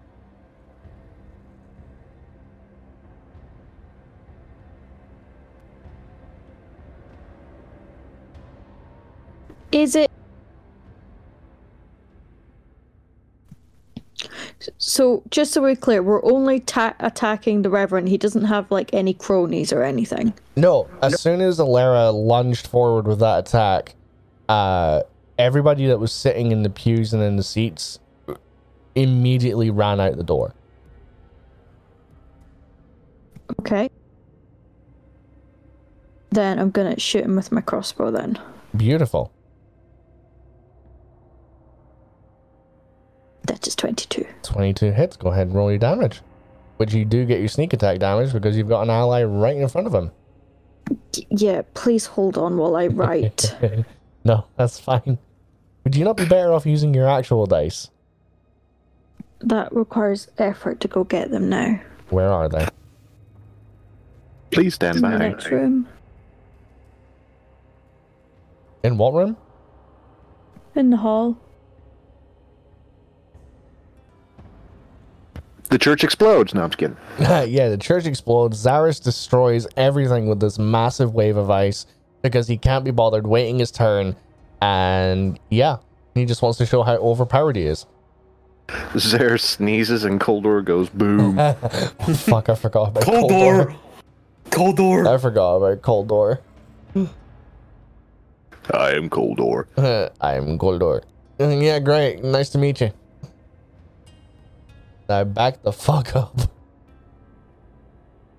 [9.76, 10.10] Is it?
[14.78, 18.08] So, just so we're clear, we're only ta- attacking the Reverend.
[18.08, 20.32] He doesn't have like any cronies or anything.
[20.56, 23.94] No, as soon as Elerra lunged forward with that attack,
[24.48, 25.02] uh,
[25.38, 27.98] everybody that was sitting in the pews and in the seats
[28.94, 30.54] immediately ran out the door.
[33.60, 33.90] Okay.
[36.30, 38.10] Then I'm gonna shoot him with my crossbow.
[38.10, 38.40] Then
[38.74, 39.32] Beautiful.
[43.46, 44.26] That is twenty-two.
[44.42, 45.16] 22 hits.
[45.16, 46.20] Go ahead and roll your damage.
[46.76, 49.68] Which you do get your sneak attack damage because you've got an ally right in
[49.68, 50.10] front of him.
[51.16, 53.54] Y- yeah, please hold on while I write.
[54.24, 55.18] no, that's fine.
[55.84, 57.90] Would you not be better off using your actual dice?
[59.40, 61.78] that requires effort to go get them now.
[62.08, 62.66] Where are they?
[64.50, 65.12] Please stand by.
[65.12, 65.86] In the next room,
[68.82, 69.36] In what room?
[70.74, 71.36] in the hall.
[75.68, 76.54] The church explodes.
[76.54, 76.96] No, I'm just kidding.
[77.18, 78.64] yeah, the church explodes.
[78.64, 81.86] Zaris destroys everything with this massive wave of ice
[82.22, 84.16] because he can't be bothered waiting his turn.
[84.60, 85.78] And yeah,
[86.14, 87.86] he just wants to show how overpowered he is.
[88.96, 91.36] Zer sneezes and Coldor goes boom.
[92.16, 93.76] Fuck, I forgot about Coldor.
[94.50, 95.06] Coldor!
[95.06, 96.40] I forgot about Coldor.
[98.70, 99.66] I am Coldor.
[100.20, 101.02] I'm Goldor.
[101.38, 102.24] Yeah, great.
[102.24, 102.92] Nice to meet you.
[105.08, 106.40] Now back the fuck up.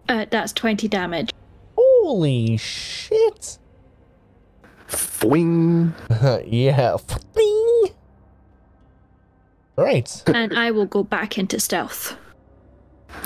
[0.10, 1.32] Uh, that's twenty damage.
[1.78, 3.58] Holy shit.
[4.88, 5.94] Fwing.
[6.48, 6.98] yeah.
[7.36, 7.96] Bing.
[9.76, 10.24] Right.
[10.26, 12.18] and I will go back into stealth.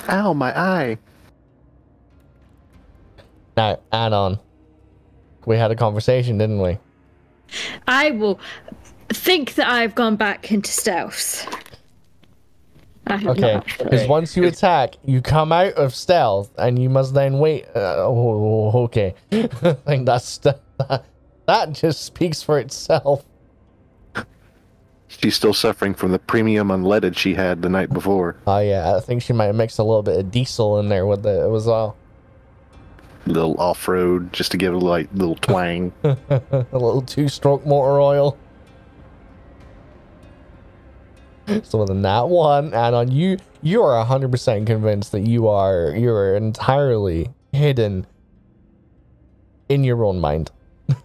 [0.10, 0.98] Ow, my eye.
[3.56, 4.40] Now, add on.
[5.46, 6.78] We had a conversation, didn't we?
[7.88, 8.40] I will
[9.10, 11.48] think that I've gone back into stealth.
[13.08, 13.62] I have Okay.
[13.78, 17.66] Because once you attack, you come out of stealth, and you must then wait.
[17.76, 19.16] Uh, oh, okay.
[19.32, 21.06] I think that's that,
[21.48, 23.26] that just speaks for itself.
[25.08, 28.38] She's still suffering from the premium unleaded she had the night before.
[28.48, 31.06] Oh yeah, I think she might have mixed a little bit of diesel in there
[31.06, 31.98] with it as well.
[33.26, 35.92] Little off road just to give it a like little twang.
[36.04, 36.18] a
[36.72, 38.38] little two-stroke motor oil.
[41.64, 45.48] So with a nat one, and on you, you are hundred percent convinced that you
[45.48, 48.06] are you are entirely hidden
[49.70, 50.52] in your own mind.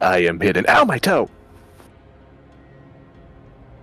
[0.00, 0.64] I am hidden.
[0.68, 1.30] Ow, my toe.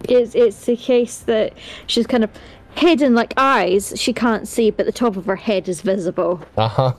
[0.09, 1.53] It's, it's the case that
[1.87, 2.31] she's kind of
[2.75, 6.41] hidden like eyes she can't see, but the top of her head is visible.
[6.57, 6.93] Uh huh.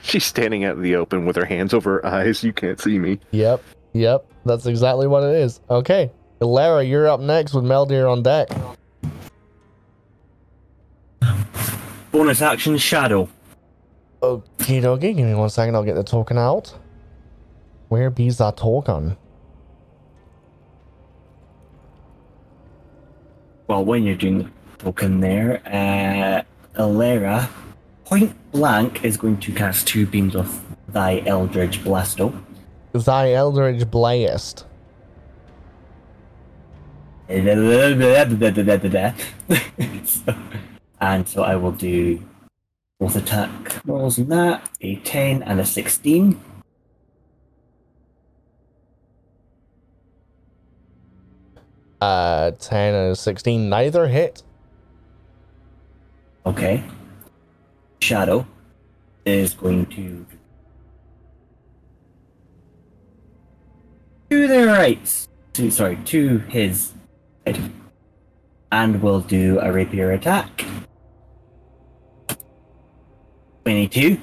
[0.00, 2.42] She's standing out in the open with her hands over her eyes.
[2.44, 3.18] You can't see me.
[3.32, 3.62] Yep.
[3.92, 4.26] Yep.
[4.48, 5.60] That's exactly what it is.
[5.70, 6.10] Okay,
[6.40, 8.48] Lara, you're up next with Meldir on deck.
[12.10, 13.28] Bonus action Shadow.
[14.22, 15.14] Okay, dokie.
[15.14, 15.76] Give me one second.
[15.76, 16.74] I'll get the token out.
[17.88, 19.16] Where bees that token?
[23.68, 26.42] Well, when you're doing the token there, uh,
[26.80, 27.48] Elerra,
[28.04, 32.32] point blank, is going to cast two beams of thy Eldritch Blasto.
[32.92, 34.64] Thy Eldritch Blast.
[40.04, 40.34] So-
[41.00, 42.22] and so I will do
[42.98, 46.40] both attack rolls on that a 10 and a 16.
[52.00, 53.68] Uh, 10 and 16.
[53.68, 54.42] Neither hit.
[56.46, 56.82] Okay.
[58.00, 58.46] Shadow
[59.24, 60.24] is going to
[64.30, 65.26] to the right.
[65.54, 66.92] To sorry, to his
[67.46, 67.72] head.
[68.70, 70.64] And will do a rapier attack.
[73.64, 74.18] 22.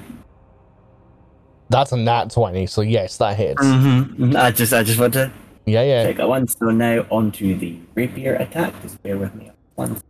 [1.68, 3.60] That's a nat 20, so yes, that hits.
[3.62, 4.36] Mm-hmm.
[4.36, 5.32] I just I just want to
[5.66, 6.04] Yeah, yeah.
[6.04, 6.46] take that one.
[6.46, 8.72] So now onto the rapier attack.
[8.82, 10.00] Just bear with me one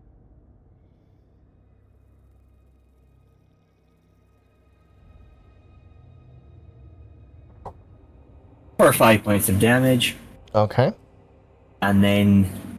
[8.79, 10.17] for five points of damage,
[10.55, 10.93] Okay.
[11.83, 12.79] and then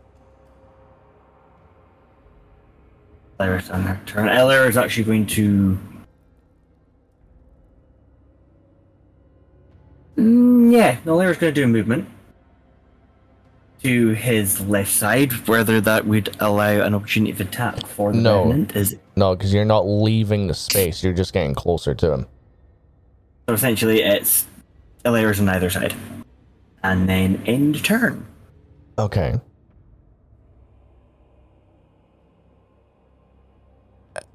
[3.40, 4.28] Elerra's on her turn.
[4.30, 5.78] Elerra is actually going to.
[10.18, 12.07] Mm, yeah, Elerra's going to do a movement
[13.84, 15.32] to his left side.
[15.48, 18.52] Whether that would allow an opportunity of attack for the No.
[18.74, 21.03] Is No, because you're not leaving the space.
[21.03, 22.26] You're just getting closer to him.
[23.48, 24.45] so essentially it's
[25.07, 25.95] Illyria's on either side.
[26.84, 28.27] And then end turn.
[28.99, 29.39] Okay.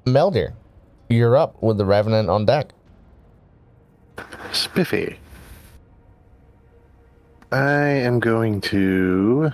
[0.05, 0.53] Meldir,
[1.09, 2.73] you're up with the Revenant on deck.
[4.51, 5.17] Spiffy.
[7.51, 9.51] I am going to.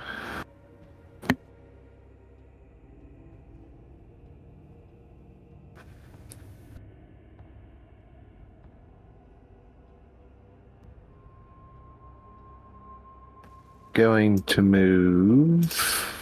[14.00, 16.16] Going to move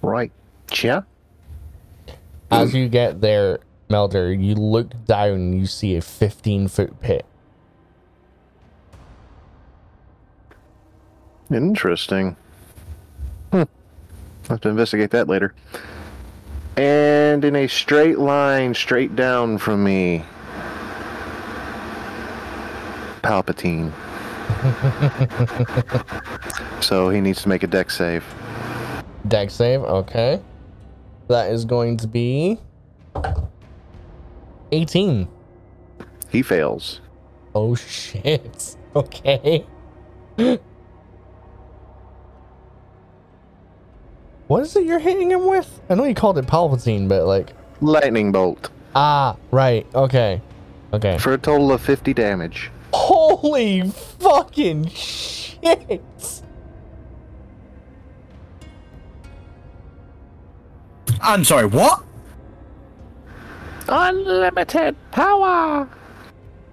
[0.00, 0.30] right
[0.70, 1.04] here.
[2.52, 3.58] As you get there,
[3.88, 7.26] Meldir, you look down and you see a 15 foot pit.
[11.50, 12.36] Interesting.
[13.50, 13.56] Hmm.
[13.56, 13.68] I'll
[14.50, 15.52] have to investigate that later.
[16.76, 20.24] And in a straight line, straight down from me,
[23.24, 23.92] Palpatine.
[26.82, 28.24] so he needs to make a deck save.
[29.28, 30.40] Deck save, okay.
[31.28, 32.58] That is going to be
[34.72, 35.28] 18.
[36.30, 37.00] He fails.
[37.54, 38.76] Oh shit.
[38.96, 39.64] Okay.
[44.48, 45.80] what is it you're hitting him with?
[45.88, 47.52] I know you called it Palpatine, but like.
[47.80, 49.86] Lightning bolt Ah, right.
[49.94, 50.40] Okay.
[50.92, 51.18] Okay.
[51.18, 52.70] for a total of 50 damage.
[52.92, 56.39] Holy fucking shit!
[61.22, 62.02] I'm sorry, what?
[63.88, 65.88] Unlimited power.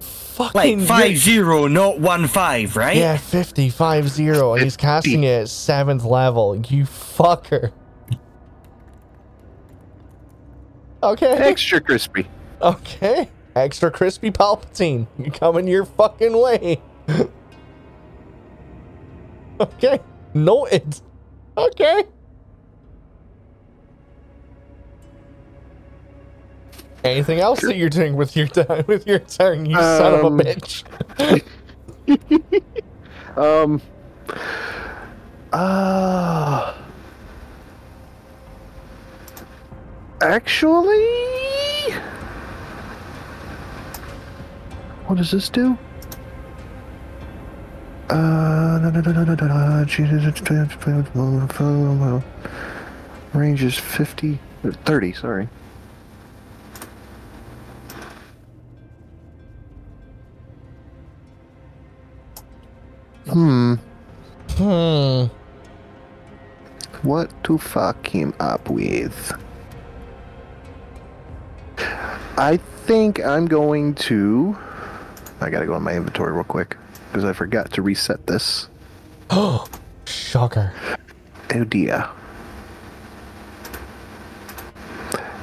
[0.00, 2.96] Fucking Like five zero, not one five, right?
[2.96, 6.54] Yeah, 50, 5 0, and he's casting it at 7th level.
[6.54, 7.72] You fucker.
[11.02, 11.32] Okay.
[11.32, 12.28] Extra crispy.
[12.62, 13.28] Okay.
[13.56, 15.08] Extra crispy Palpatine.
[15.18, 16.80] You coming your fucking way.
[19.60, 20.00] okay.
[20.34, 21.00] Noted.
[21.56, 22.04] Okay.
[27.08, 30.26] Anything else that you're doing with your time with your turn, you son of a
[30.26, 30.84] Um, bitch?
[33.36, 33.82] Um.
[35.52, 36.74] Uh.
[40.20, 41.06] Actually.
[45.06, 45.78] What does this do?
[48.10, 52.24] Uh, no, no, no, no, no, no, no, Jesus, it's 12,
[53.34, 55.48] range is 50, 30, sorry.
[63.30, 63.74] Hmm.
[64.56, 65.24] Hmm.
[67.06, 69.32] What to fuck him up with?
[72.36, 74.56] I think I'm going to.
[75.40, 76.76] I gotta go in my inventory real quick
[77.08, 78.68] because I forgot to reset this.
[79.30, 79.68] Oh,
[80.06, 80.72] shocker.
[81.54, 82.08] Oh dear.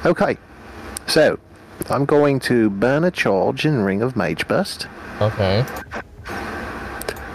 [0.04, 0.36] Okay,
[1.06, 1.38] so
[1.90, 4.86] I'm going to burn a charge in Ring of Mage Bust,
[5.20, 5.64] Okay.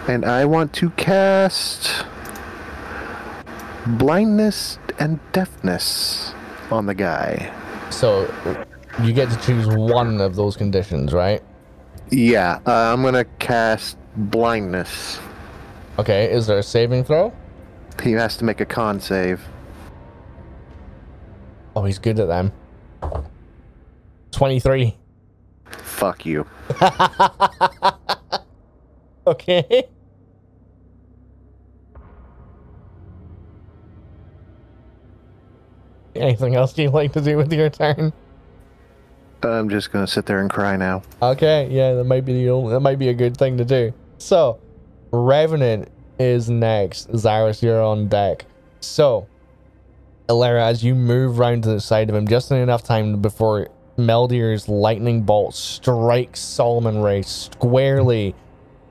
[0.08, 2.04] And I want to cast
[3.86, 6.34] blindness and deafness
[6.70, 7.52] on the guy.
[7.90, 8.32] So
[9.02, 11.42] you get to choose one of those conditions, right?
[12.10, 15.18] Yeah, uh, I'm gonna cast blindness.
[15.98, 17.32] Okay, is there a saving throw?
[18.02, 19.40] He has to make a con save.
[21.74, 22.52] Oh, he's good at them.
[24.32, 24.96] 23.
[25.64, 26.46] Fuck you.
[29.26, 29.84] Okay.
[36.14, 38.12] Anything else you'd like to do with your turn?
[39.42, 41.02] I'm just gonna sit there and cry now.
[41.20, 43.92] Okay, yeah, that might be the only, that might be a good thing to do.
[44.18, 44.60] So,
[45.10, 45.88] Revenant
[46.18, 47.10] is next.
[47.10, 48.44] Zyrus, you're on deck.
[48.80, 49.26] So,
[50.28, 53.68] Elerra, as you move round to the side of him, just in enough time before
[53.98, 58.34] Meldir's lightning bolt strikes Solomon Rey squarely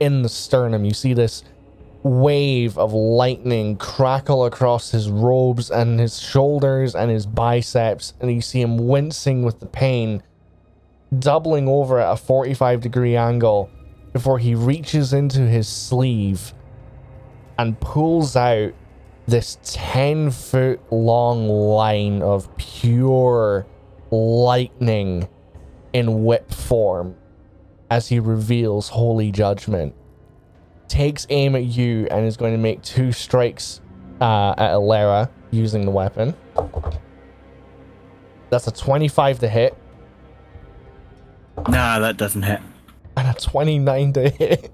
[0.02, 1.44] in the sternum, you see this
[2.02, 8.40] wave of lightning crackle across his robes and his shoulders and his biceps, and you
[8.40, 10.20] see him wincing with the pain
[11.16, 13.70] doubling over at a 45 degree angle
[14.12, 16.52] before he reaches into his sleeve
[17.58, 18.72] and pulls out
[19.26, 23.66] this 10 foot long line of pure
[24.10, 25.28] lightning
[25.92, 27.14] in whip form
[27.92, 29.94] as he reveals holy judgment
[30.88, 33.82] takes aim at you and is going to make two strikes
[34.22, 36.34] uh, at Elerra using the weapon
[38.48, 39.76] that's a 25 to hit
[41.68, 42.60] Nah, that doesn't hit.
[43.16, 44.70] and a 29 to hit.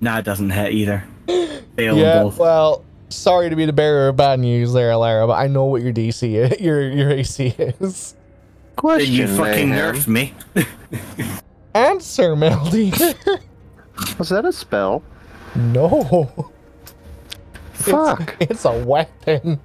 [0.00, 1.04] Nah, it doesn't hit either.
[1.26, 2.38] Fail yeah, both.
[2.38, 5.82] well, sorry to be the bearer of bad news there, Lara, but I know what
[5.82, 8.12] your DC is, your your AC is.
[8.12, 9.94] Then Question, you fucking Mayhem.
[9.94, 10.34] nerfed me.
[11.74, 12.90] Answer, Melody.
[14.18, 15.02] Was that a spell?
[15.54, 16.30] no.
[17.72, 18.36] Fuck.
[18.38, 19.60] It's, it's a weapon.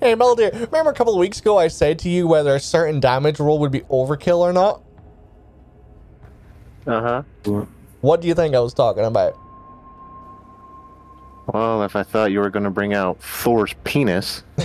[0.00, 3.00] Hey, Melody, remember a couple of weeks ago I said to you whether a certain
[3.00, 4.82] damage roll would be overkill or not?
[6.86, 7.64] Uh huh.
[8.00, 9.36] What do you think I was talking about?
[11.52, 14.42] Well, if I thought you were going to bring out Thor's penis,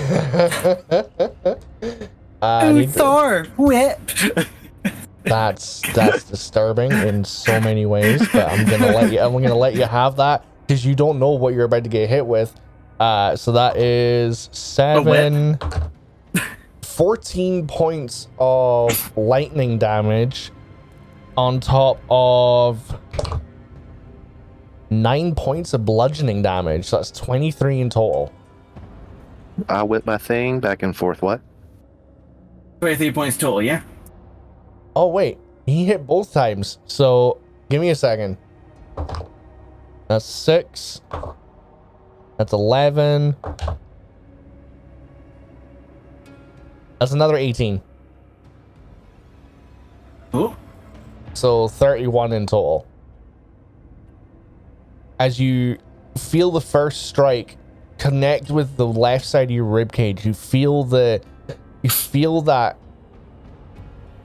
[2.41, 3.99] I Ooh, Thor, whip.
[5.23, 9.19] That's that's disturbing in so many ways, but I'm gonna let you.
[9.19, 12.09] I'm gonna let you have that because you don't know what you're about to get
[12.09, 12.53] hit with.
[12.99, 15.57] Uh, so that is seven,
[16.81, 20.51] 14 points of lightning damage
[21.35, 22.99] on top of
[24.89, 26.85] nine points of bludgeoning damage.
[26.85, 28.31] So that's 23 in total.
[29.67, 31.21] I whip my thing back and forth.
[31.21, 31.41] What?
[32.81, 33.81] 23 points total, yeah?
[34.95, 36.77] Oh wait, he hit both times.
[36.85, 37.39] So
[37.69, 38.37] give me a second.
[40.07, 41.01] That's six.
[42.37, 43.35] That's eleven.
[46.99, 47.81] That's another eighteen.
[50.33, 50.55] Oh,
[51.33, 52.87] So thirty-one in total.
[55.19, 55.77] As you
[56.17, 57.57] feel the first strike
[57.97, 61.21] connect with the left side of your rib cage, you feel the
[61.81, 62.77] you feel that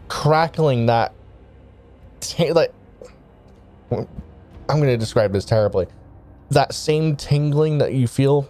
[0.08, 1.12] crackling that
[2.20, 2.72] t- like
[3.90, 4.06] I'm
[4.76, 5.86] going to describe this terribly.
[6.50, 8.48] That same tingling that you feel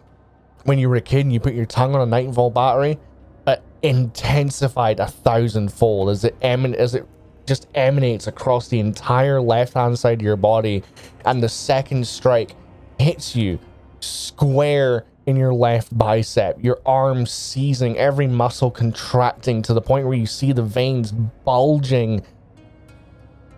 [0.64, 2.98] when you were a kid and you put your tongue on a 9 volt battery,
[3.44, 7.06] but intensified a thousandfold as it eman- as it
[7.46, 10.82] just emanates across the entire left hand side of your body,
[11.24, 12.54] and the second strike
[12.98, 13.58] hits you
[14.00, 20.16] square in your left bicep, your arm seizing, every muscle contracting to the point where
[20.16, 22.22] you see the veins bulging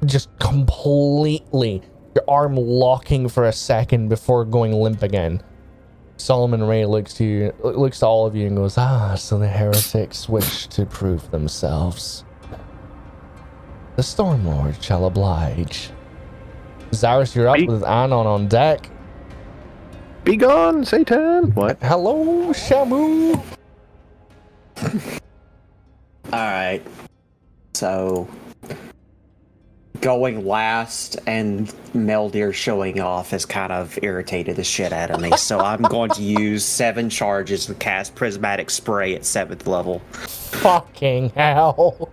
[0.04, 1.80] just completely.
[2.16, 5.44] Your arm locking for a second before going limp again.
[6.16, 9.46] Solomon Rey looks to you, looks to all of you and goes, "Ah, so the
[9.46, 12.24] heretics wish to prove themselves.
[13.94, 15.92] The Stormlord shall oblige."
[16.90, 18.90] Zaris, you're up with Anon on deck.
[20.24, 21.54] Be gone, Satan!
[21.54, 21.78] What?
[21.82, 23.42] Hello, Shamu.
[26.32, 26.82] All right.
[27.74, 28.28] So
[30.00, 35.30] going last and Meldir showing off has kind of irritated the shit out of me.
[35.36, 40.00] So I'm going to use seven charges and cast prismatic spray at seventh level.
[40.10, 42.10] Fucking hell.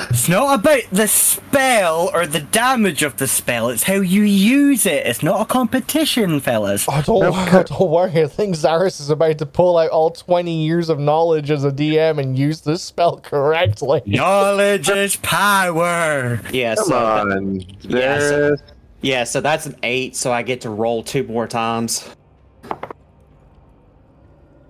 [0.00, 4.86] It's not about the spell or the damage of the spell, it's how you use
[4.86, 5.04] it.
[5.06, 6.86] It's not a competition, fellas.
[6.88, 8.22] Oh, don't, don't worry.
[8.22, 11.72] I think Zaris is about to pull out all 20 years of knowledge as a
[11.72, 14.02] DM and use this spell correctly.
[14.06, 16.40] Knowledge is power.
[16.52, 17.60] Yeah, Come so on.
[17.82, 18.56] Yeah, so-
[19.00, 22.08] yeah, so that's an eight, so I get to roll two more times.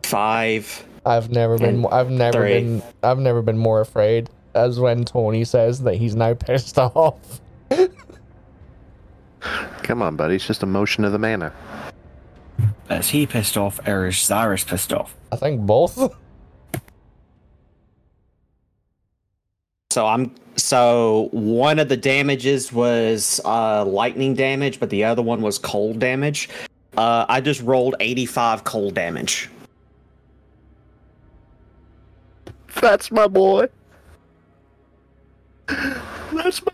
[0.02, 0.86] Five.
[1.04, 1.86] I've never been.
[1.86, 2.52] I've never three.
[2.60, 2.82] been.
[3.02, 4.28] I've never been more afraid
[4.58, 7.40] as when Tony says that he's now pissed off.
[9.82, 10.34] Come on, buddy.
[10.34, 11.52] It's just a motion of the mana.
[12.90, 15.14] Is he pissed off or is Cyrus pissed off?
[15.30, 16.14] I think both.
[19.90, 25.40] So I'm so one of the damages was uh, lightning damage, but the other one
[25.40, 26.48] was cold damage.
[26.96, 29.48] Uh, I just rolled 85 cold damage.
[32.80, 33.68] That's my boy.
[35.68, 36.72] That's my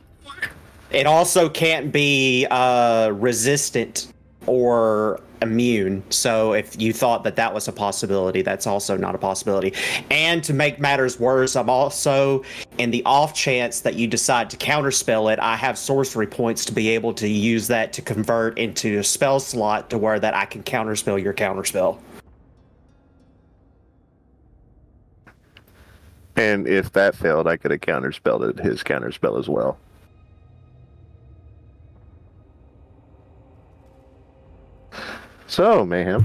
[0.90, 4.12] It also can't be uh, resistant
[4.46, 6.02] or immune.
[6.10, 9.74] So if you thought that that was a possibility, that's also not a possibility.
[10.10, 12.44] And to make matters worse, I'm also
[12.78, 16.72] in the off chance that you decide to counterspell it, I have sorcery points to
[16.72, 20.46] be able to use that to convert into a spell slot to where that I
[20.46, 21.98] can counterspell your counterspell.
[26.36, 29.78] And if that failed, I could have counterspelled it, his counterspell as well.
[35.47, 36.24] So, Mayhem.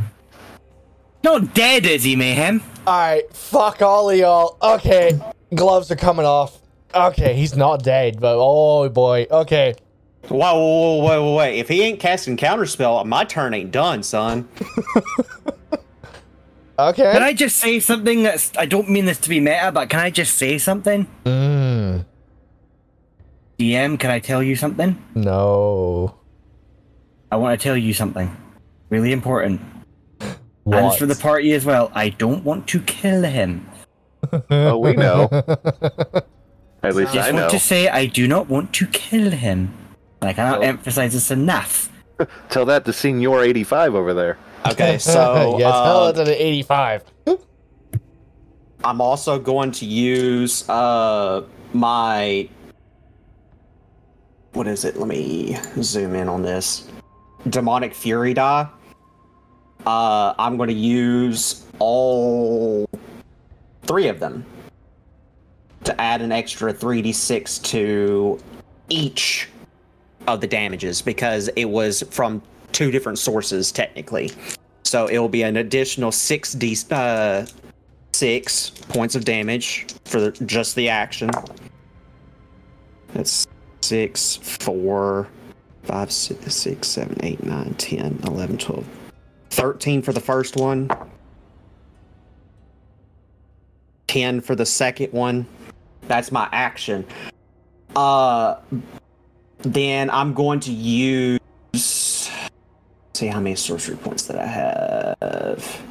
[1.23, 2.63] Not dead, is he, Mayhem?
[2.87, 4.57] Alright, fuck all of y'all.
[4.61, 5.19] Okay,
[5.53, 6.59] gloves are coming off.
[6.95, 9.27] Okay, he's not dead, but oh boy.
[9.29, 9.75] Okay.
[10.27, 11.59] Whoa, whoa, whoa, whoa, whoa, wait.
[11.59, 14.47] If he ain't casting counterspell, my turn ain't done, son.
[16.79, 17.11] Okay.
[17.11, 18.51] Can I just say something that's.
[18.57, 21.07] I don't mean this to be meta, but can I just say something?
[21.25, 22.05] Mm.
[23.59, 24.97] DM, can I tell you something?
[25.15, 26.15] No.
[27.31, 28.35] I want to tell you something.
[28.89, 29.59] Really important.
[30.21, 31.91] And it's for the party as well.
[31.93, 33.67] I don't want to kill him.
[34.51, 35.27] Oh, we know.
[36.83, 37.39] At least I, Just I know.
[37.41, 39.73] want to say I do not want to kill him.
[40.21, 40.61] And I cannot Oh.
[40.63, 41.91] emphasize this enough.
[42.49, 44.37] Tell that to Senior 85 over there.
[44.67, 47.03] Okay, so tell uh, to the 85.
[48.83, 52.49] I'm also going to use uh my
[54.53, 54.97] what is it?
[54.97, 56.87] Let me zoom in on this.
[57.49, 58.67] Demonic Fury die.
[59.85, 62.89] Uh I'm going to use all
[63.83, 64.45] three of them
[65.83, 68.39] to add an extra 3d6 to
[68.89, 69.49] each
[70.27, 72.41] of the damages because it was from
[72.79, 74.31] two different sources technically.
[74.83, 77.45] So it will be an additional 6d uh
[78.13, 81.29] six points of damage for just the action.
[83.13, 83.45] That's
[83.81, 85.27] six, four,
[85.83, 88.85] five, six, six, seven, eight, nine, 10, 11, 12,
[89.49, 90.89] 13 for the first one,
[94.07, 95.45] 10 for the second one.
[96.07, 97.05] That's my action.
[97.93, 98.55] Uh,
[99.63, 101.39] then I'm going to use.
[103.19, 105.81] See how many sorcery points that I have.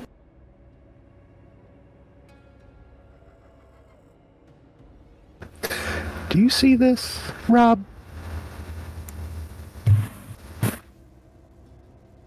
[6.30, 7.84] Do you see this, Rob?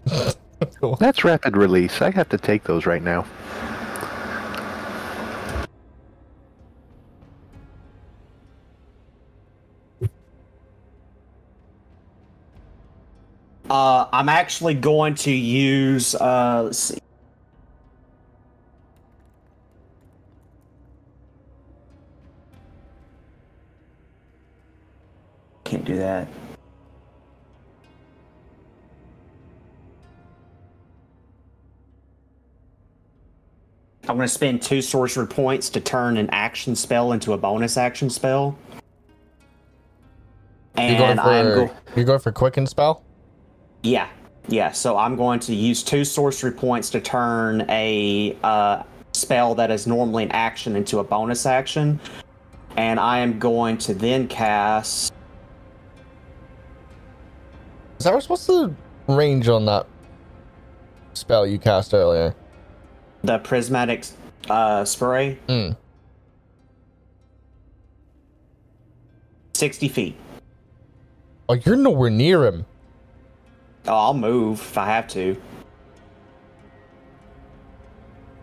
[1.00, 2.00] That's rapid release.
[2.00, 3.26] I have to take those right now.
[13.70, 16.14] Uh, I'm actually going to use.
[16.14, 16.98] Uh, let's see.
[25.64, 26.28] Can't do that.
[34.08, 37.76] I'm going to spend two sorcery points to turn an action spell into a bonus
[37.76, 38.58] action spell.
[40.76, 43.04] You're going And I'm for go- you're going for quicken spell.
[43.82, 44.08] Yeah,
[44.48, 44.72] yeah.
[44.72, 48.82] So I'm going to use two sorcery points to turn a uh,
[49.12, 52.00] spell that is normally an action into a bonus action,
[52.76, 55.12] and I am going to then cast.
[57.98, 58.74] Is that what's the
[59.06, 59.86] range on that
[61.14, 62.34] spell you cast earlier?
[63.22, 64.06] the prismatic
[64.50, 65.38] uh, spray.
[65.48, 65.76] Mm.
[69.54, 70.16] 60 feet.
[71.48, 72.66] Oh, you're nowhere near him.
[73.86, 75.36] Oh, I'll move if I have to.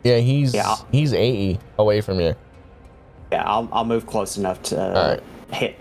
[0.04, 0.76] Yeah, he's Yeah.
[0.92, 2.36] he's 80 away from you.
[3.32, 5.22] Yeah, I'll, I'll move close enough to
[5.52, 5.78] hit.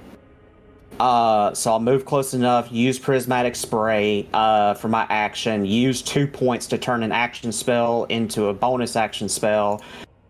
[1.01, 6.27] Uh, so I'll move close enough, use prismatic spray uh, for my action, use two
[6.27, 9.81] points to turn an action spell into a bonus action spell.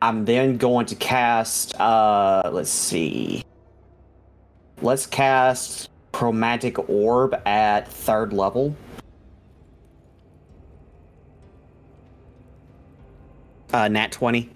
[0.02, 3.42] I'm then going to cast, uh, let's see.
[4.82, 8.76] Let's cast Chromatic Orb at third level.
[13.72, 14.50] Uh, nat 20.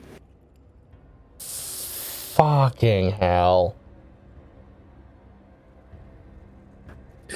[1.38, 3.76] Fucking hell.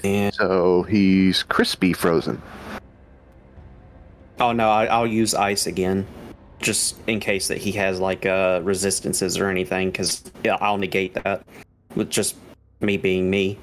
[0.03, 2.41] And So he's crispy frozen.
[4.39, 6.07] Oh no, I, I'll use ice again,
[6.61, 11.15] just in case that he has like uh resistances or anything, because yeah, I'll negate
[11.15, 11.47] that
[11.95, 12.37] with just
[12.81, 13.59] me being me.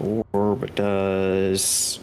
[0.00, 2.00] Orb does.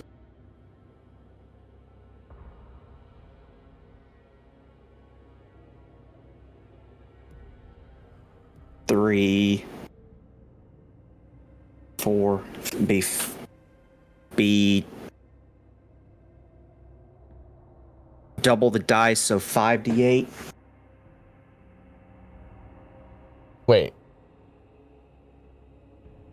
[8.89, 9.63] Three,
[11.99, 12.43] four,
[12.87, 13.03] be
[14.35, 14.83] be
[18.41, 20.27] double the dice, so five d eight.
[23.67, 23.93] Wait.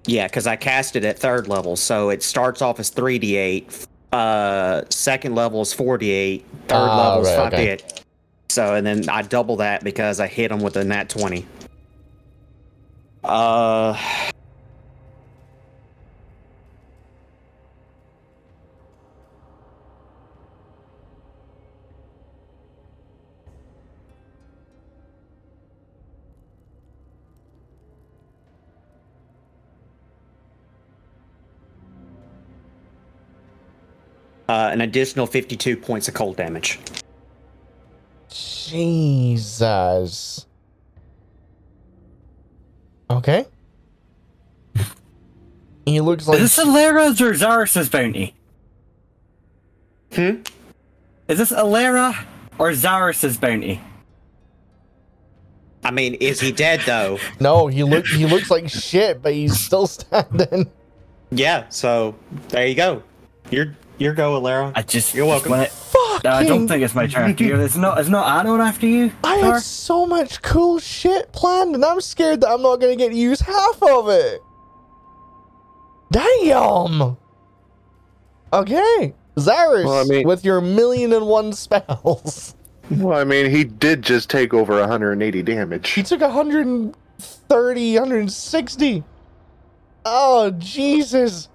[0.07, 3.37] Yeah, because I cast it at third level, so it starts off as three d
[3.37, 3.87] eight.
[4.12, 6.47] Uh, second level is four d eight.
[6.69, 7.73] Third Ah, level is right, five d okay.
[7.73, 8.05] eight.
[8.49, 11.45] So and then I double that because I hit him with a nat twenty.
[13.27, 13.98] Uh.
[34.48, 36.78] Uh, an additional 52 points of cold damage.
[38.31, 40.45] Jesus.
[43.11, 43.47] Okay.
[45.87, 48.35] He looks like Is this Elerra's or Zarus's bounty?
[50.12, 50.43] Hmm?
[51.28, 52.24] Is this Elerra
[52.59, 53.81] or Zarus's bounty?
[55.85, 57.19] I mean, is he dead though?
[57.41, 57.69] no.
[57.69, 60.69] He look he looks like shit, but he's still standing.
[61.31, 61.69] yeah.
[61.69, 62.16] So
[62.49, 63.03] there you go.
[63.51, 64.73] You're you're go, Elerra.
[64.74, 65.52] I just You're welcome.
[65.52, 65.73] When it,
[66.24, 67.56] no, I don't think it's my turn after you.
[67.60, 67.98] It's not.
[67.98, 69.12] It's not Anon after you.
[69.24, 69.52] I Tar?
[69.55, 73.14] had so much cool shit planned, and I'm scared that I'm not gonna get to
[73.16, 74.40] use half of it.
[76.12, 77.16] Damn.
[78.52, 82.55] Okay, Zarus, Well, I mean- with your million and one spells,
[82.90, 85.90] Well, I mean, he did just take over 180 damage.
[85.90, 89.02] he took 130, 160.
[90.05, 91.48] Oh Jesus.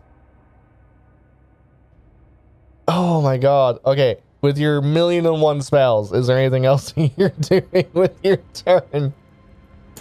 [2.94, 3.80] Oh my god.
[3.86, 8.38] Okay, with your million and one spells, is there anything else you're doing with your
[8.54, 9.14] turn?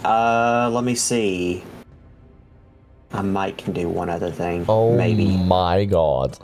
[0.03, 1.63] Uh, let me see.
[3.13, 4.65] I might can do one other thing.
[4.67, 6.37] Oh maybe, my god.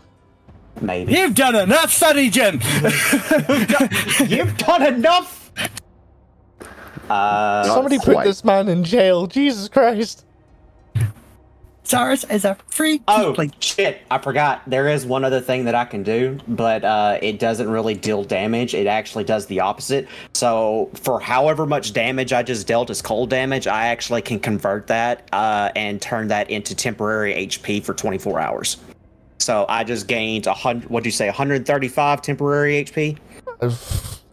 [0.81, 1.13] maybe.
[1.13, 2.59] You've done enough, Sunny Jim.
[4.27, 5.51] You've done enough.
[7.09, 8.25] Uh, Somebody put quite.
[8.25, 9.27] this man in jail.
[9.27, 10.25] Jesus Christ.
[11.87, 13.01] Zarus is a free.
[13.07, 14.01] Oh Like, shit!
[14.11, 14.61] I forgot.
[14.67, 18.25] There is one other thing that I can do, but uh, it doesn't really deal
[18.25, 18.73] damage.
[18.73, 20.07] It actually does the opposite.
[20.33, 24.87] So for however much damage I just dealt as cold damage, I actually can convert
[24.87, 28.77] that uh, and turn that into temporary HP for 24 hours.
[29.39, 30.89] So I just gained a hundred.
[30.89, 31.27] What'd you say?
[31.27, 33.17] 135 temporary HP.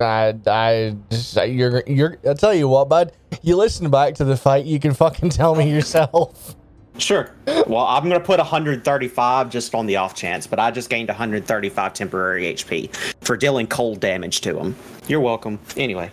[0.00, 3.12] I, I, just, you're, you're, I'll tell you what, bud.
[3.42, 6.56] You listen back to the fight, you can fucking tell me yourself.
[6.98, 7.30] Sure.
[7.46, 11.92] Well, I'm gonna put 135 just on the off chance, but I just gained 135
[11.92, 14.76] temporary HP for dealing cold damage to him.
[15.08, 15.58] You're welcome.
[15.76, 16.10] Anyway,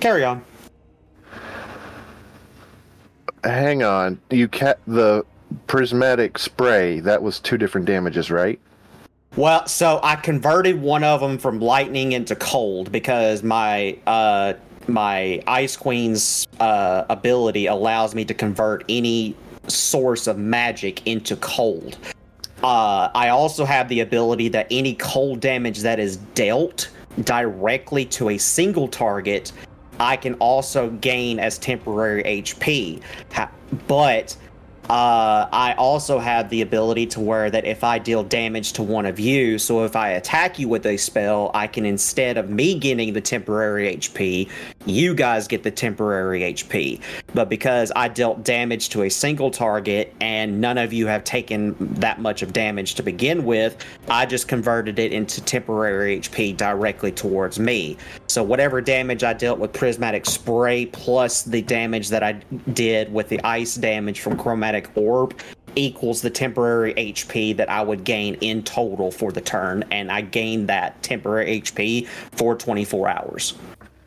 [0.00, 0.44] carry on.
[3.44, 5.24] Hang on, you kept the
[5.66, 7.00] prismatic spray.
[7.00, 8.58] That was two different damages, right?
[9.36, 14.54] Well, so I converted one of them from lightning into cold because my uh
[14.88, 19.36] my Ice Queen's uh, ability allows me to convert any
[19.70, 21.96] source of magic into cold.
[22.62, 26.90] Uh, I also have the ability that any cold damage that is dealt
[27.22, 29.52] directly to a single target,
[29.98, 33.02] I can also gain as temporary HP.
[33.86, 34.36] But
[34.90, 39.06] uh, I also have the ability to where that if I deal damage to one
[39.06, 42.76] of you, so if I attack you with a spell, I can instead of me
[42.76, 44.50] getting the temporary HP,
[44.86, 47.00] you guys get the temporary HP.
[47.34, 51.76] But because I dealt damage to a single target and none of you have taken
[51.94, 53.76] that much of damage to begin with,
[54.08, 57.96] I just converted it into temporary HP directly towards me.
[58.30, 62.34] So whatever damage I dealt with prismatic spray plus the damage that I
[62.74, 65.36] did with the ice damage from chromatic orb
[65.74, 70.20] equals the temporary HP that I would gain in total for the turn and I
[70.20, 73.54] gained that temporary HP for 24 hours.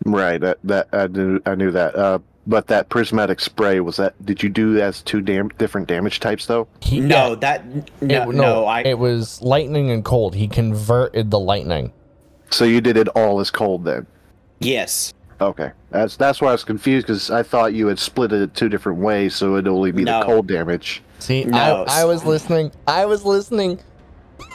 [0.06, 0.40] Right.
[0.40, 1.94] That that I knew I knew that.
[1.94, 4.14] Uh, but that prismatic spray was that?
[4.26, 6.70] Did you do as two dam- different damage types though?
[6.80, 7.66] He, No, yeah, that
[8.02, 10.34] no, it, no, I it was lightning and cold.
[10.34, 11.92] He converted the lightning.
[12.52, 14.06] So you did it all as cold then?
[14.60, 15.14] Yes.
[15.42, 15.72] Okay.
[15.90, 19.00] That's that's why I was confused because I thought you had split it two different
[19.00, 20.20] ways, so it'd only be No.
[20.20, 21.02] the cold damage.
[21.20, 21.86] See, No.
[21.88, 22.72] I, I was listening.
[22.88, 23.80] I was listening.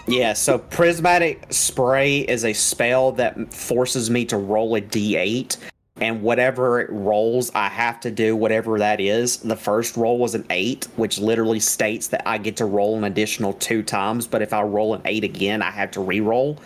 [0.07, 5.57] Yeah, so prismatic spray is a spell that forces me to roll a d8
[6.01, 9.39] and whatever it rolls, I have to do whatever that is.
[9.39, 13.05] The first roll was an 8, which literally states that I get to roll an
[13.05, 16.57] additional 2 times, but if I roll an 8 again, I have to re-roll.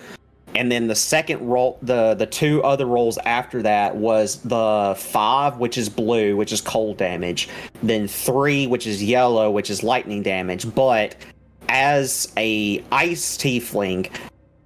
[0.54, 5.58] And then the second roll, the the two other rolls after that was the five,
[5.58, 7.48] which is blue, which is cold damage.
[7.82, 10.72] Then three, which is yellow, which is lightning damage.
[10.74, 11.16] But
[11.68, 14.10] as a ice tiefling,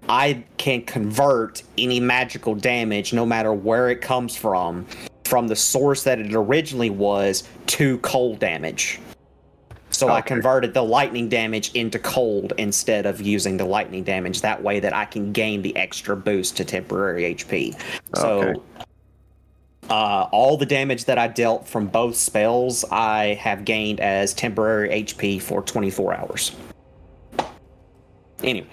[0.09, 4.87] I can convert any magical damage, no matter where it comes from,
[5.25, 9.01] from the source that it originally was to cold damage.
[9.97, 14.43] So I converted the lightning damage into cold instead of using the lightning damage.
[14.43, 17.75] That way, that I can gain the extra boost to temporary HP.
[18.15, 18.61] So, Okay.
[19.89, 24.91] uh, all the damage that I dealt from both spells, I have gained as temporary
[24.91, 26.53] HP for 24 hours.
[28.43, 28.69] Anyway,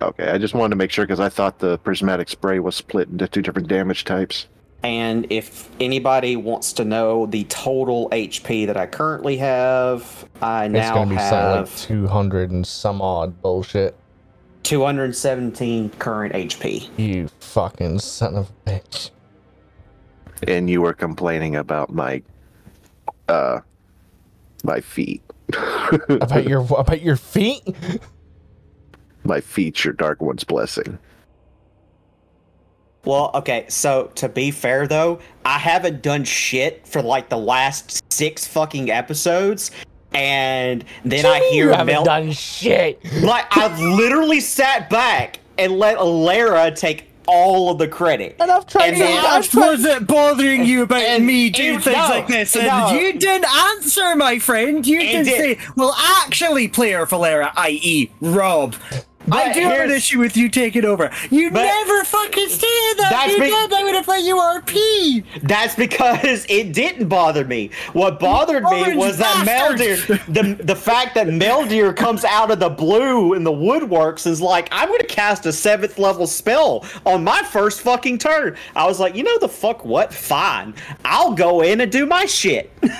[0.00, 0.30] Okay.
[0.30, 3.26] I just wanted to make sure because I thought the prismatic spray was split into
[3.26, 4.46] two different damage types.
[4.82, 10.72] And if anybody wants to know the total HP that I currently have, I It's
[10.72, 13.94] now gonna be something like have 200 and some odd bullshit.
[14.62, 16.88] 217 current HP.
[16.98, 19.10] You fucking son of a bitch.
[20.46, 22.22] And you were complaining about my
[23.28, 23.60] uh
[24.64, 25.22] My feet.
[26.08, 27.62] About your about your feet?
[29.24, 30.98] My feet's your dark one's blessing.
[33.04, 38.02] Well, okay, so to be fair though, I haven't done shit for like the last
[38.12, 39.70] six fucking episodes,
[40.12, 42.04] and then I you hear haven't Mel.
[42.04, 43.02] done shit.
[43.22, 48.34] Like I've literally sat back and let Elerra take all of the credit.
[48.40, 49.02] And I've tried And to.
[49.04, 52.26] then- I've tried, was it bothering you about and- me doing and- things no, like
[52.26, 52.56] this?
[52.56, 52.90] And no.
[52.92, 54.84] you didn't answer, my friend.
[54.86, 55.58] You didn't did.
[55.58, 58.74] say, well, actually, player Valera, i.e., Rob.
[59.32, 61.10] I do have an issue with you taking over.
[61.30, 62.60] You never fucking said
[62.96, 63.08] that.
[63.10, 63.72] That's you be- did.
[63.72, 65.24] I would have let you RP.
[65.42, 67.70] That's because it didn't bother me.
[67.92, 69.46] What bothered me Orange was that!
[69.46, 74.40] Meldir, the the fact that Meldir comes out of the blue in the woodworks is
[74.40, 78.56] like, I'm gonna cast a seventh level spell on my first fucking turn.
[78.76, 80.12] I was like, you know the fuck what?
[80.12, 80.74] Fine,
[81.04, 82.70] I'll go in and do my shit.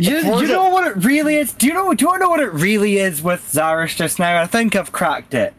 [0.00, 1.52] You, you know what it really is?
[1.52, 1.92] Do you know?
[1.92, 4.40] Do you know what it really is with Zaris just now?
[4.40, 5.52] I think I've cracked it.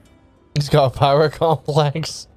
[0.61, 2.27] He's got a power complex.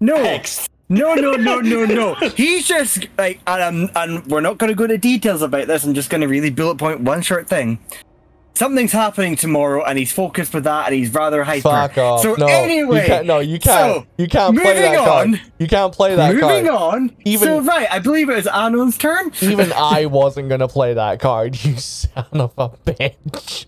[0.00, 0.68] No, X.
[0.88, 2.14] no, no, no, no, no.
[2.36, 5.84] He's just like, and, um, and we're not going to go into details about this.
[5.84, 7.78] I'm just going to really bullet point one short thing.
[8.54, 11.68] Something's happening tomorrow, and he's focused with that, and he's rather hyper.
[11.68, 12.22] Fuck off.
[12.22, 14.02] So no, anyway, you can't, no, you can't.
[14.02, 15.40] so, you can't play moving that card.
[15.58, 16.94] You can't play that moving card.
[16.94, 17.16] on.
[17.26, 19.30] Even- so right, I believe it was Anon's turn.
[19.42, 21.62] Even I wasn't gonna play that card.
[21.64, 23.66] You son of a bitch.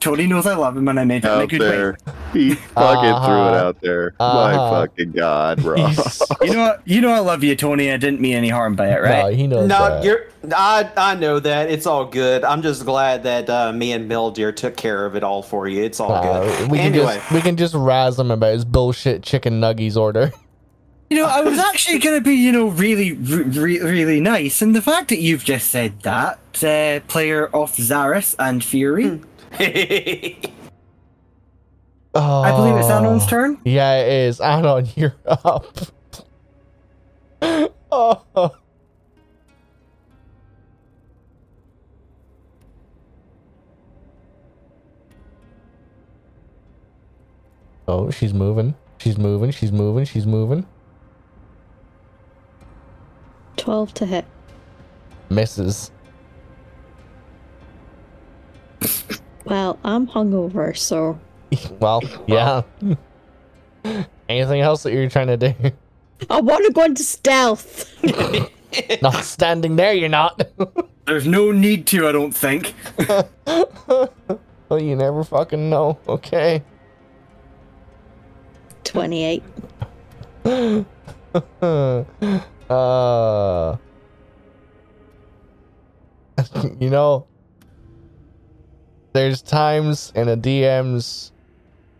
[0.00, 1.98] Tony knows I love him, and I made him in a Out good there.
[2.32, 3.66] He fucking threw it Uh-huh.
[3.66, 4.14] out there.
[4.18, 4.34] Uh-huh.
[4.56, 5.76] My fucking god, bro.
[6.42, 6.82] You know what?
[6.84, 7.90] You know I love you, Tony.
[7.92, 9.34] I didn't mean any harm by it, No, right?
[9.36, 10.04] he knows No, that.
[10.04, 10.26] you're.
[10.54, 12.42] I I know that it's all good.
[12.44, 15.82] I'm just glad that uh, me and Meldir took care of it all for you.
[15.84, 16.22] It's all Uh,
[16.58, 16.70] good.
[16.70, 20.32] we can anyway, just we can just razz him about his bullshit chicken nuggies order.
[21.10, 24.74] You know, I was actually going to be, you know, really, re- really nice, and
[24.74, 29.20] the fact that you've just said that, uh, player of Zaris and Fury,
[32.14, 33.58] Oh, I believe it's Anon's oh, turn.
[33.64, 34.40] Yeah, it is.
[34.40, 35.66] Anon, you're up.
[37.90, 38.54] oh.
[47.88, 48.74] Oh, she's moving.
[48.98, 49.50] She's moving.
[49.50, 50.04] She's moving.
[50.04, 50.66] She's moving.
[53.56, 54.24] 12 to hit.
[55.30, 55.90] Misses.
[59.44, 61.18] Well, I'm hungover, so
[61.80, 62.62] Well, yeah.
[64.28, 65.54] Anything else that you're trying to do?
[66.30, 67.90] I want to go into stealth.
[69.02, 70.40] not standing there, you're not.
[71.06, 72.74] There's no need to, I don't think.
[74.68, 75.98] well, you never fucking know.
[76.08, 76.62] Okay.
[78.84, 79.42] 28.
[80.44, 80.84] uh,
[86.78, 87.26] you know,
[89.12, 91.32] there's times in a DM's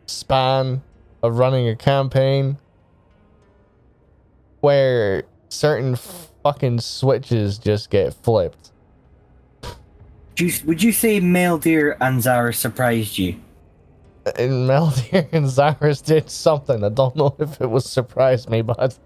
[0.06, 0.82] span
[1.22, 2.58] of running a campaign
[4.60, 8.70] where certain fucking switches just get flipped.
[10.38, 13.36] You, would you say Meldir and Zaris surprised you?
[14.24, 16.82] And Meldir and Cyrus did something.
[16.82, 18.98] I don't know if it was surprised me, but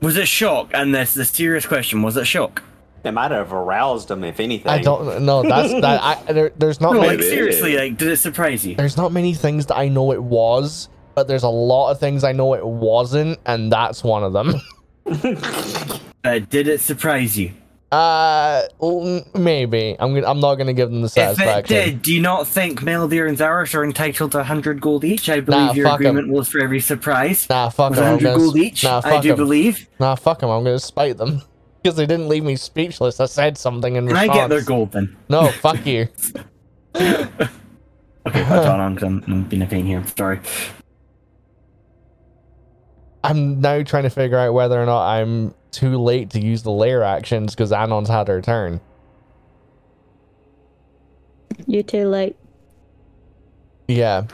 [0.00, 0.70] Was it shock?
[0.74, 2.62] And this the serious question: Was it shock?
[3.04, 4.68] It might have aroused him, if anything.
[4.70, 5.42] I don't know.
[5.42, 6.02] That's that.
[6.02, 7.16] I, there, there's not No, many.
[7.18, 8.74] like seriously, like did it surprise you?
[8.74, 12.24] there's not many things that I know it was, but there's a lot of things
[12.24, 14.54] I know it wasn't, and that's one of them.
[16.24, 17.52] Uh, did it surprise you?
[17.90, 18.62] Uh,
[19.34, 20.26] maybe I'm gonna.
[20.26, 21.48] I'm not gonna give them the satisfaction.
[21.48, 21.92] If it satisfaction.
[21.94, 25.30] did, do you not think Meldir and Zaris are entitled to 100 gold each?
[25.30, 26.06] I believe Nah, your fuck 'em.
[26.06, 27.48] agreement was for every surprise.
[27.48, 28.04] Nah, fuck them.
[28.04, 28.36] I'm 100 gonna.
[28.36, 28.84] gold each?
[28.84, 29.36] Nah, I fuck do 'em.
[29.36, 29.88] believe.
[29.98, 30.50] Nah, fuck them.
[30.50, 31.40] I'm gonna spite them
[31.82, 33.20] because they didn't leave me speechless.
[33.20, 35.16] I said something in Can I get their gold then?
[35.28, 36.08] No, fuck you.
[38.26, 40.04] Okay, hold on, I'm, I'm, I'm being a pain here.
[40.14, 40.38] Sorry.
[43.24, 46.70] I'm now trying to figure out whether or not I'm too late to use the
[46.70, 48.80] lair actions because Anon's had her turn.
[51.66, 52.36] You're too late.
[53.88, 54.24] Yeah,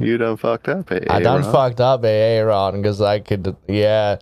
[0.00, 1.04] You done fucked up, eh?
[1.08, 1.52] I done Rob?
[1.52, 3.56] fucked up, Aaron, because I could.
[3.68, 4.16] Yeah,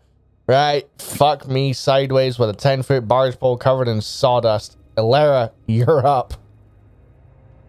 [0.49, 0.85] right.
[0.99, 4.77] Fuck me sideways with a ten foot barge pole covered in sawdust.
[4.97, 6.35] Elerra, you're up.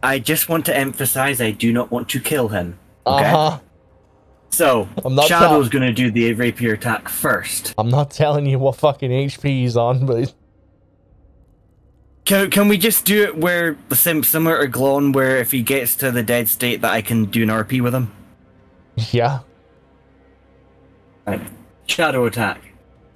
[0.01, 2.80] I just want to emphasize I do not want to kill him.
[3.06, 3.26] Okay?
[3.26, 3.60] Uh huh.
[4.51, 7.76] So, I'm not Shadow's going to do the rapier attack first.
[7.77, 10.34] I'm not telling you what fucking HP he's on, but
[12.26, 15.61] Can, can we just do it where the sim, similar to Glon, where if he
[15.61, 18.11] gets to the dead state, that I can do an RP with him?
[19.11, 19.39] yeah,
[21.27, 21.41] Right.
[21.85, 22.69] Shadow attack,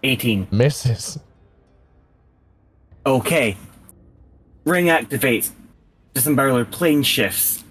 [0.04, 0.48] 18.
[0.52, 1.20] misses.
[3.06, 3.58] Okay.
[4.66, 5.52] Ring activates.
[6.14, 7.64] Disemboweler plane shifts.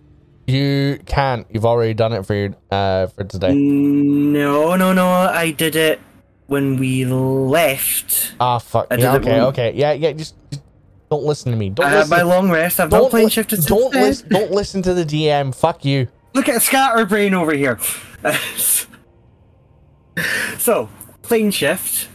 [0.47, 1.47] You can't.
[1.51, 3.55] You've already done it for your uh for today.
[3.55, 5.07] No, no, no.
[5.09, 6.01] I did it
[6.49, 8.35] when we left.
[8.41, 8.89] Ah, fuck.
[8.91, 9.73] Yeah, okay, when- okay.
[9.75, 10.13] Yeah, yeah.
[10.13, 10.63] Just, just
[11.11, 11.71] don't listen to me.
[11.71, 12.11] Don't I had listen.
[12.11, 12.81] my long rest.
[12.81, 14.29] I've don't not plane li- shifted Don't listen.
[14.29, 15.55] Don't listen to the DM.
[15.55, 16.09] Fuck you.
[16.35, 17.79] Look at Scatterbrain over here.
[20.59, 20.89] so,
[21.23, 22.09] plane shift.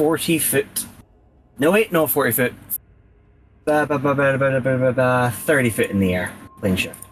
[0.00, 0.86] 40 foot.
[1.58, 2.54] No, wait, no, 40 foot.
[3.66, 6.32] Ba, ba, ba, ba, ba, ba, ba, ba, 30 foot in the air.
[6.58, 7.04] Plane shift.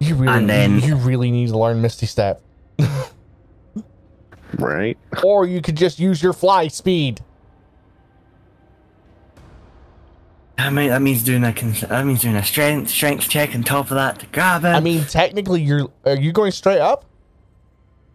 [0.00, 2.42] You really, And then- you really need to learn Misty Step,
[4.58, 4.98] Right?
[5.22, 7.20] or you could just use your fly speed.
[10.56, 13.62] That, mean, that means doing a con- that means doing a strength strength check on
[13.62, 14.68] top of that to grab it.
[14.70, 17.04] I mean, technically, you're are you going straight up?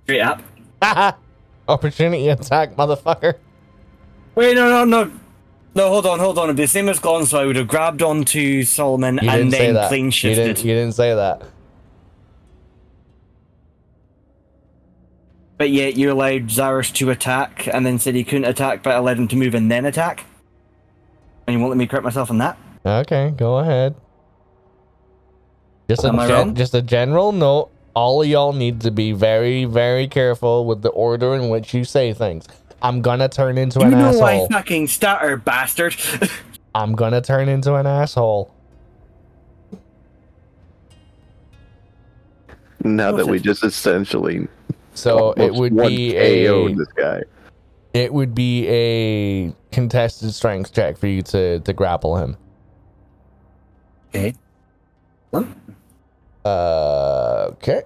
[0.04, 0.42] straight up.
[1.68, 3.36] Opportunity attack, motherfucker.
[4.36, 5.12] Wait, no, no, no.
[5.76, 6.48] No, hold on, hold on.
[6.56, 9.74] Be the same as Glon, so I would have grabbed onto Solomon You and then
[9.74, 9.88] that.
[9.90, 10.44] plane You shifted.
[10.56, 11.42] didn't, you didn't say that.
[15.58, 19.18] But yet you allowed Zarus to attack and then said he couldn't attack, but allowed
[19.18, 20.26] him to move and then attack.
[21.48, 22.58] And you won't let me correct myself on that?
[22.86, 23.96] Okay, go ahead.
[25.90, 27.70] Just a Am I gen- just a general note.
[27.96, 31.84] All of y'all need to be very, very careful with the order in which you
[31.84, 32.48] say things.
[32.82, 34.46] I'm gonna turn into You an know asshole.
[34.46, 35.96] I fucking stutter, bastard.
[36.76, 38.52] I'm gonna turn into an asshole.
[42.84, 44.48] Now that we just essentially
[44.94, 47.22] So it would one be KO'd a this guy.
[47.94, 52.36] it would be a contested strength check for you to to grapple him.
[54.10, 54.34] okay.
[55.32, 55.48] Well,
[56.46, 57.84] Uh, okay.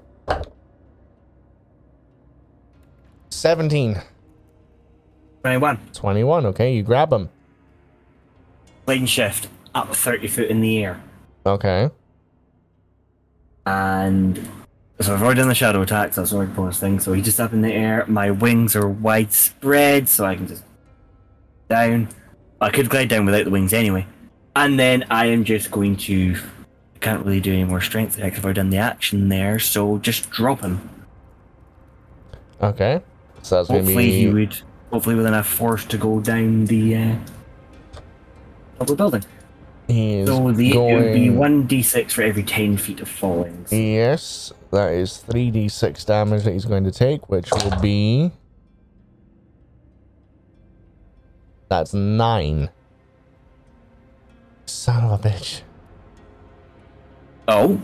[3.29, 4.01] Seventeen.
[5.41, 5.79] 21.
[5.93, 6.45] 21.
[6.47, 7.29] Okay, you grab him.
[8.85, 11.01] Plane shift up 30 foot in the air.
[11.45, 11.89] Okay.
[13.65, 14.37] And
[14.99, 16.99] so I've already done the shadow attacks, that's already bonus thing.
[16.99, 18.05] So he's just up in the air.
[18.07, 20.63] My wings are widespread, so I can just
[21.69, 22.09] down.
[22.59, 24.07] I could glide down without the wings anyway.
[24.55, 26.35] And then I am just going to.
[26.97, 30.31] I can't really do any more strength if I've done the action there, so just
[30.31, 30.89] drop him.
[32.59, 33.03] Okay.
[33.43, 34.57] So that's Hopefully he be would.
[34.89, 37.15] Hopefully with enough force to go down the uh,
[38.79, 39.23] double building.
[39.87, 43.67] he is So the, it would be one d6 for every 10 feet of falling.
[43.69, 48.31] Yes, that is three d six damage that he's going to take, which will be.
[51.69, 52.71] That's nine.
[54.65, 55.61] Son of a bitch.
[57.47, 57.79] Oh,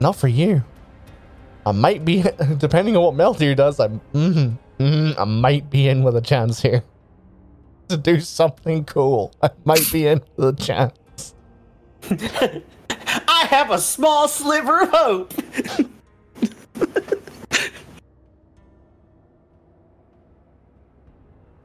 [0.00, 0.64] Not for you.
[1.66, 2.22] I might be,
[2.58, 6.62] depending on what Meldir does, I'm, mm, mm, I might be in with a chance
[6.62, 6.82] here
[7.88, 9.32] to do something cool.
[9.42, 11.34] I might be in with a chance.
[13.28, 15.34] I have a small sliver of hope.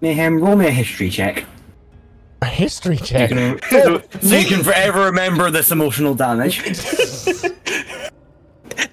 [0.02, 1.46] Mayhem, roll me a history check.
[2.44, 3.30] A history You check.
[3.30, 6.62] can- so, so you can forever remember this emotional damage.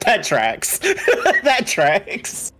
[0.04, 0.78] That tracks.
[1.44, 2.52] that tracks.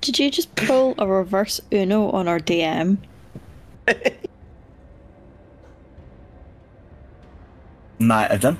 [0.00, 2.98] Did you just pull a reverse Uno on our DM?
[7.98, 8.58] Might have done.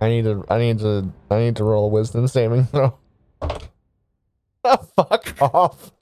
[0.00, 2.96] I need to, I need to, I need to roll a wisdom saving throw.
[4.64, 5.92] Oh, fuck off.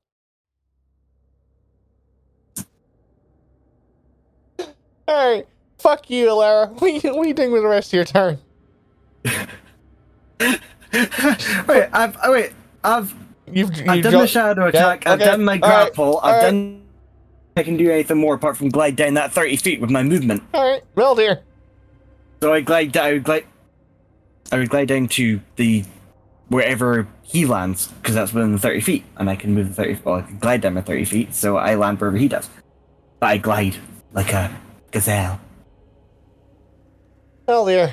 [5.11, 5.47] Alright,
[5.79, 6.71] fuck you, Elerra.
[6.81, 8.39] What are you, what are you doing with the rest of your turn?
[11.69, 12.53] wait, I've oh, wait,
[12.85, 13.15] I've
[13.53, 15.07] You've, you've I've done dro- the shadow Yeah, attack.
[15.07, 16.19] I've done my all right, grapple.
[16.19, 16.51] all I've right.
[16.51, 16.83] done.
[17.57, 20.43] I can do anything more apart from glide down that thirty feet with my movement.
[20.55, 21.43] Alright, well, dear.
[22.41, 22.97] So I glide.
[22.97, 23.45] I would glide.
[24.53, 25.85] I would glide down to the
[26.49, 29.99] wherever he lands because that's within the thirty feet, and I can move the thirty.
[30.05, 32.49] Well, I can glide down my thirty feet, so I land wherever he does.
[33.19, 33.77] But I glide
[34.13, 34.57] like a
[34.91, 35.41] gazelle.
[37.47, 37.93] Well, dear.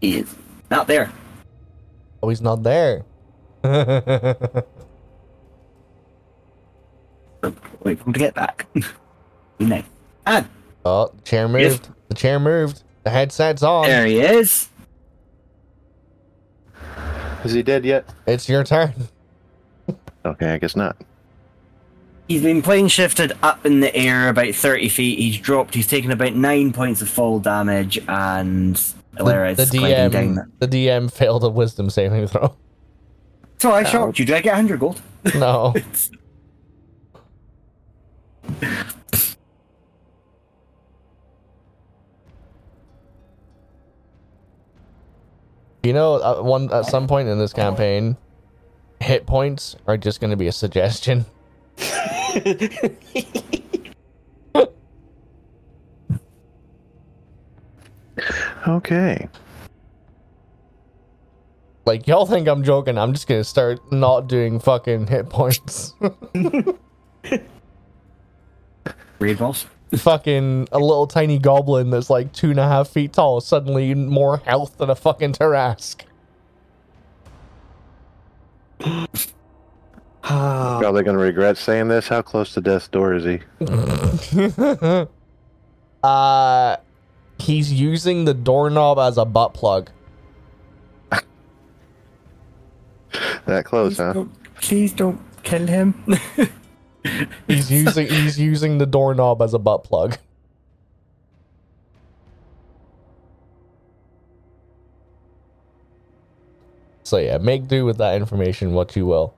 [0.00, 0.34] He is
[0.70, 1.10] not there.
[2.22, 3.04] Oh, he's not there.
[3.64, 3.84] Wait
[7.98, 8.66] for him to get back.
[9.58, 9.84] Be nice.
[10.26, 10.46] And
[10.84, 11.72] oh, the chair Yes.
[11.72, 11.88] moved.
[12.08, 12.82] The chair moved.
[13.04, 13.86] The headset's on.
[13.86, 14.68] there he is.
[17.44, 18.08] Is he dead yet?
[18.26, 18.92] It's your turn.
[20.26, 20.96] Okay, I guess not.
[22.28, 25.18] He's been plane shifted up in the air about 30 feet.
[25.20, 25.74] He's dropped.
[25.74, 28.82] He's taken about 9 points of fall damage and
[29.18, 30.34] Lara the is gliding down.
[30.34, 32.56] DM, the DM failed a wisdom saving throw.
[33.58, 34.24] So I shocked you.
[34.24, 35.00] Did I get 100 gold?
[35.36, 35.74] No.
[45.86, 48.16] You know, at one at some point in this campaign,
[49.00, 51.24] hit points are just going to be a suggestion.
[58.66, 59.28] Okay.
[61.84, 62.98] Like y'all think I'm joking?
[62.98, 65.94] I'm just going to start not doing fucking hit points.
[69.18, 69.66] Raid balls.
[69.96, 74.38] fucking a little tiny goblin that's like two and a half feet tall suddenly more
[74.38, 76.02] health than a fucking Tarrasque.
[80.24, 82.08] Are they going to regret saying this?
[82.08, 83.40] How close to death's door is he?
[86.02, 86.76] uh
[87.38, 89.90] he's using the doorknob as a butt plug.
[93.46, 94.12] That close, huh?
[94.12, 96.04] don't, please don't kill him.
[97.46, 100.18] He's using he's using the doorknob as a butt plug.
[107.06, 109.32] So yeah, make do with that information what you will.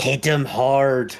[0.00, 1.14] hit him hard.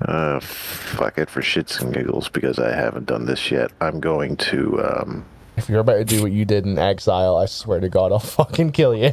[0.00, 3.70] Uh, fuck it for shits and giggles because I haven't done this yet.
[3.82, 5.26] I'm going to um.
[5.58, 8.18] If you're about to do what you did in exile, I swear to God, I'll
[8.18, 9.12] fucking kill you.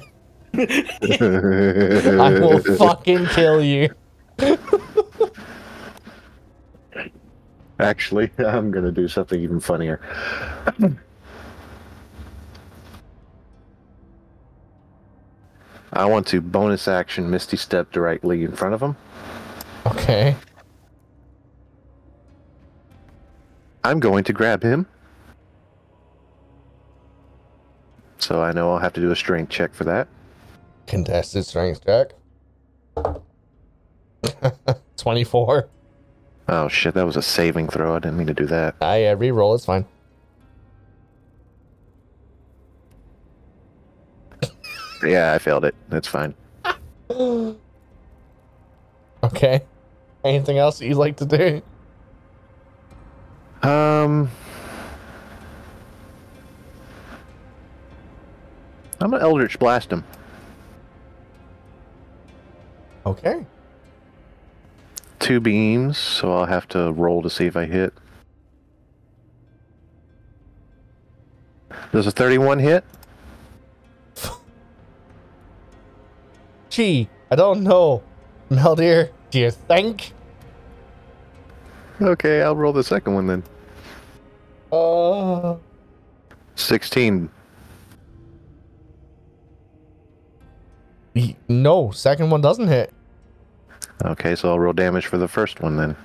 [0.53, 3.93] I will fucking kill you.
[7.81, 9.99] Actually, I'm gonna do something even funnier.
[15.93, 18.95] I want to bonus action Misty Step directly in front of him.
[19.85, 20.35] Okay.
[23.83, 24.87] I'm going to grab him.
[28.19, 30.07] So I know I'll have to do a strength check for that.
[30.87, 32.13] Contested strength check.
[34.97, 35.69] 24.
[36.47, 37.95] Oh shit, that was a saving throw.
[37.95, 38.75] I didn't mean to do that.
[38.81, 39.85] Ah, yeah, reroll, it's fine.
[45.03, 45.75] Yeah, I failed it.
[45.89, 46.33] That's fine.
[49.23, 49.61] Okay.
[50.23, 51.61] Anything else that you'd like to do?
[53.61, 54.29] Um,
[58.99, 60.03] I'm gonna Eldritch Blast him.
[63.05, 63.45] Okay.
[65.19, 67.93] Two beams, so I'll have to roll to see if I hit.
[71.91, 72.83] Does a 31 hit?
[76.71, 78.01] Gee, I don't know.
[78.49, 80.13] Meldir, do you think?
[82.01, 83.43] Okay, I'll roll the second one then.
[84.71, 85.57] Uh,
[86.55, 87.29] 16.
[91.49, 92.93] no, second one doesn't hit.
[94.05, 95.95] Okay, so I'll roll damage for the first one then.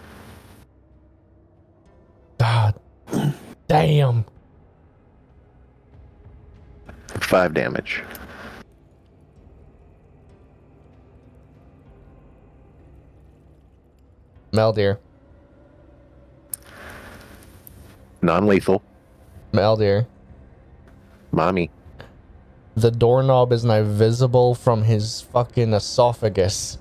[2.38, 2.74] God
[3.68, 4.24] damn.
[7.20, 8.02] Five damage.
[14.52, 14.98] Meldir,
[18.22, 18.82] Non lethal.
[19.52, 20.06] Meldir.
[21.32, 21.70] Mommy.
[22.74, 26.78] The doorknob is now visible from his fucking esophagus.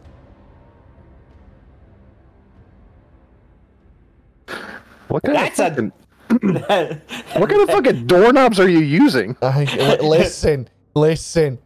[5.07, 5.91] What kind That's of a-
[7.37, 9.37] what kind of fucking doorknobs are you using?
[9.41, 9.65] I,
[10.01, 11.59] listen, listen.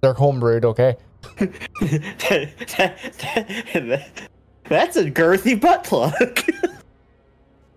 [0.00, 0.96] They're homebrewed, okay?
[4.68, 6.40] That's a girthy butt plug.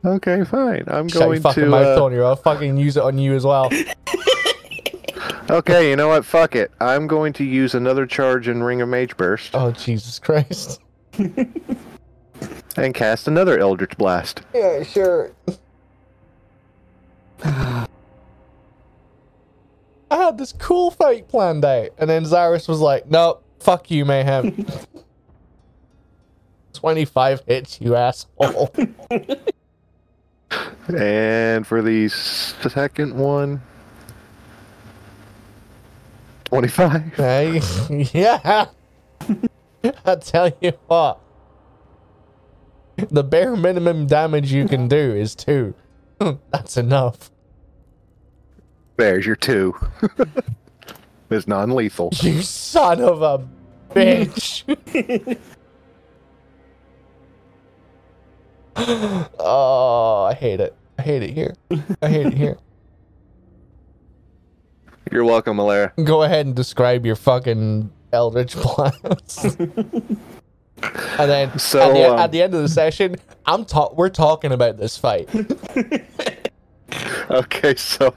[0.06, 0.84] Okay, fine.
[0.88, 1.70] I'm Shut your going fucking to.
[1.70, 2.24] mouth uh, on you.
[2.24, 3.70] I'll fucking use it on you as well.
[5.50, 6.24] Okay, you know what?
[6.26, 6.72] Fuck it.
[6.80, 10.82] I'm going to use another charge in Ring of Mage Burst Oh, Jesus Christ.
[11.18, 14.42] and cast another Eldritch Blast.
[14.54, 15.32] Yeah, sure.
[17.44, 17.88] I
[20.12, 24.66] had this cool fight planned out, and then Zyrus was like, "Nope, fuck you, mayhem."
[26.78, 28.74] Twenty-five hits, you asshole.
[30.88, 33.62] And for the second one,
[36.46, 37.14] 25.
[37.16, 37.62] hey,
[38.14, 38.68] yeah.
[40.06, 41.20] I tell you what,
[42.96, 45.74] the bare minimum damage you can do is two.
[46.52, 47.32] That's enough.
[48.96, 49.76] There's your two.
[51.30, 52.12] it's non lethal.
[52.22, 53.46] You son of a
[53.94, 55.38] bitch.
[59.40, 60.76] Oh, I hate it.
[60.98, 61.56] I hate it here.
[62.02, 62.58] I hate it here.
[65.12, 65.94] You're welcome, Elerra.
[66.04, 69.60] Go ahead and describe your fucking Eldritch Blast.
[69.60, 70.20] and
[71.18, 73.16] then So, at, the, um, at the end of the session,
[73.46, 75.30] I'm ta- we're talking about this fight.
[77.30, 78.16] Okay, so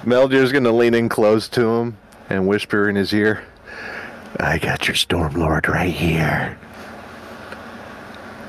[0.00, 1.98] Meldir's gonna lean in close to him
[2.30, 3.44] and whisper in his ear,
[4.40, 6.58] I got your Stormlord right here.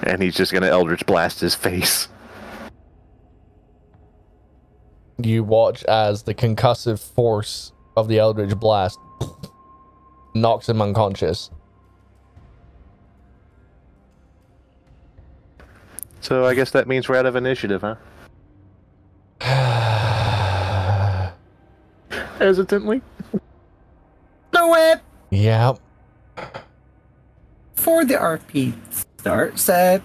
[0.03, 2.07] And he's just gonna Eldritch blast his face.
[5.19, 8.99] you watch as the concussive force of the Eldritch Blast
[10.35, 11.49] knocks him unconscious.
[16.21, 17.95] So I guess that means we're out of initiative, huh?
[22.37, 23.01] Hesitantly.
[24.53, 24.95] No way.
[25.31, 25.79] Yep.
[27.75, 28.73] Before the RP
[29.27, 29.99] starts, uh,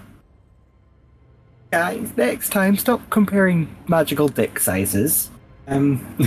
[1.70, 5.30] guys, next time stop comparing magical dick sizes.
[5.68, 6.18] Um,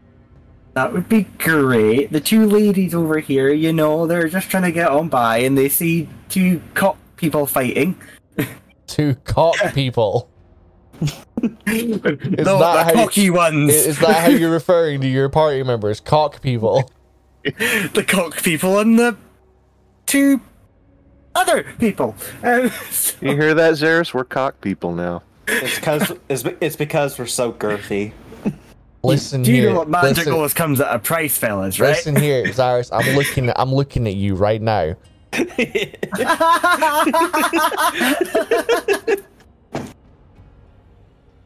[0.74, 2.10] that would be great.
[2.10, 5.56] The two ladies over here, you know, they're just trying to get on by, and
[5.56, 7.96] they see two cock people fighting.
[8.88, 10.28] Two cock people.
[11.00, 11.08] no,
[11.46, 13.72] that the how you- cocky ones.
[13.72, 16.00] Is that how you're referring to your party members?
[16.00, 16.90] Cock people.
[17.44, 19.16] the cock people and the
[20.06, 20.40] two
[21.36, 22.14] other people.
[22.42, 24.12] Um, so- You hear that, Zeros?
[24.14, 25.22] We're cock people now.
[25.48, 28.12] It's because it's, it's because we're so girthy.
[29.04, 29.70] Listen Do you here.
[29.70, 31.90] know what magic listen, always comes at a price, fellas, right?
[31.90, 32.90] listen here, Zaris.
[32.92, 33.52] I'm looking.
[33.54, 34.96] I'm looking at you right now.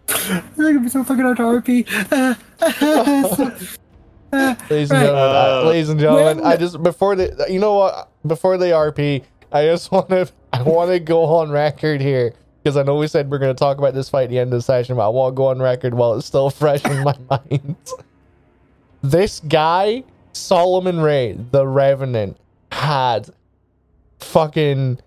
[0.08, 1.86] I'm gonna be so fucking out of RP.
[4.32, 5.06] Uh, Ladies and Right.
[5.06, 8.56] gentlemen, uh, Uh, ladies and gentlemen, when- I just before the you know what before
[8.58, 9.22] the RP,
[9.52, 13.08] I just want to I want to go on record here because I know we
[13.08, 15.06] said we're going to talk about this fight at the end of the session, but
[15.06, 17.76] I want to go on record while it's still fresh in my mind.
[19.02, 22.36] This guy, Solomon Rey, the Revenant,
[22.70, 23.30] had
[24.18, 25.00] fucking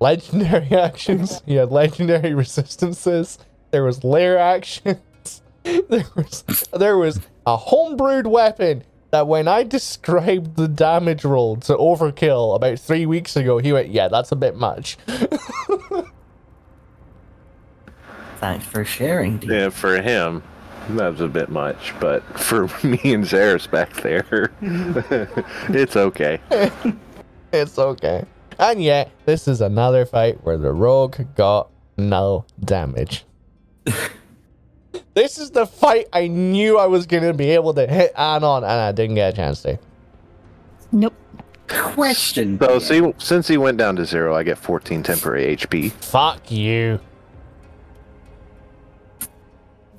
[0.00, 1.42] legendary actions.
[1.46, 3.38] He had legendary resistances.
[3.70, 5.00] There was lair actions.
[5.88, 11.74] There was there was a homebrewed weapon that when I described the damage roll to
[11.76, 14.96] overkill about three weeks ago, he went, "Yeah, that's a bit much."
[18.38, 19.50] Thanks for sharing, dude.
[19.50, 20.42] Yeah, for him,
[20.90, 21.94] that was a bit much.
[22.00, 26.38] But for me and Zeros back there, it's okay.
[27.52, 28.24] it's okay.
[28.58, 33.24] And yet, this is another fight where the rogue got no damage.
[35.14, 38.62] This is the fight I knew I was gonna be able to hit Ann on,
[38.64, 39.78] and I didn't get a chance to.
[40.92, 41.14] Nope.
[41.68, 42.58] Question.
[42.60, 45.90] So see, since he went down to zero, I get 14 temporary HP.
[45.92, 47.00] Fuck you.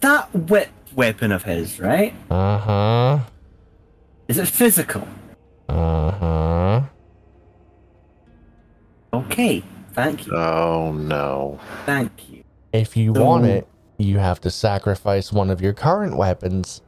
[0.01, 2.13] that whip weapon of his, right?
[2.29, 3.19] Uh huh.
[4.27, 5.07] Is it physical?
[5.67, 6.81] Uh huh.
[9.13, 9.63] Okay.
[9.93, 10.33] Thank you.
[10.35, 11.59] Oh no.
[11.85, 12.43] Thank you.
[12.71, 13.67] If you So- want it,
[13.97, 16.81] you have to sacrifice one of your current weapons.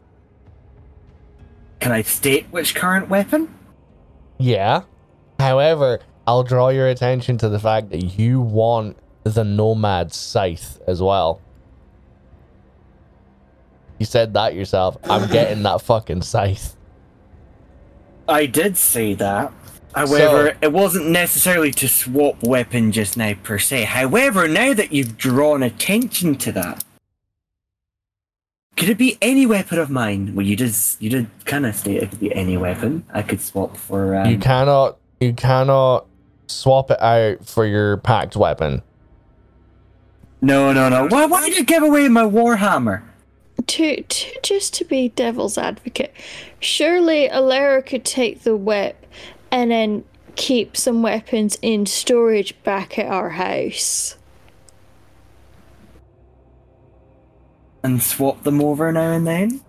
[1.79, 3.53] Can I state which current weapon?
[4.37, 4.81] Yeah.
[5.39, 11.01] However, I'll draw your attention to the fact that you want the Nomad Scythe as
[11.01, 11.41] well.
[13.97, 14.97] You said that yourself.
[15.09, 16.75] I'm getting that fucking scythe.
[18.27, 19.51] I did say that.
[19.95, 23.85] However, So- it wasn't necessarily to swap weapon just now per se.
[23.85, 26.83] However, now that you've drawn attention to that,
[28.79, 30.33] could it be any weapon of mine?
[30.33, 30.73] Well, you did.
[30.99, 33.03] You did kind of state it could be any weapon.
[33.13, 34.15] I could swap for.
[34.15, 36.05] Um, You cannot you cannot
[36.47, 38.81] swap it out for your packed weapon.
[40.41, 41.07] No, no, no.
[41.07, 41.25] Why?
[41.25, 43.03] Why did you give away my warhammer?
[43.67, 46.13] To, to just to be devil's advocate,
[46.61, 49.05] surely Elerra could take the whip
[49.51, 50.05] and then
[50.37, 54.15] keep some weapons in storage back at our house.
[57.83, 59.61] And swap them over now and then.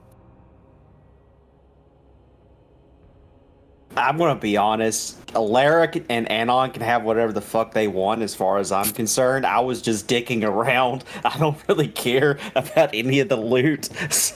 [3.97, 5.17] I'm gonna be honest.
[5.35, 9.45] Alaric and Anon can have whatever the fuck they want, as far as I'm concerned.
[9.45, 11.05] I was just dicking around.
[11.25, 13.89] I don't really care about any of the loot.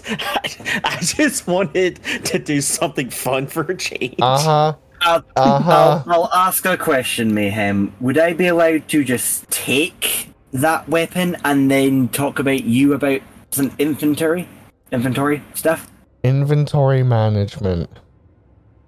[0.08, 4.16] I, I just wanted to do something fun for a change.
[4.18, 4.74] Uh huh.
[5.00, 6.02] I'll, Uh huh.
[6.06, 7.92] I'll, I'll ask a question, Mayhem.
[8.00, 13.20] Would I be allowed to just take that weapon and then talk about you about
[13.54, 14.48] some inventory,
[14.92, 15.90] inventory stuff?
[16.22, 17.88] Inventory management.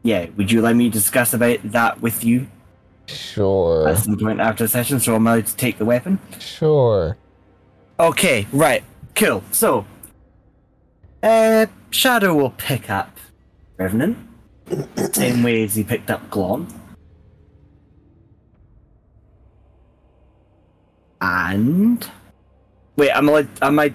[0.02, 0.26] Yeah.
[0.36, 2.46] Would you allow me to discuss about that with you
[3.06, 3.88] Sure.
[3.88, 5.00] at some point after the session?
[5.00, 6.18] So I'm allowed to take the weapon.
[6.38, 7.16] Sure.
[8.00, 8.46] Okay.
[8.52, 8.84] Right.
[9.14, 9.42] Cool.
[9.50, 9.86] So,
[11.22, 13.16] uh, Shadow will pick up
[13.78, 14.16] Revenant,
[15.12, 16.66] same way as he picked up Glon.
[21.20, 22.08] And
[22.96, 23.32] wait, am I?
[23.32, 23.94] like- Am I?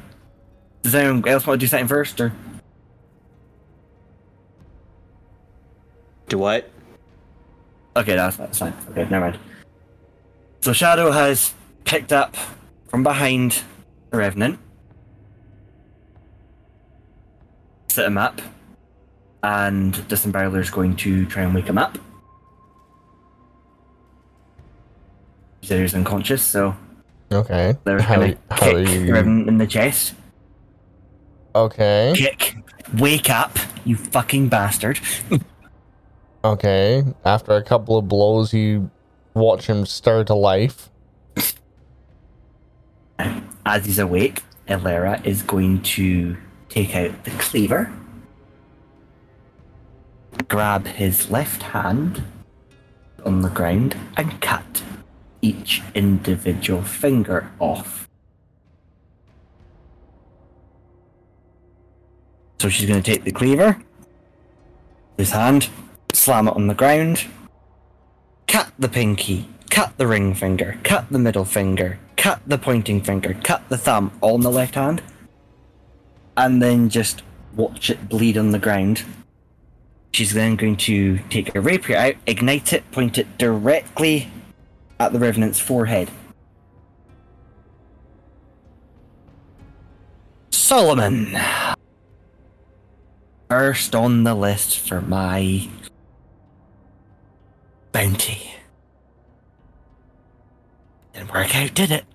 [0.83, 2.31] Does anyone else want to do something first, or
[6.27, 6.69] Do what?
[7.95, 8.73] okay, that's that's fine.
[8.91, 9.39] Okay, never mind.
[10.61, 11.53] So Shadow has
[11.83, 12.35] picked up
[12.87, 13.61] from behind
[14.11, 14.57] the Revenant,
[17.89, 18.41] set him up,
[19.43, 21.97] and Disemboweler is going to try and wake him up.
[25.59, 26.75] He said he was unconscious, so
[27.31, 27.75] Okay.
[27.83, 29.13] they're How, gonna how kick are the you?
[29.13, 30.13] Revenant in the chest.
[31.53, 32.13] Okay.
[32.15, 32.55] Kick,
[32.97, 34.99] wake up, you fucking bastard!
[36.43, 37.03] Okay.
[37.23, 38.89] After a couple of blows, you
[39.35, 40.89] watch him stir to life.
[43.63, 46.35] As he's awake, Elerra is going to
[46.67, 47.93] take out the cleaver,
[50.47, 52.23] grab his left hand
[53.23, 54.83] on the ground, and cut
[55.43, 58.09] each individual finger off.
[62.61, 63.81] So she's going to take the cleaver,
[65.17, 65.67] his hand,
[66.13, 67.25] slam it on the ground,
[68.47, 73.35] cut the pinky, cut the ring finger, cut the middle finger, cut the pointing finger,
[73.43, 75.01] cut the thumb, all in the left hand,
[76.37, 77.23] and then just
[77.55, 79.05] watch it bleed on the ground.
[80.13, 84.29] She's then going to take her rapier out, ignite it, point it directly
[84.99, 86.11] at the Revenant's forehead.
[90.51, 91.35] Solomon!
[93.51, 95.67] First on the list for my
[97.91, 98.53] bounty.
[101.11, 102.05] Didn't work out, did it?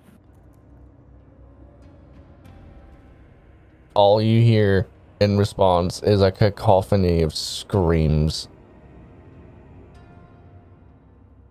[3.93, 4.87] All you hear
[5.19, 8.47] in response is a cacophony of screams.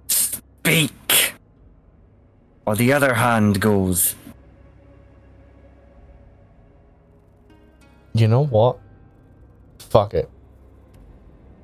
[0.09, 1.33] Speak!
[2.67, 4.17] Or the other hand goes.
[8.15, 8.81] You know what?
[9.89, 10.29] Fuck it.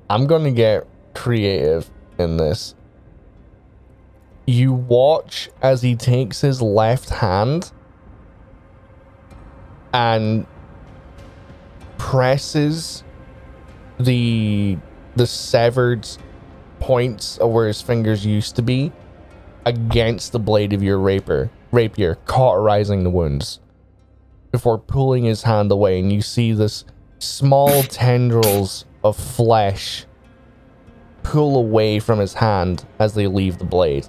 [0.09, 2.75] I'm gonna get creative in this.
[4.45, 7.71] You watch as he takes his left hand
[9.93, 10.45] and
[11.97, 13.03] presses
[13.99, 14.77] the
[15.15, 16.07] the severed
[16.79, 18.91] points of where his fingers used to be
[19.65, 23.59] against the blade of your rapier rapier cauterizing the wounds
[24.51, 26.83] before pulling his hand away and you see this
[27.23, 30.05] small tendrils of flesh
[31.23, 34.07] pull away from his hand as they leave the blade.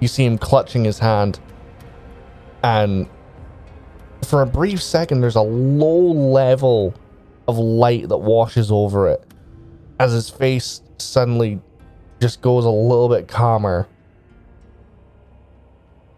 [0.00, 1.40] You see him clutching his hand,
[2.62, 3.08] and
[4.24, 6.94] for a brief second, there's a low level
[7.48, 9.24] of light that washes over it
[9.98, 11.60] as his face suddenly
[12.20, 13.88] just goes a little bit calmer.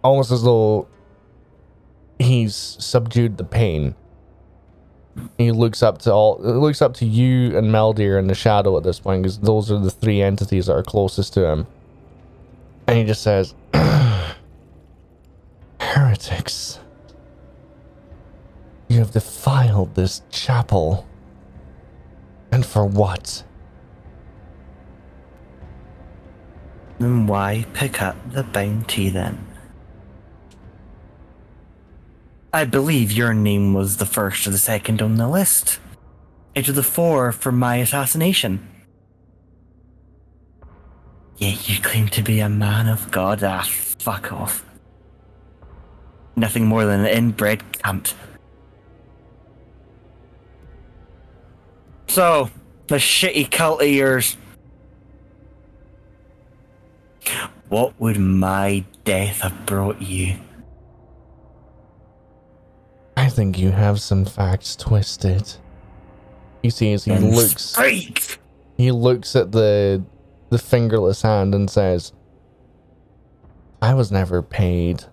[0.03, 0.87] Almost as though
[2.19, 3.95] he's subdued the pain.
[5.39, 8.83] He looks up to all looks up to you and Meldir in the shadow at
[8.83, 11.67] this point because those are the three entities that are closest to him.
[12.87, 13.55] And he just says,
[15.81, 16.81] Heretics.
[18.89, 21.07] You have defiled this chapel.
[22.53, 23.43] And for what?
[26.99, 29.54] Then why pick up the bounty then?
[32.55, 35.81] I believe your name was the first or the second on the list.
[36.55, 38.65] Out of the four for my assassination.
[41.37, 43.43] Yet you claim to be a man of God.
[43.43, 43.67] Ah,
[43.99, 44.65] fuck off.
[46.37, 48.15] Nothing more than an inbred cunt.
[52.07, 52.51] So,
[52.87, 54.37] the shitty cult of yours.
[57.69, 60.37] What would my death have brought you?
[63.25, 65.51] I think you have some facts twisted.
[66.63, 67.75] You see as he Then looks
[68.77, 70.05] he looks at the
[70.51, 72.13] the fingerless hand and says
[73.81, 75.05] I was never paid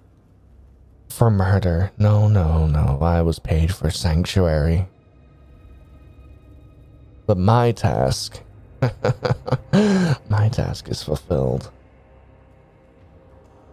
[1.08, 1.94] for murder.
[1.98, 3.00] No, no, no.
[3.02, 4.90] I was paid for sanctuary.
[7.28, 8.42] But my task
[10.30, 11.72] my task is fulfilled.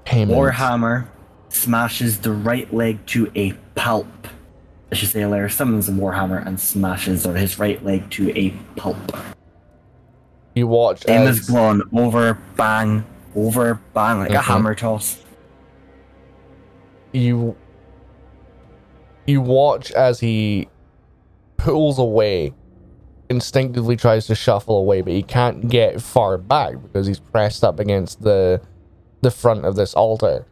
[0.04, 0.38] Payment.
[0.38, 1.08] Warhammer
[1.48, 4.06] smashes the right leg to a pulp.
[4.90, 8.96] I should say, Alair summons a Warhammer and smashes his right leg to a pulp.
[10.54, 13.04] You watch Same as Glon, over, bang,
[13.36, 14.42] over, bang, like a Mhm.
[14.42, 15.22] hammer toss.
[17.12, 17.56] you
[19.26, 20.68] You watch as he
[21.58, 22.54] pulls away,
[23.28, 27.78] instinctively tries to shuffle away, but he can't get far back because he's pressed up
[27.78, 28.60] against the
[29.20, 30.46] the front of this altar.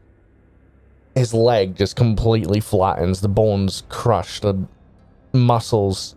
[1.16, 4.66] His leg just completely flattens, the bones crushed, the
[5.32, 6.14] muscles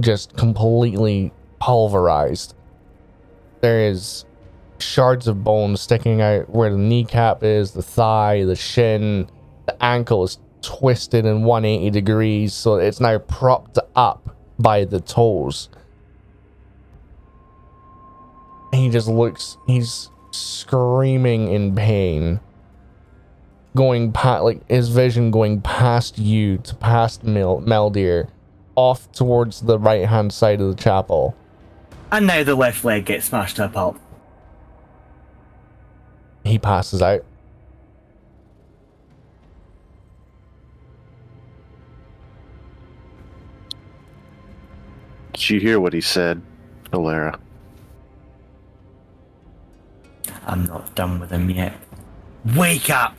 [0.00, 2.54] just completely pulverized.
[3.60, 4.24] There is
[4.78, 9.30] shards of bone sticking out where the kneecap is, the thigh, the shin,
[9.66, 15.68] the ankle is twisted in 180 degrees, so it's now propped up by the toes.
[18.72, 22.40] He just looks, he's screaming in pain.
[23.76, 28.28] Going past, like his vision going past you to past Mel- Meldir,
[28.76, 31.34] off towards the right hand side of the chapel.
[32.12, 33.96] And now the left leg gets smashed up up.
[36.44, 37.24] He passes out.
[45.32, 46.40] Did you hear what he said,
[46.92, 47.40] Elerra?
[50.46, 51.74] I'm not done with him yet.
[52.54, 53.18] Wake up!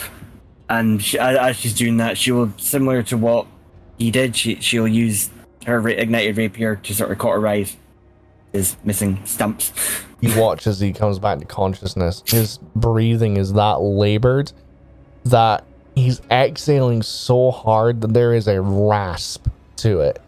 [0.69, 3.45] And she, as she's doing that, she will, similar to what
[3.97, 5.29] he did, she, she'll use
[5.65, 7.77] her ra- ignited rapier to sort of cauterize
[8.51, 9.71] his missing stumps.
[10.21, 12.23] You watch as he comes back to consciousness.
[12.25, 14.51] His breathing is that labored
[15.25, 15.63] that
[15.95, 20.21] he's exhaling so hard that there is a rasp to it.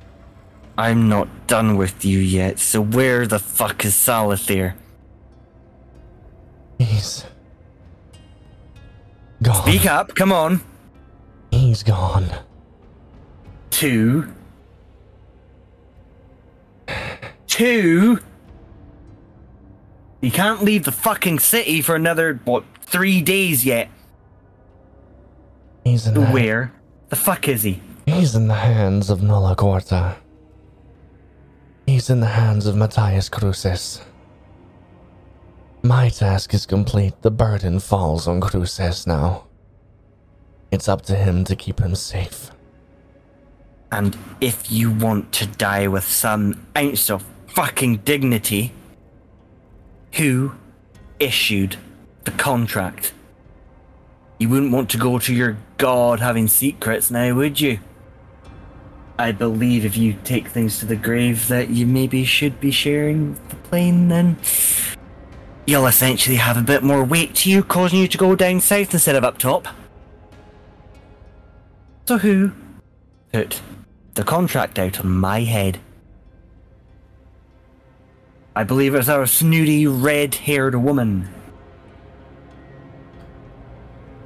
[0.78, 4.76] I'm not done with you yet, so where the fuck is Salathier?
[6.78, 7.26] He's
[9.42, 9.62] gone.
[9.64, 10.62] Speak up, come on.
[11.52, 12.30] He's gone.
[13.70, 14.34] Two.
[17.48, 18.20] Two.
[20.22, 23.90] You can't leave the fucking city for another, what, three days yet.
[25.84, 26.74] He's in the, Where
[27.10, 27.82] the fuck is he?
[28.06, 30.16] He's in the hands of Nola Corta.
[31.86, 34.02] He's in the hands of Matthias Cruces.
[35.88, 37.14] My task is complete.
[37.22, 39.46] The burden falls on Cruces now.
[40.70, 42.52] It's up to him to keep him safe.
[43.90, 48.74] And if you want to die with some ounce of fucking dignity,
[50.16, 50.56] who
[51.22, 51.78] issued
[52.26, 53.14] the contract?
[54.40, 57.80] You wouldn't want to go to your god having secrets now, would you?
[59.18, 63.36] I believe if you take things to the grave that you maybe should be sharing
[63.48, 64.36] the plane, then
[65.68, 68.94] you'll essentially have a bit more weight to you, causing you to go down south
[68.94, 69.68] instead of up top.
[72.06, 72.54] So who
[73.34, 73.62] put
[74.16, 75.80] the contract out on my head?
[78.56, 81.30] I believe it was our snooty red-haired woman.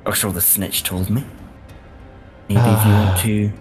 [0.05, 1.25] Or so the snitch told me.
[2.47, 3.21] Maybe if you want ah.
[3.23, 3.51] to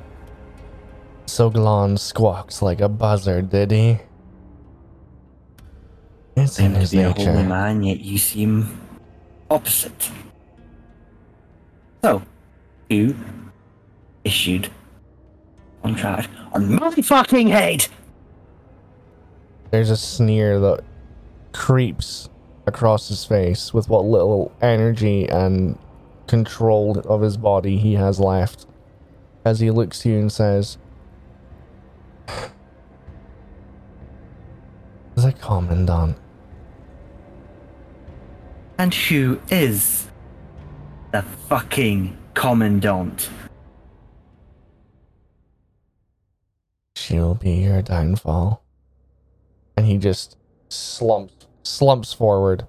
[1.27, 4.01] Soglan squawks like a buzzard, did he?
[6.43, 8.81] It's in to his be a holy man, yet you seem
[9.51, 10.11] opposite.
[12.03, 12.23] So,
[12.89, 13.15] you
[14.25, 14.71] issued
[15.83, 17.89] contract on my fucking head?
[19.71, 20.83] There's a sneer that
[21.53, 22.31] creeps
[22.67, 25.79] across his face with what little energy and
[26.27, 28.67] control of his body he has left
[29.45, 30.79] as he looks to you and says,
[35.17, 36.17] The Commandant.
[38.81, 40.09] And who is
[41.13, 43.29] the fucking commandant?
[46.97, 48.63] She'll be your downfall.
[49.77, 50.39] And he just
[50.71, 52.67] slumps slumps forward.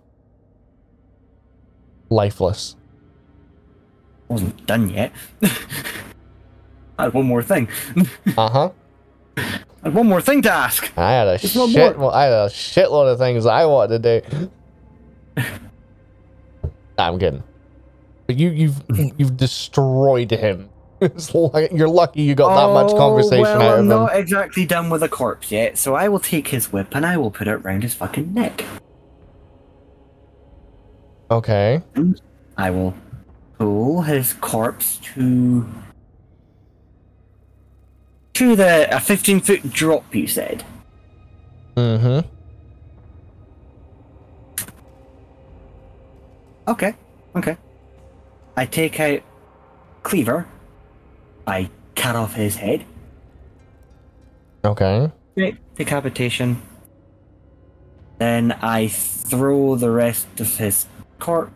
[2.09, 2.75] Lifeless.
[4.27, 5.14] Wasn't done yet.
[5.41, 5.49] I
[7.03, 7.69] had one more thing.
[8.38, 8.72] Uh-huh.
[9.38, 9.43] I
[9.85, 10.91] had one more thing to ask.
[10.98, 12.14] I had a There's shit more.
[12.14, 14.51] I had a shitload of things I wanted to do.
[17.08, 17.44] I'm kidding.
[18.28, 18.84] But you you've
[19.18, 20.70] you've destroyed him.
[21.02, 23.88] It's like you're lucky you got that much Oh, conversation well, out of I'm him.
[23.88, 27.18] not exactly done with a corpse yet, so I will take his whip and I
[27.18, 28.64] will put it round his fucking neck.
[31.32, 31.82] Okay.
[32.56, 32.94] I will
[33.58, 35.66] pull his corpse to
[38.34, 40.14] to the a 15 foot drop.
[40.14, 40.64] You said.
[41.78, 42.28] Mm-hmm.
[46.72, 46.95] Okay.
[47.35, 47.58] Okay.
[48.56, 49.22] I take out
[50.03, 50.48] cleaver.
[51.45, 52.85] I cut off his head.
[54.64, 55.11] Okay.
[55.38, 55.58] Okay.
[55.75, 56.61] Decapitation.
[58.19, 60.85] Then I throw the rest of his
[61.19, 61.51] corpse.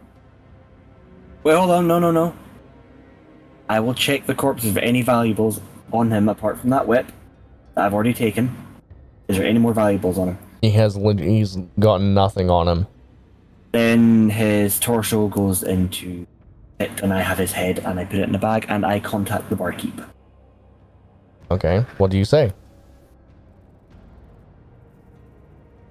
[1.43, 1.87] Wait, hold on.
[1.87, 2.35] No, no, no.
[3.69, 5.61] I will check the corpses for any valuables
[5.93, 7.07] on him apart from that whip
[7.75, 8.55] that I've already taken?
[9.27, 10.37] Is there any more valuables on him?
[10.61, 12.87] He has he's got nothing on him.
[13.75, 16.25] Then his torso goes into
[16.79, 19.01] it, and I have his head, and I put it in a bag, and I
[19.01, 20.01] contact the barkeep.
[21.51, 22.53] Okay, what do you say?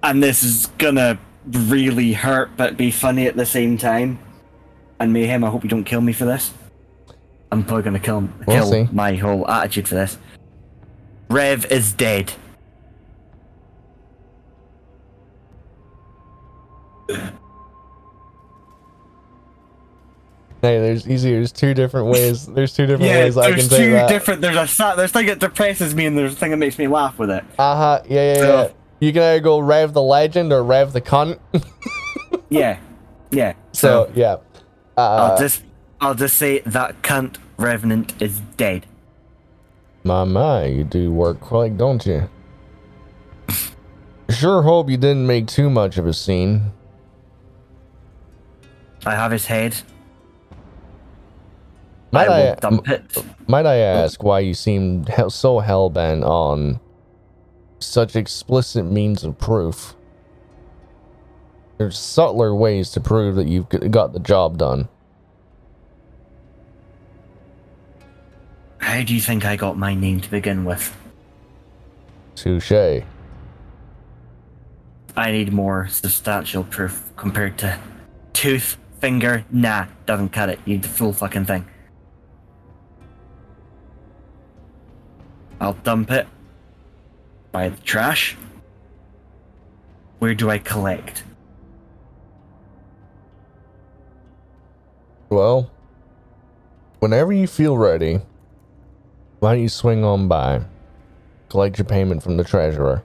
[0.01, 4.17] And this is gonna really hurt, but be funny at the same time.
[4.99, 6.55] And mayhem, I hope you don't kill me for this.
[7.51, 10.17] I'm probably gonna kill We'll kill my whole attitude for this.
[11.29, 12.33] Rev is dead.
[20.65, 21.31] Hey, there's easy.
[21.31, 22.45] There's two different ways.
[22.47, 24.09] There's two different Yeah, ways I can there's say two that.
[24.09, 24.41] different.
[24.41, 26.87] There's a there's a thing that depresses me, and there's a thing that makes me
[26.87, 27.43] laugh with it.
[27.59, 28.01] Uh huh.
[28.09, 28.69] Yeah, yeah, yeah.
[28.99, 31.39] You can either go Rev the Legend or Rev the Cunt.
[32.49, 32.79] Yeah,
[33.31, 33.53] yeah.
[33.71, 34.37] so So yeah.
[34.97, 35.63] I'll Uh, just
[35.99, 38.85] I'll just say that cunt revenant is dead.
[40.03, 42.29] my my, you do work quick, don't you?
[44.29, 46.71] Sure hope you didn't make too much of a scene.
[49.05, 49.75] I have his head.
[52.15, 53.25] Might I I, dump it.
[53.47, 56.79] might I ask why you seem so hell bent on
[57.79, 59.95] such explicit means of proof?
[61.77, 64.87] There's subtler ways to prove that you've got the job done.
[68.77, 70.95] How do you think I got my name to begin with?
[72.35, 72.71] Touche.
[75.17, 77.79] I need more substantial proof compared to
[78.33, 80.59] tooth, finger, nah, doesn't cut it.
[80.65, 81.65] You need the full fucking thing.
[85.59, 86.27] I'll dump it.
[87.51, 88.35] By the trash.
[90.19, 91.23] Where do I collect?
[95.29, 95.69] Well,
[96.99, 98.19] whenever you feel ready,
[99.39, 100.61] why don't you swing on by?
[101.49, 103.03] Collect your payment from the treasurer.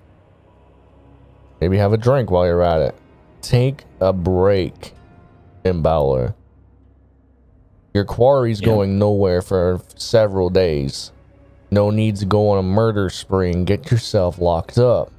[1.61, 2.95] Maybe have a drink while you're at it.
[3.43, 4.95] Take a break,
[5.65, 6.35] Imbowler.
[7.93, 8.67] Your quarry's Yeah.
[8.67, 11.13] going nowhere for several days.
[11.71, 15.13] No need to go on a murder spree and get yourself locked up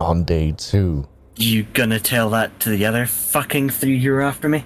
[0.00, 1.06] on day two.
[1.36, 4.64] You gonna tell that to the other fucking three who are after me?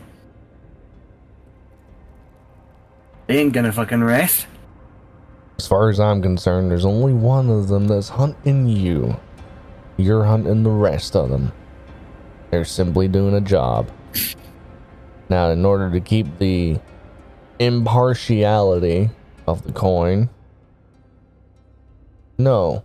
[3.27, 4.47] They ain't gonna fucking rest.
[5.59, 9.17] As far as I'm concerned, there's only one of them that's hunting you.
[9.99, 11.53] You're hunting the rest of them.
[12.51, 13.91] They're simply doing a job.
[15.29, 16.79] Now, in order to keep the
[17.59, 19.11] impartiality
[19.47, 20.29] of the coin,
[22.43, 22.85] no.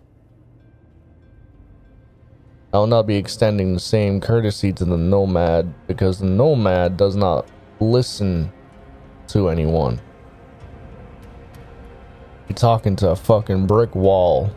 [2.72, 7.48] I'll not be extending the same courtesy to the nomad because the nomad does not
[7.80, 8.52] listen
[9.28, 10.00] to anyone.
[12.48, 14.50] You're talking to a fucking brick wall,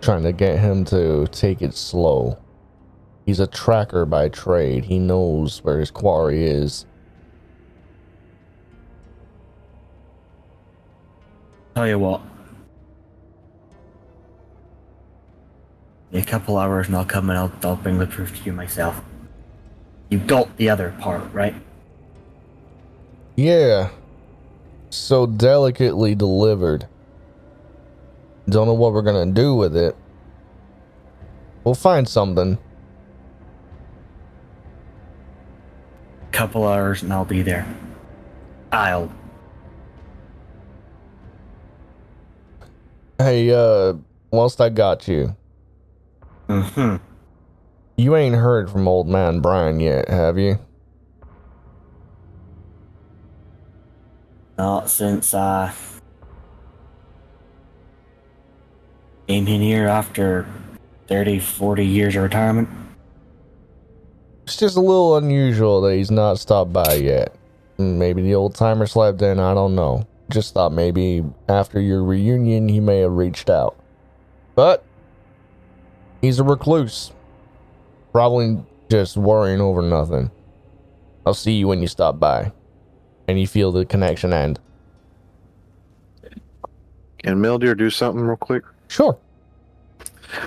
[0.00, 2.38] trying to get him to take it slow.
[3.26, 4.84] He's a tracker by trade.
[4.84, 6.86] He knows where his quarry is.
[11.74, 12.22] Tell you what.
[16.12, 19.02] A couple hours and I'll come and I'll, I'll bring the proof to you myself.
[20.08, 21.54] You got the other part, right?
[23.34, 23.90] Yeah.
[24.90, 26.86] So delicately delivered.
[28.48, 29.96] Don't know what we're gonna do with it.
[31.64, 32.58] We'll find something.
[36.30, 37.66] Couple hours and I'll be there.
[38.70, 39.10] I'll.
[43.18, 43.94] Hey, uh,
[44.30, 45.34] whilst I got you,
[46.48, 46.96] hmm
[47.96, 50.58] you ain't heard from old man Brian yet, have you?
[54.58, 55.72] Not since I
[59.26, 60.46] came in here after
[61.08, 62.68] 30, 40 years of retirement.
[64.44, 67.34] It's just a little unusual that he's not stopped by yet.
[67.78, 70.06] Maybe the old timer slept in, I don't know.
[70.30, 73.76] Just thought maybe after your reunion he may have reached out.
[74.54, 74.84] But
[76.20, 77.12] he's a recluse.
[78.12, 78.58] Probably
[78.90, 80.30] just worrying over nothing.
[81.24, 82.52] I'll see you when you stop by.
[83.28, 84.60] And you feel the connection end.
[87.18, 88.62] Can Meldir do something real quick?
[88.88, 89.18] Sure.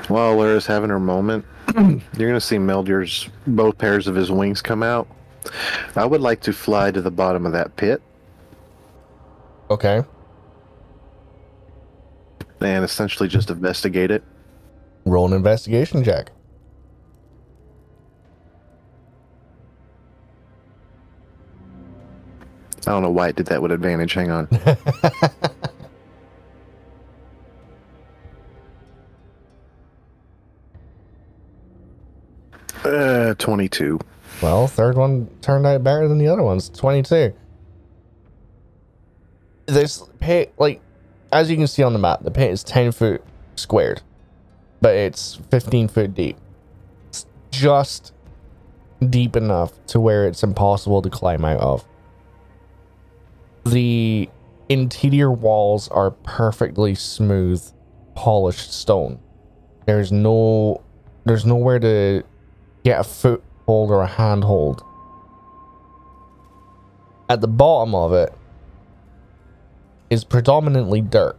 [0.08, 4.82] While Lyra's having her moment, you're gonna see Meldir's both pairs of his wings come
[4.84, 5.08] out.
[5.96, 8.02] I would like to fly to the bottom of that pit
[9.70, 10.04] Okay.
[12.62, 14.24] and essentially just investigate it.
[15.06, 16.32] Roll an investigation check.
[22.90, 24.14] I don't know why it did that with advantage.
[24.14, 24.48] Hang on.
[32.84, 34.00] uh, 22.
[34.42, 36.70] Well, third one turned out better than the other ones.
[36.70, 37.34] 22.
[39.68, 40.82] This pit, like,
[41.32, 43.24] as you can see on the map, the pit is 10 foot
[43.56, 44.02] squared
[44.82, 46.38] but it's 15 foot deep.
[47.08, 48.14] It's just
[49.08, 51.86] deep enough to where it's impossible to climb out of.
[53.66, 54.30] The
[54.68, 57.64] interior walls are perfectly smooth,
[58.16, 59.20] polished stone.
[59.86, 60.82] There's no,
[61.26, 62.24] there's nowhere to
[62.84, 64.84] get a foothold or a handhold.
[67.30, 68.34] At the bottom of it
[70.10, 71.38] is predominantly dirt.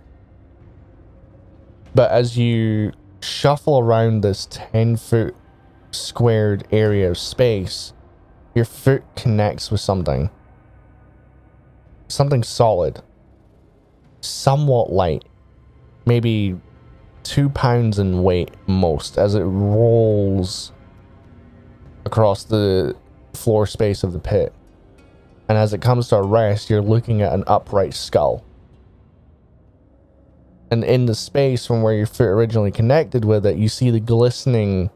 [1.94, 5.34] But as you shuffle around this 10 foot
[5.90, 7.92] squared area of space,
[8.54, 10.30] your foot connects with something.
[12.08, 13.02] Something solid.
[14.20, 15.24] Somewhat light.
[16.06, 16.58] Maybe
[17.22, 20.72] two pounds in weight most as it rolls
[22.04, 22.96] across the
[23.34, 24.52] floor space of the pit.
[25.48, 28.44] And as it comes to a rest, you're looking at an upright skull.
[30.70, 33.98] And in the space from where your foot originally connected with it, you see the
[33.98, 34.90] glistening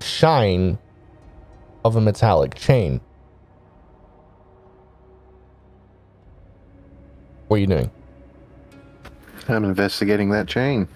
[0.00, 0.78] shine
[1.84, 3.00] of a metallic chain.
[7.46, 7.90] What are you doing?
[9.48, 10.88] I'm investigating that chain.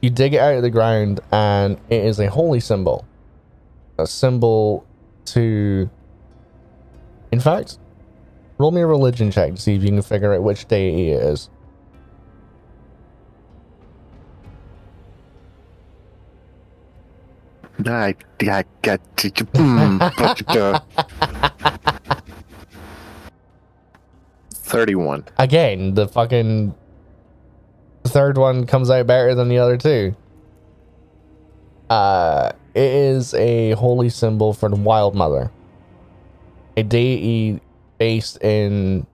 [0.00, 3.04] You dig it out of the ground, and it is a holy symbol.
[3.98, 4.86] A symbol
[5.26, 5.90] to.
[7.30, 7.78] In fact,
[8.56, 11.22] roll me a religion check to see if you can figure out which deity it
[11.22, 11.50] is.
[17.86, 19.30] I, I got to.
[20.18, 20.80] but, uh,
[24.52, 25.24] 31.
[25.38, 26.74] Again, the fucking
[28.04, 30.14] third one comes out better than the other two.
[31.88, 35.50] Uh, it is a holy symbol for the Wild Mother,
[36.76, 37.60] a deity
[37.98, 39.06] based in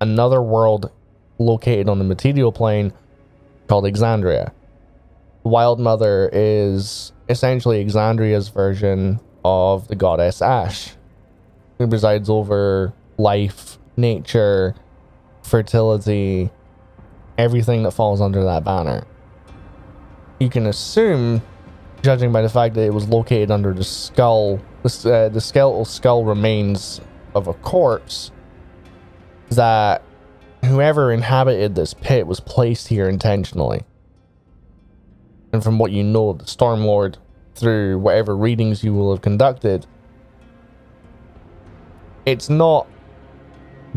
[0.00, 0.90] another world
[1.38, 2.92] located on the material plane
[3.68, 4.52] called Exandria.
[5.44, 10.92] Wild Mother is essentially Exandria's version of the goddess Ash,
[11.78, 14.74] who presides over life, nature,
[15.42, 16.50] fertility,
[17.36, 19.04] everything that falls under that banner.
[20.38, 21.42] You can assume,
[22.02, 25.84] judging by the fact that it was located under the skull, the, uh, the skeletal
[25.84, 27.00] skull remains
[27.34, 28.30] of a corpse,
[29.50, 30.02] that
[30.64, 33.82] whoever inhabited this pit was placed here intentionally.
[35.52, 37.16] And from what you know of the Stormlord,
[37.54, 39.86] through whatever readings you will have conducted,
[42.24, 42.86] it's not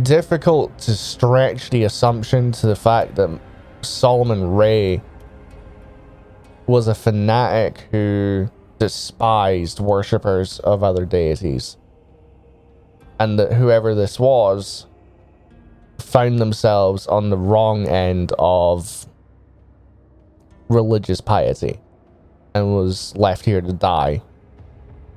[0.01, 3.39] difficult to stretch the assumption to the fact that
[3.81, 5.01] Solomon Rey
[6.67, 11.77] was a fanatic who despised worshippers of other deities.
[13.19, 14.87] And that whoever this was
[15.99, 19.05] found themselves on the wrong end of
[20.69, 21.79] religious piety
[22.53, 24.21] and was left here to die.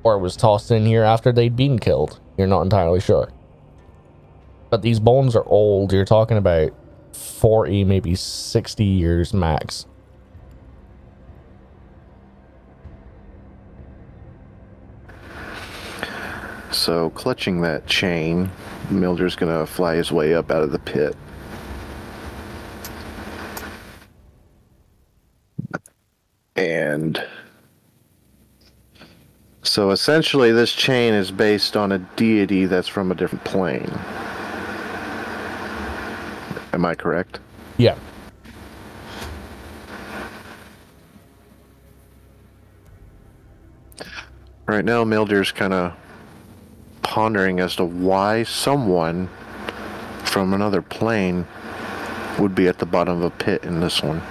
[0.03, 2.19] Or was tossed in here after they'd been killed.
[2.37, 3.31] You're not entirely sure.
[4.69, 5.91] But these bones are old.
[5.91, 6.71] You're talking about
[7.13, 9.85] 40, maybe 60 years max.
[16.71, 18.51] So, clutching that chain,
[18.89, 21.15] Meldir's gonna fly his way up out of the pit.
[26.59, 27.25] And
[29.63, 33.89] so essentially, this chain is based on a deity that's from a different plane.
[36.73, 37.39] Am I correct?
[37.77, 37.97] Yeah.
[44.67, 45.93] Right now, Meldir's kind of
[47.01, 49.29] pondering as to why someone
[50.25, 51.47] from another plane
[52.37, 54.21] would be at the bottom of a pit in this one.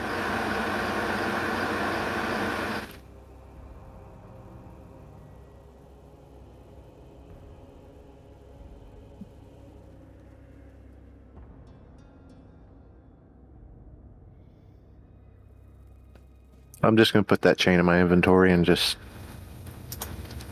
[16.83, 18.97] I'm just going to put that chain in my inventory and just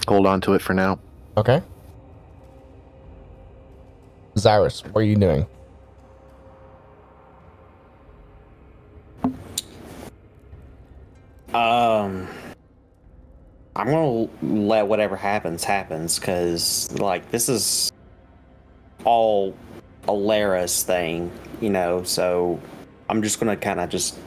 [0.08, 0.98] hold on to it for now.
[1.36, 1.62] Okay.
[4.36, 5.46] Zyrus, what are you doing?
[11.55, 12.28] Um,
[13.74, 17.90] I'm gonna let whatever happens happens because like this is
[19.05, 19.56] all
[20.06, 21.32] Elerra's thing,
[21.62, 22.02] you know.
[22.02, 22.60] So
[23.08, 24.18] I'm just gonna kind of just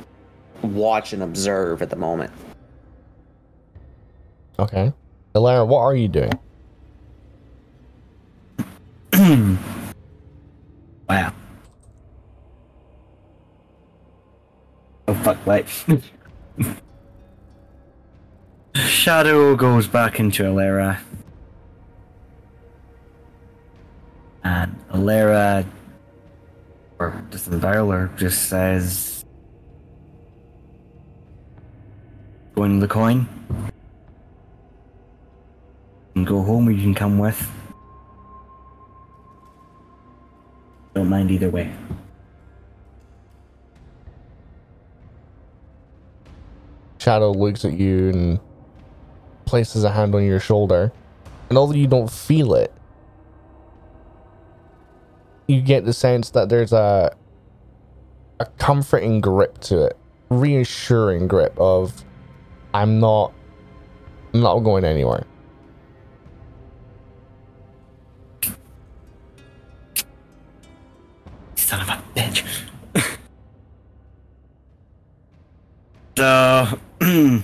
[0.63, 2.31] watch and observe at the moment.
[4.57, 4.93] Okay.
[5.35, 6.33] Elerra, what are you doing?
[11.09, 11.33] Wow.
[15.07, 15.65] Oh fuck, wait.
[18.75, 20.99] Shadow goes back into Elerra.
[24.43, 25.65] And Elerra,
[26.99, 29.18] or just the Violer, just says,
[32.59, 33.25] Go in the coin.
[36.13, 37.49] And go home, or you can come with.
[40.93, 41.73] Don't mind either way.
[46.97, 48.39] Shadow looks at you and
[49.45, 50.91] places a hand on your shoulder.
[51.47, 52.73] And although you don't feel it,
[55.47, 57.15] you get the sense that there's a
[58.41, 59.97] a comforting grip to it,
[60.29, 62.03] reassuring grip of
[62.73, 63.33] I'm not
[64.33, 65.25] I'm not going anywhere.
[71.55, 72.43] Son of a bitch.
[76.17, 76.79] so,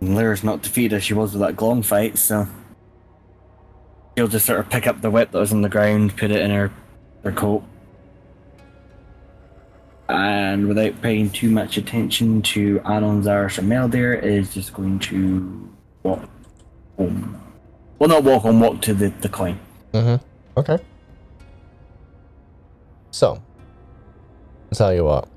[0.00, 2.46] Lyra's not defeated as she was with that Glom fight, so
[4.16, 6.40] she'll just sort of pick up the whip that was on the ground, put it
[6.40, 6.70] in her,
[7.24, 7.64] her coat,
[10.12, 15.68] and without paying too much attention to Anon, Zaris, and Meldir, is just going to
[16.02, 16.28] walk
[16.96, 17.40] home.
[17.98, 19.58] Well, not walk home, walk to the, the coin.
[19.92, 20.24] Mm-hmm.
[20.58, 20.78] Okay.
[23.10, 23.42] So,
[24.70, 25.28] I'll tell you what.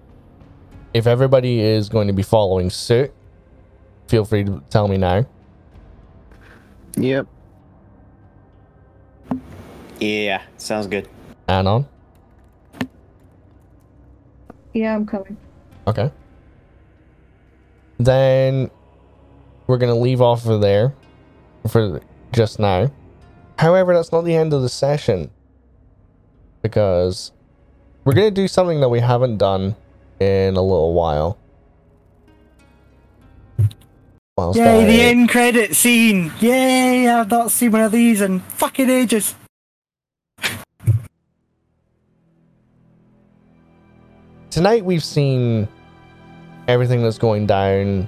[0.93, 3.13] If everybody is going to be following suit,
[4.07, 5.25] feel free to tell me now.
[6.97, 7.27] Yep.
[9.99, 11.09] Yeah, sounds good.
[11.47, 11.85] Anon.
[14.75, 15.37] Yeah, I'm coming.
[15.87, 16.11] Okay.
[17.97, 18.69] Then
[19.67, 20.93] we're gonna leave off of there
[21.69, 22.01] for
[22.33, 22.91] just now.
[23.57, 25.31] However, that's not the end of the session
[26.61, 27.31] because
[28.03, 29.77] we're gonna do something that we haven't done
[30.19, 31.37] in a little while.
[34.37, 36.33] Whilst Yay, the end credit scene!
[36.41, 39.35] Yay, I've not seen one of these in fucking ages.
[44.55, 45.67] Tonight we've seen
[46.69, 48.07] everything that's going down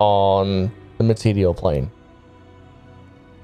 [0.00, 1.88] on the material plane.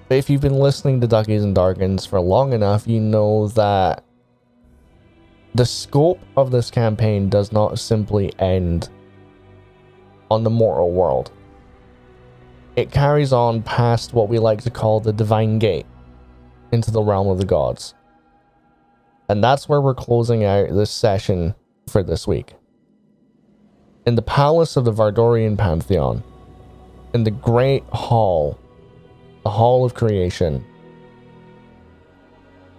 [0.08, 4.02] But if you've been listening to Duckies and Darkins for long enough, you know that
[5.54, 8.88] the scope of this campaign does not simply end
[10.28, 11.30] on the mortal world.
[12.74, 15.86] It carries on past what we like to call the Divine Gate
[16.72, 17.94] into the realm of the gods.
[19.28, 21.54] And that's where we're closing out this session
[21.90, 22.54] for this week.
[24.06, 26.22] In the palace of the Vardorian Pantheon,
[27.12, 28.58] in the great hall,
[29.42, 30.64] the hall of creation,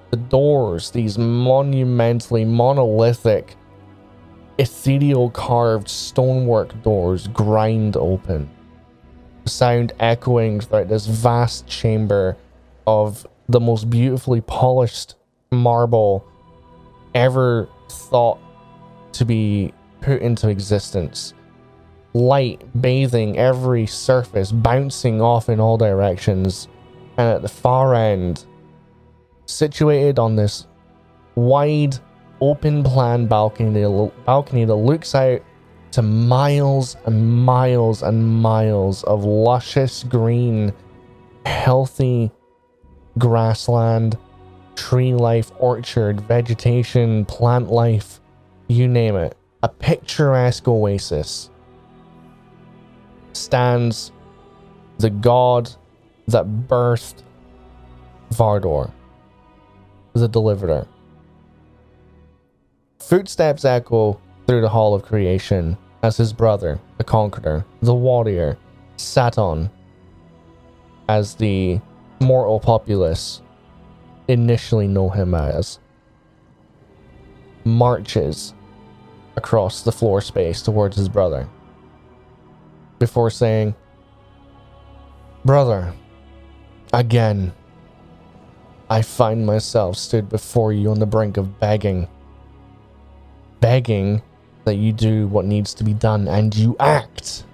[0.09, 3.55] the doors, these monumentally monolithic,
[4.57, 8.49] ethereal carved stonework doors, grind open.
[9.45, 12.37] Sound echoing throughout this vast chamber
[12.85, 15.15] of the most beautifully polished
[15.51, 16.25] marble
[17.13, 18.39] ever thought
[19.13, 21.33] to be put into existence.
[22.13, 26.67] Light bathing every surface, bouncing off in all directions,
[27.17, 28.45] and at the far end,
[29.45, 30.67] situated on this
[31.35, 31.97] wide,
[32.41, 33.83] open plan balcony,
[34.25, 35.41] balcony that looks out
[35.91, 40.73] to miles and miles and miles of luscious green,
[41.45, 42.31] healthy
[43.17, 44.17] grassland,
[44.75, 48.20] tree life, orchard, vegetation, plant life
[48.71, 51.49] you name it, a picturesque oasis,
[53.33, 54.11] stands
[54.97, 55.69] the god
[56.27, 57.23] that birthed
[58.31, 58.91] Vardor,
[60.13, 60.87] the deliverer.
[62.99, 68.57] Footsteps echo through the hall of creation as his brother, the conqueror, the warrior,
[68.95, 69.69] Saturn,
[71.09, 71.81] as the
[72.21, 73.41] mortal populace
[74.27, 75.79] initially know him as,
[77.65, 78.53] marches
[79.35, 81.47] across the floor space towards his brother
[83.01, 83.73] before saying,
[85.43, 85.91] Brother,
[86.93, 87.51] again,
[88.91, 92.07] I find myself stood before you on the brink of begging.
[93.59, 94.21] Begging
[94.65, 97.45] that you do what needs to be done and you act.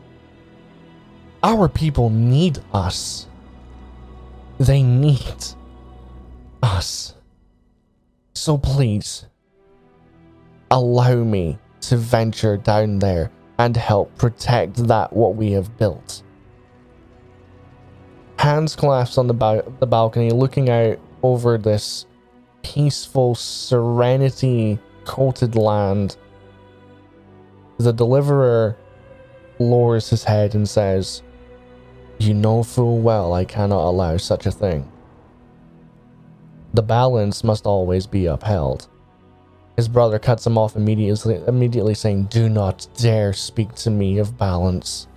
[1.43, 3.27] Our people need us.
[4.59, 5.45] They need
[6.61, 7.15] us.
[8.33, 9.27] So please,
[10.71, 11.57] allow me
[11.89, 16.23] to venture down there and help protect that what we have built.
[18.39, 22.05] hands clasped on the, ba- the balcony, looking out over this
[22.61, 26.17] peaceful, serenity coated land.
[27.79, 28.77] The deliverer
[29.59, 31.23] lowers his head and says,
[32.19, 34.91] You know full well I cannot allow such a thing.
[36.73, 38.87] The balance must always be upheld.
[39.77, 44.37] His brother cuts him off immediately, immediately saying, Do not dare speak to me of
[44.37, 45.07] balance.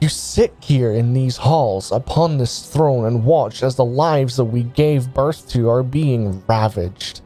[0.00, 4.44] You sit here in these halls upon this throne and watch as the lives that
[4.44, 7.20] we gave birth to are being ravaged,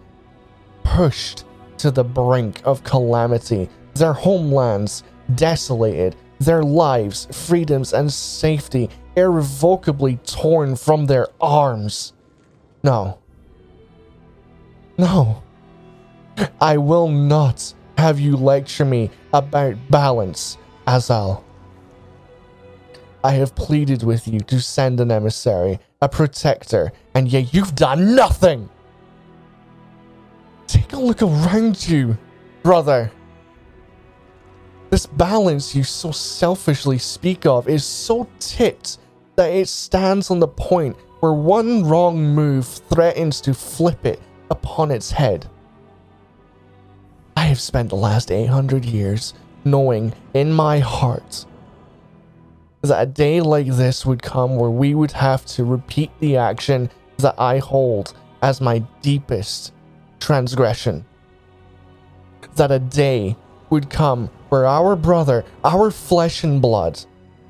[0.83, 1.45] pushed
[1.79, 5.05] to the brink of calamity, their homelands
[5.37, 12.13] desolated, their lives, freedoms, and safety irrevocably torn from their arms.
[12.83, 13.19] No.
[14.99, 15.43] No.
[16.61, 21.43] I will not have you lecture me about balance, Azal.
[23.25, 28.15] I have pleaded with you to send an emissary, a protector, and yet you've done
[28.15, 28.69] nothing!
[30.67, 32.17] Take a look around you,
[32.63, 33.13] brother.
[34.91, 38.99] This balance you so selfishly speak of is so tipped
[39.37, 44.21] that it stands on the point where one wrong move threatens to flip it
[44.51, 45.49] upon its head.
[47.37, 51.47] I have spent the last 800 years knowing in my heart
[52.83, 56.91] that a day like this would come where we would have to repeat the action
[57.19, 59.73] that I hold as my deepest
[60.19, 61.05] transgression.
[62.57, 63.37] That a day
[63.71, 67.01] would come where our brother, our flesh and blood,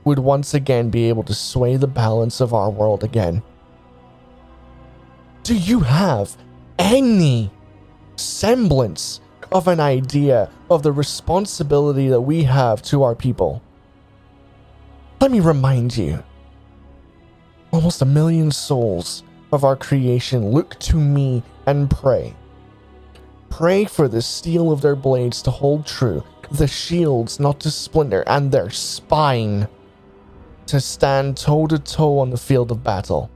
[0.04, 3.42] would once again be able to sway the balance of our world again.
[5.44, 6.36] Do you have
[6.78, 7.50] any
[8.16, 9.20] semblance
[9.52, 13.62] of an idea of the responsibility that we have to our people?
[15.20, 16.22] Let me remind you
[17.72, 19.22] almost a million souls
[19.52, 22.34] of our creation look to me and pray.
[23.48, 28.24] Pray for the steel of their blades to hold true, the shields not to splinter,
[28.26, 29.68] and their spine
[30.66, 33.30] to stand toe to toe on the field of battle.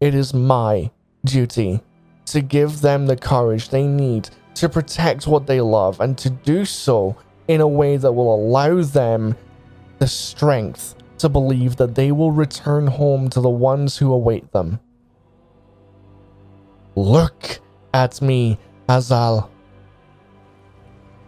[0.00, 0.90] It is my
[1.24, 1.80] duty
[2.30, 6.64] to give them the courage they need to protect what they love and to do
[6.64, 7.16] so
[7.48, 9.36] in a way that will allow them
[9.98, 14.78] the strength to believe that they will return home to the ones who await them.
[16.94, 17.60] Look
[17.92, 19.48] at me, Azal.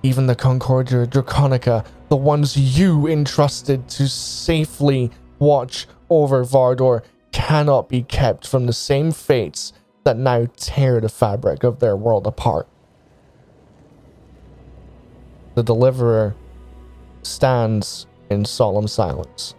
[0.04, 8.02] Even the Concordia Draconica, the ones you entrusted to safely watch over Vardor, cannot be
[8.02, 9.72] kept from the same fates
[10.04, 12.68] that now tear the fabric of their world apart.
[15.54, 16.34] The Deliverer
[17.22, 19.54] stands in solemn silence.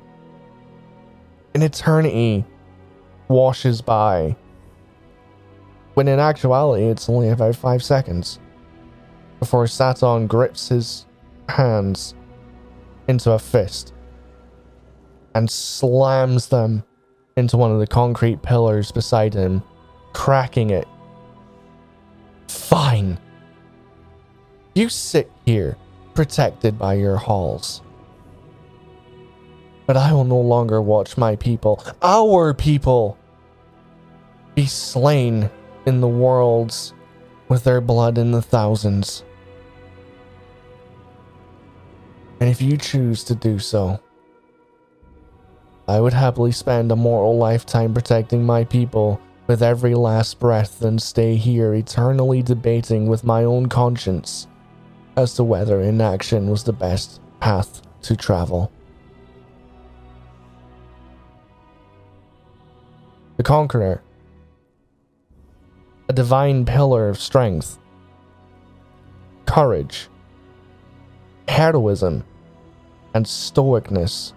[1.54, 2.44] An eternity
[3.28, 4.36] washes by,
[5.94, 8.40] when in actuality it's only about five seconds,
[9.40, 11.06] before Saturn grips his
[11.48, 12.16] hands
[13.08, 13.94] into a fist
[15.36, 16.84] and slams them
[17.36, 19.64] into one of the concrete pillars beside him,
[20.14, 20.88] cracking it.
[22.48, 23.20] Fine.
[24.76, 25.78] You sit here,
[26.14, 27.82] protected by your halls.
[29.86, 33.18] But I will no longer watch my people, our people,
[34.56, 35.50] be slain
[35.86, 36.94] in the worlds
[37.50, 39.24] with their blood in the thousands.
[42.40, 44.00] And if you choose to do so,
[45.88, 50.98] I would happily spend a mortal lifetime protecting my people with every last breath than
[50.98, 54.48] stay here eternally debating with my own conscience
[55.18, 58.72] as to whether inaction was the best path to travel.
[63.38, 64.02] The Conqueror,
[66.08, 67.80] a divine pillar of strength,
[69.46, 70.08] courage,
[71.48, 72.24] heroism,
[73.14, 74.34] and stoicness.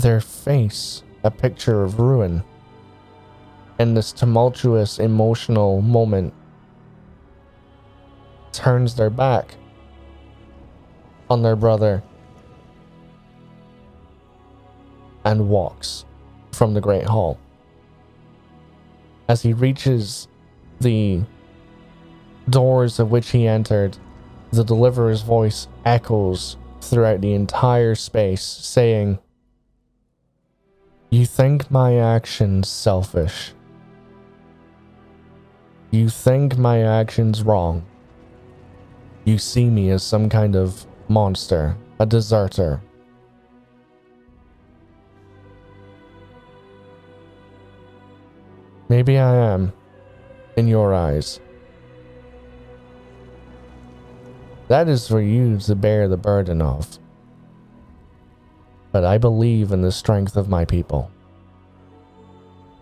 [0.00, 2.42] Their face, a picture of ruin.
[3.78, 6.32] In this tumultuous emotional moment,
[8.50, 9.56] turns their back
[11.28, 12.02] on their brother
[15.26, 16.06] and walks
[16.52, 17.38] from the Great Hall.
[19.28, 20.28] As he reaches
[20.80, 21.20] the
[22.48, 23.98] doors of which he entered,
[24.50, 29.18] the deliverer's voice echoes throughout the entire space, saying,
[31.12, 33.52] You think my actions selfish.
[35.90, 37.84] You think my actions wrong.
[39.24, 42.80] You see me as some kind of monster a deserter.
[48.88, 49.72] Maybe I am,
[50.56, 51.40] in your eyes.
[54.68, 56.99] That is for you to bear the burden of.
[58.92, 61.10] But I believe in the strength of my people.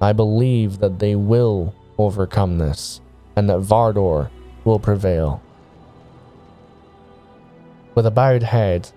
[0.00, 3.00] I believe that they will overcome this,
[3.36, 4.30] and that Vardor
[4.64, 5.42] will prevail.
[7.94, 8.90] With a bowed head,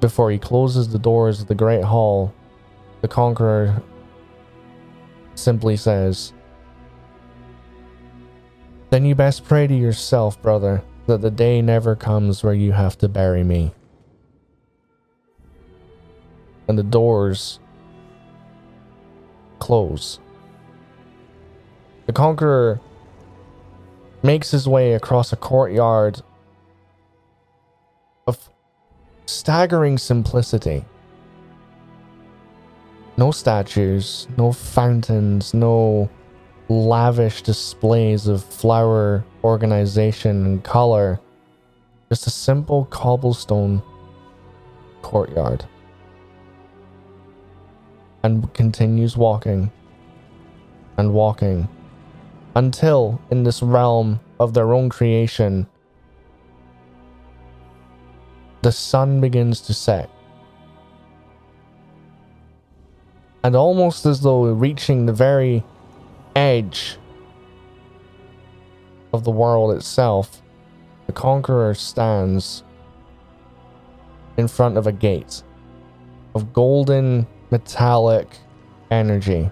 [0.00, 2.34] before he closes the doors of the Great Hall,
[3.00, 3.82] the Conqueror
[5.34, 6.32] simply says,
[8.90, 12.98] Then you best pray to yourself, brother, that the day never comes where you have
[12.98, 13.72] to bury me.
[16.68, 17.60] And the doors
[19.58, 20.18] close.
[22.06, 22.80] The Conqueror
[24.22, 26.20] makes his way across a courtyard
[28.26, 28.50] of
[29.26, 30.84] staggering simplicity.
[33.16, 36.10] No statues, no fountains, no
[36.68, 41.20] lavish displays of flower organization and color.
[42.08, 43.82] Just a simple cobblestone
[45.02, 45.64] courtyard.
[48.26, 49.70] And continues walking
[50.96, 51.68] and walking
[52.56, 55.68] until, in this realm of their own creation,
[58.62, 60.10] the sun begins to set.
[63.44, 65.62] And almost as though reaching the very
[66.34, 66.98] edge
[69.12, 70.42] of the world itself,
[71.06, 72.64] the conqueror stands
[74.36, 75.44] in front of a gate
[76.34, 78.28] of golden metallic
[78.90, 79.50] energy.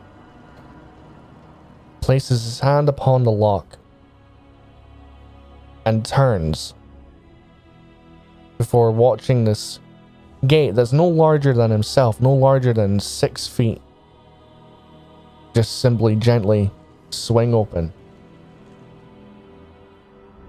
[2.00, 3.78] Places his hand upon the lock
[5.86, 6.74] and turns
[8.58, 9.80] before watching this
[10.46, 13.80] gate that's no larger than himself, no larger than six feet,
[15.54, 16.70] just simply gently
[17.10, 17.92] swing open.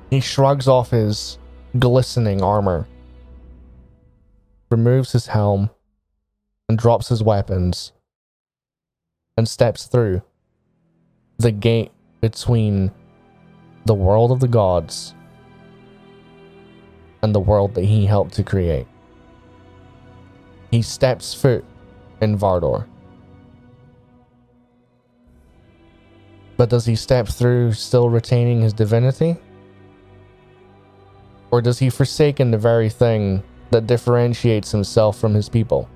[0.10, 1.40] He shrugs off his
[1.80, 2.88] glistening armor,
[4.70, 5.70] removes his helm,
[6.68, 7.92] and drops his weapons,
[9.38, 10.22] and steps through
[11.38, 12.92] the gate between
[13.86, 15.14] the world of the gods
[17.22, 18.88] and the world that he helped to create.
[20.72, 21.64] He steps foot
[22.22, 22.88] in Vardor.
[26.58, 29.36] But does he step through still retaining his divinity?
[31.52, 35.90] Or does he forsaken the very thing that differentiates himself from his people?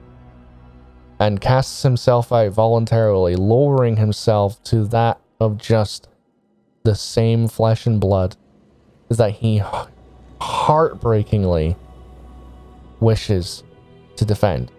[1.19, 6.07] And casts himself out voluntarily, lowering himself to that of just
[6.83, 8.37] the same flesh and blood
[9.09, 9.61] that he
[10.39, 11.75] heartbreakingly
[12.99, 13.63] wishes
[14.15, 14.71] to defend?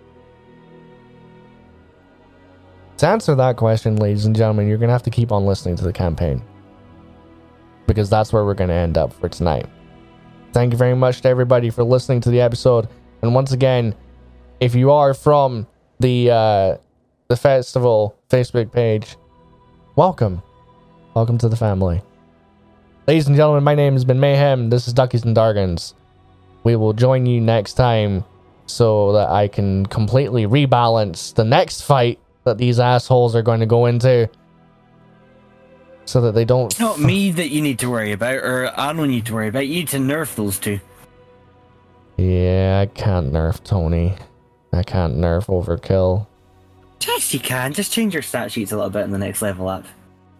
[2.98, 5.76] To answer that question, ladies and gentlemen, you're going to have to keep on listening
[5.76, 6.42] to the campaign.
[7.86, 9.66] Because that's where we're going to end up for tonight.
[10.52, 12.88] Thank you very much to everybody for listening to the episode.
[13.22, 13.94] And once again,
[14.60, 15.66] if you are from
[16.00, 16.76] the uh,
[17.28, 19.16] the festival Facebook page,
[19.94, 20.42] welcome.
[21.14, 22.02] Welcome to the family.
[23.06, 24.70] Ladies and gentlemen, my name has been Mayhem.
[24.70, 25.94] This is Duckies and Dargans.
[26.64, 28.24] We will join you next time
[28.66, 33.66] so that I can completely rebalance the next fight that these assholes are going to
[33.66, 34.30] go into.
[36.04, 36.66] So that they don't.
[36.72, 39.48] It's not me that you need to worry about, or I don't need to worry
[39.48, 39.66] about.
[39.66, 40.80] You need to nerf those two.
[42.16, 44.16] Yeah, I can't nerf Tony.
[44.72, 46.26] I can't nerf Overkill.
[47.06, 47.72] Yes, you can.
[47.72, 49.84] Just change your stat sheets a little bit in the next level up.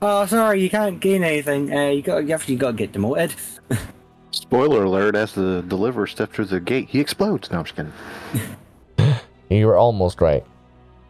[0.03, 1.73] Oh, sorry, you can't gain anything.
[1.73, 3.35] Uh, you got, you have, you got to get demoted.
[4.31, 7.51] Spoiler alert: As the deliverer steps through the gate, he explodes.
[7.51, 7.93] No, I'm just kidding.
[9.51, 10.45] You were almost right.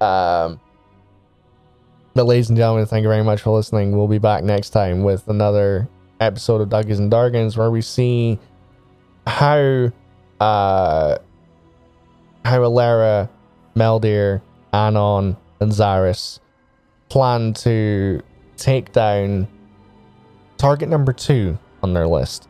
[0.00, 0.58] Um,
[2.14, 3.94] but ladies and gentlemen, thank you very much for listening.
[3.96, 5.88] We'll be back next time with another
[6.20, 8.38] episode of Duggies and Dargans where we see
[9.26, 9.92] how
[10.40, 11.18] uh
[12.44, 13.28] how Elerra,
[13.76, 16.40] Meldir, Anon, and Zaris
[17.08, 18.22] plan to
[18.56, 19.48] take down
[20.56, 22.48] target number two on their list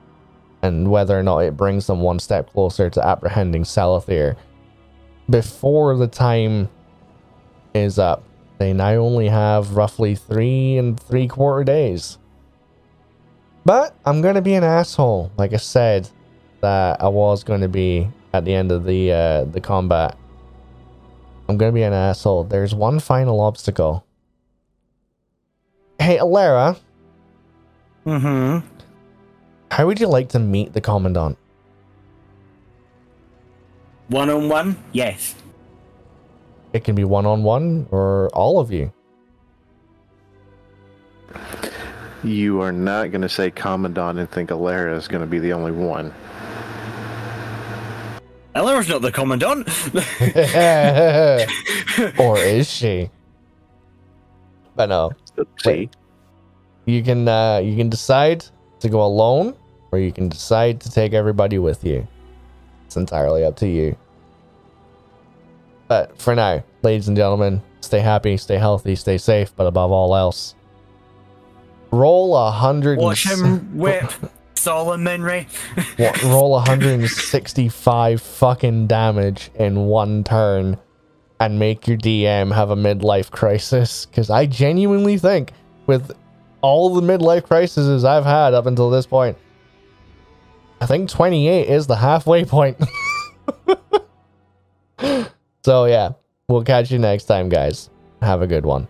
[0.62, 4.36] and whether or not it brings them one step closer to apprehending Salathir
[5.28, 6.69] before the time
[7.75, 8.23] is up.
[8.59, 12.19] They now only have roughly three and three quarter days.
[13.65, 16.09] But I'm gonna be an asshole, like I said
[16.60, 20.17] that I was gonna be at the end of the uh, the combat.
[21.49, 22.44] I'm gonna be an asshole.
[22.44, 24.05] There's one final obstacle.
[25.99, 26.78] Hey, Elerra,
[28.07, 28.67] Mm-hmm.
[29.70, 31.36] how would you like to meet the commandant?
[34.09, 35.34] One on one, yes.
[36.73, 38.92] It can be one on one or all of you.
[42.25, 45.52] You are not going to say Commandant and think Elerra is going to be the
[45.52, 46.12] only one.
[48.55, 49.69] Eller's not the commandant.
[52.19, 53.11] or is she?
[54.75, 55.12] But no,
[55.59, 55.91] See?
[56.87, 58.45] you can uh, you can decide
[58.81, 59.55] to go alone,
[59.93, 62.07] or you can decide to take everybody with you.
[62.87, 63.97] It's entirely up to you.
[65.87, 70.17] But for now, ladies and gentlemen, stay happy, stay healthy, stay safe, but above all
[70.17, 70.55] else,
[71.91, 72.99] roll a hundred.
[72.99, 74.11] Watch him whip
[74.60, 75.47] Solomon Minray.
[75.98, 80.78] wa- roll 165 fucking damage in one turn
[81.40, 84.05] and make your DM have a midlife crisis.
[84.06, 85.52] Because I genuinely think,
[85.86, 86.12] with
[86.60, 89.39] all the midlife crises I've had up until this point,
[90.82, 92.78] I think 28 is the halfway point.
[95.64, 96.10] so, yeah,
[96.48, 97.89] we'll catch you next time, guys.
[98.20, 98.89] Have a good one.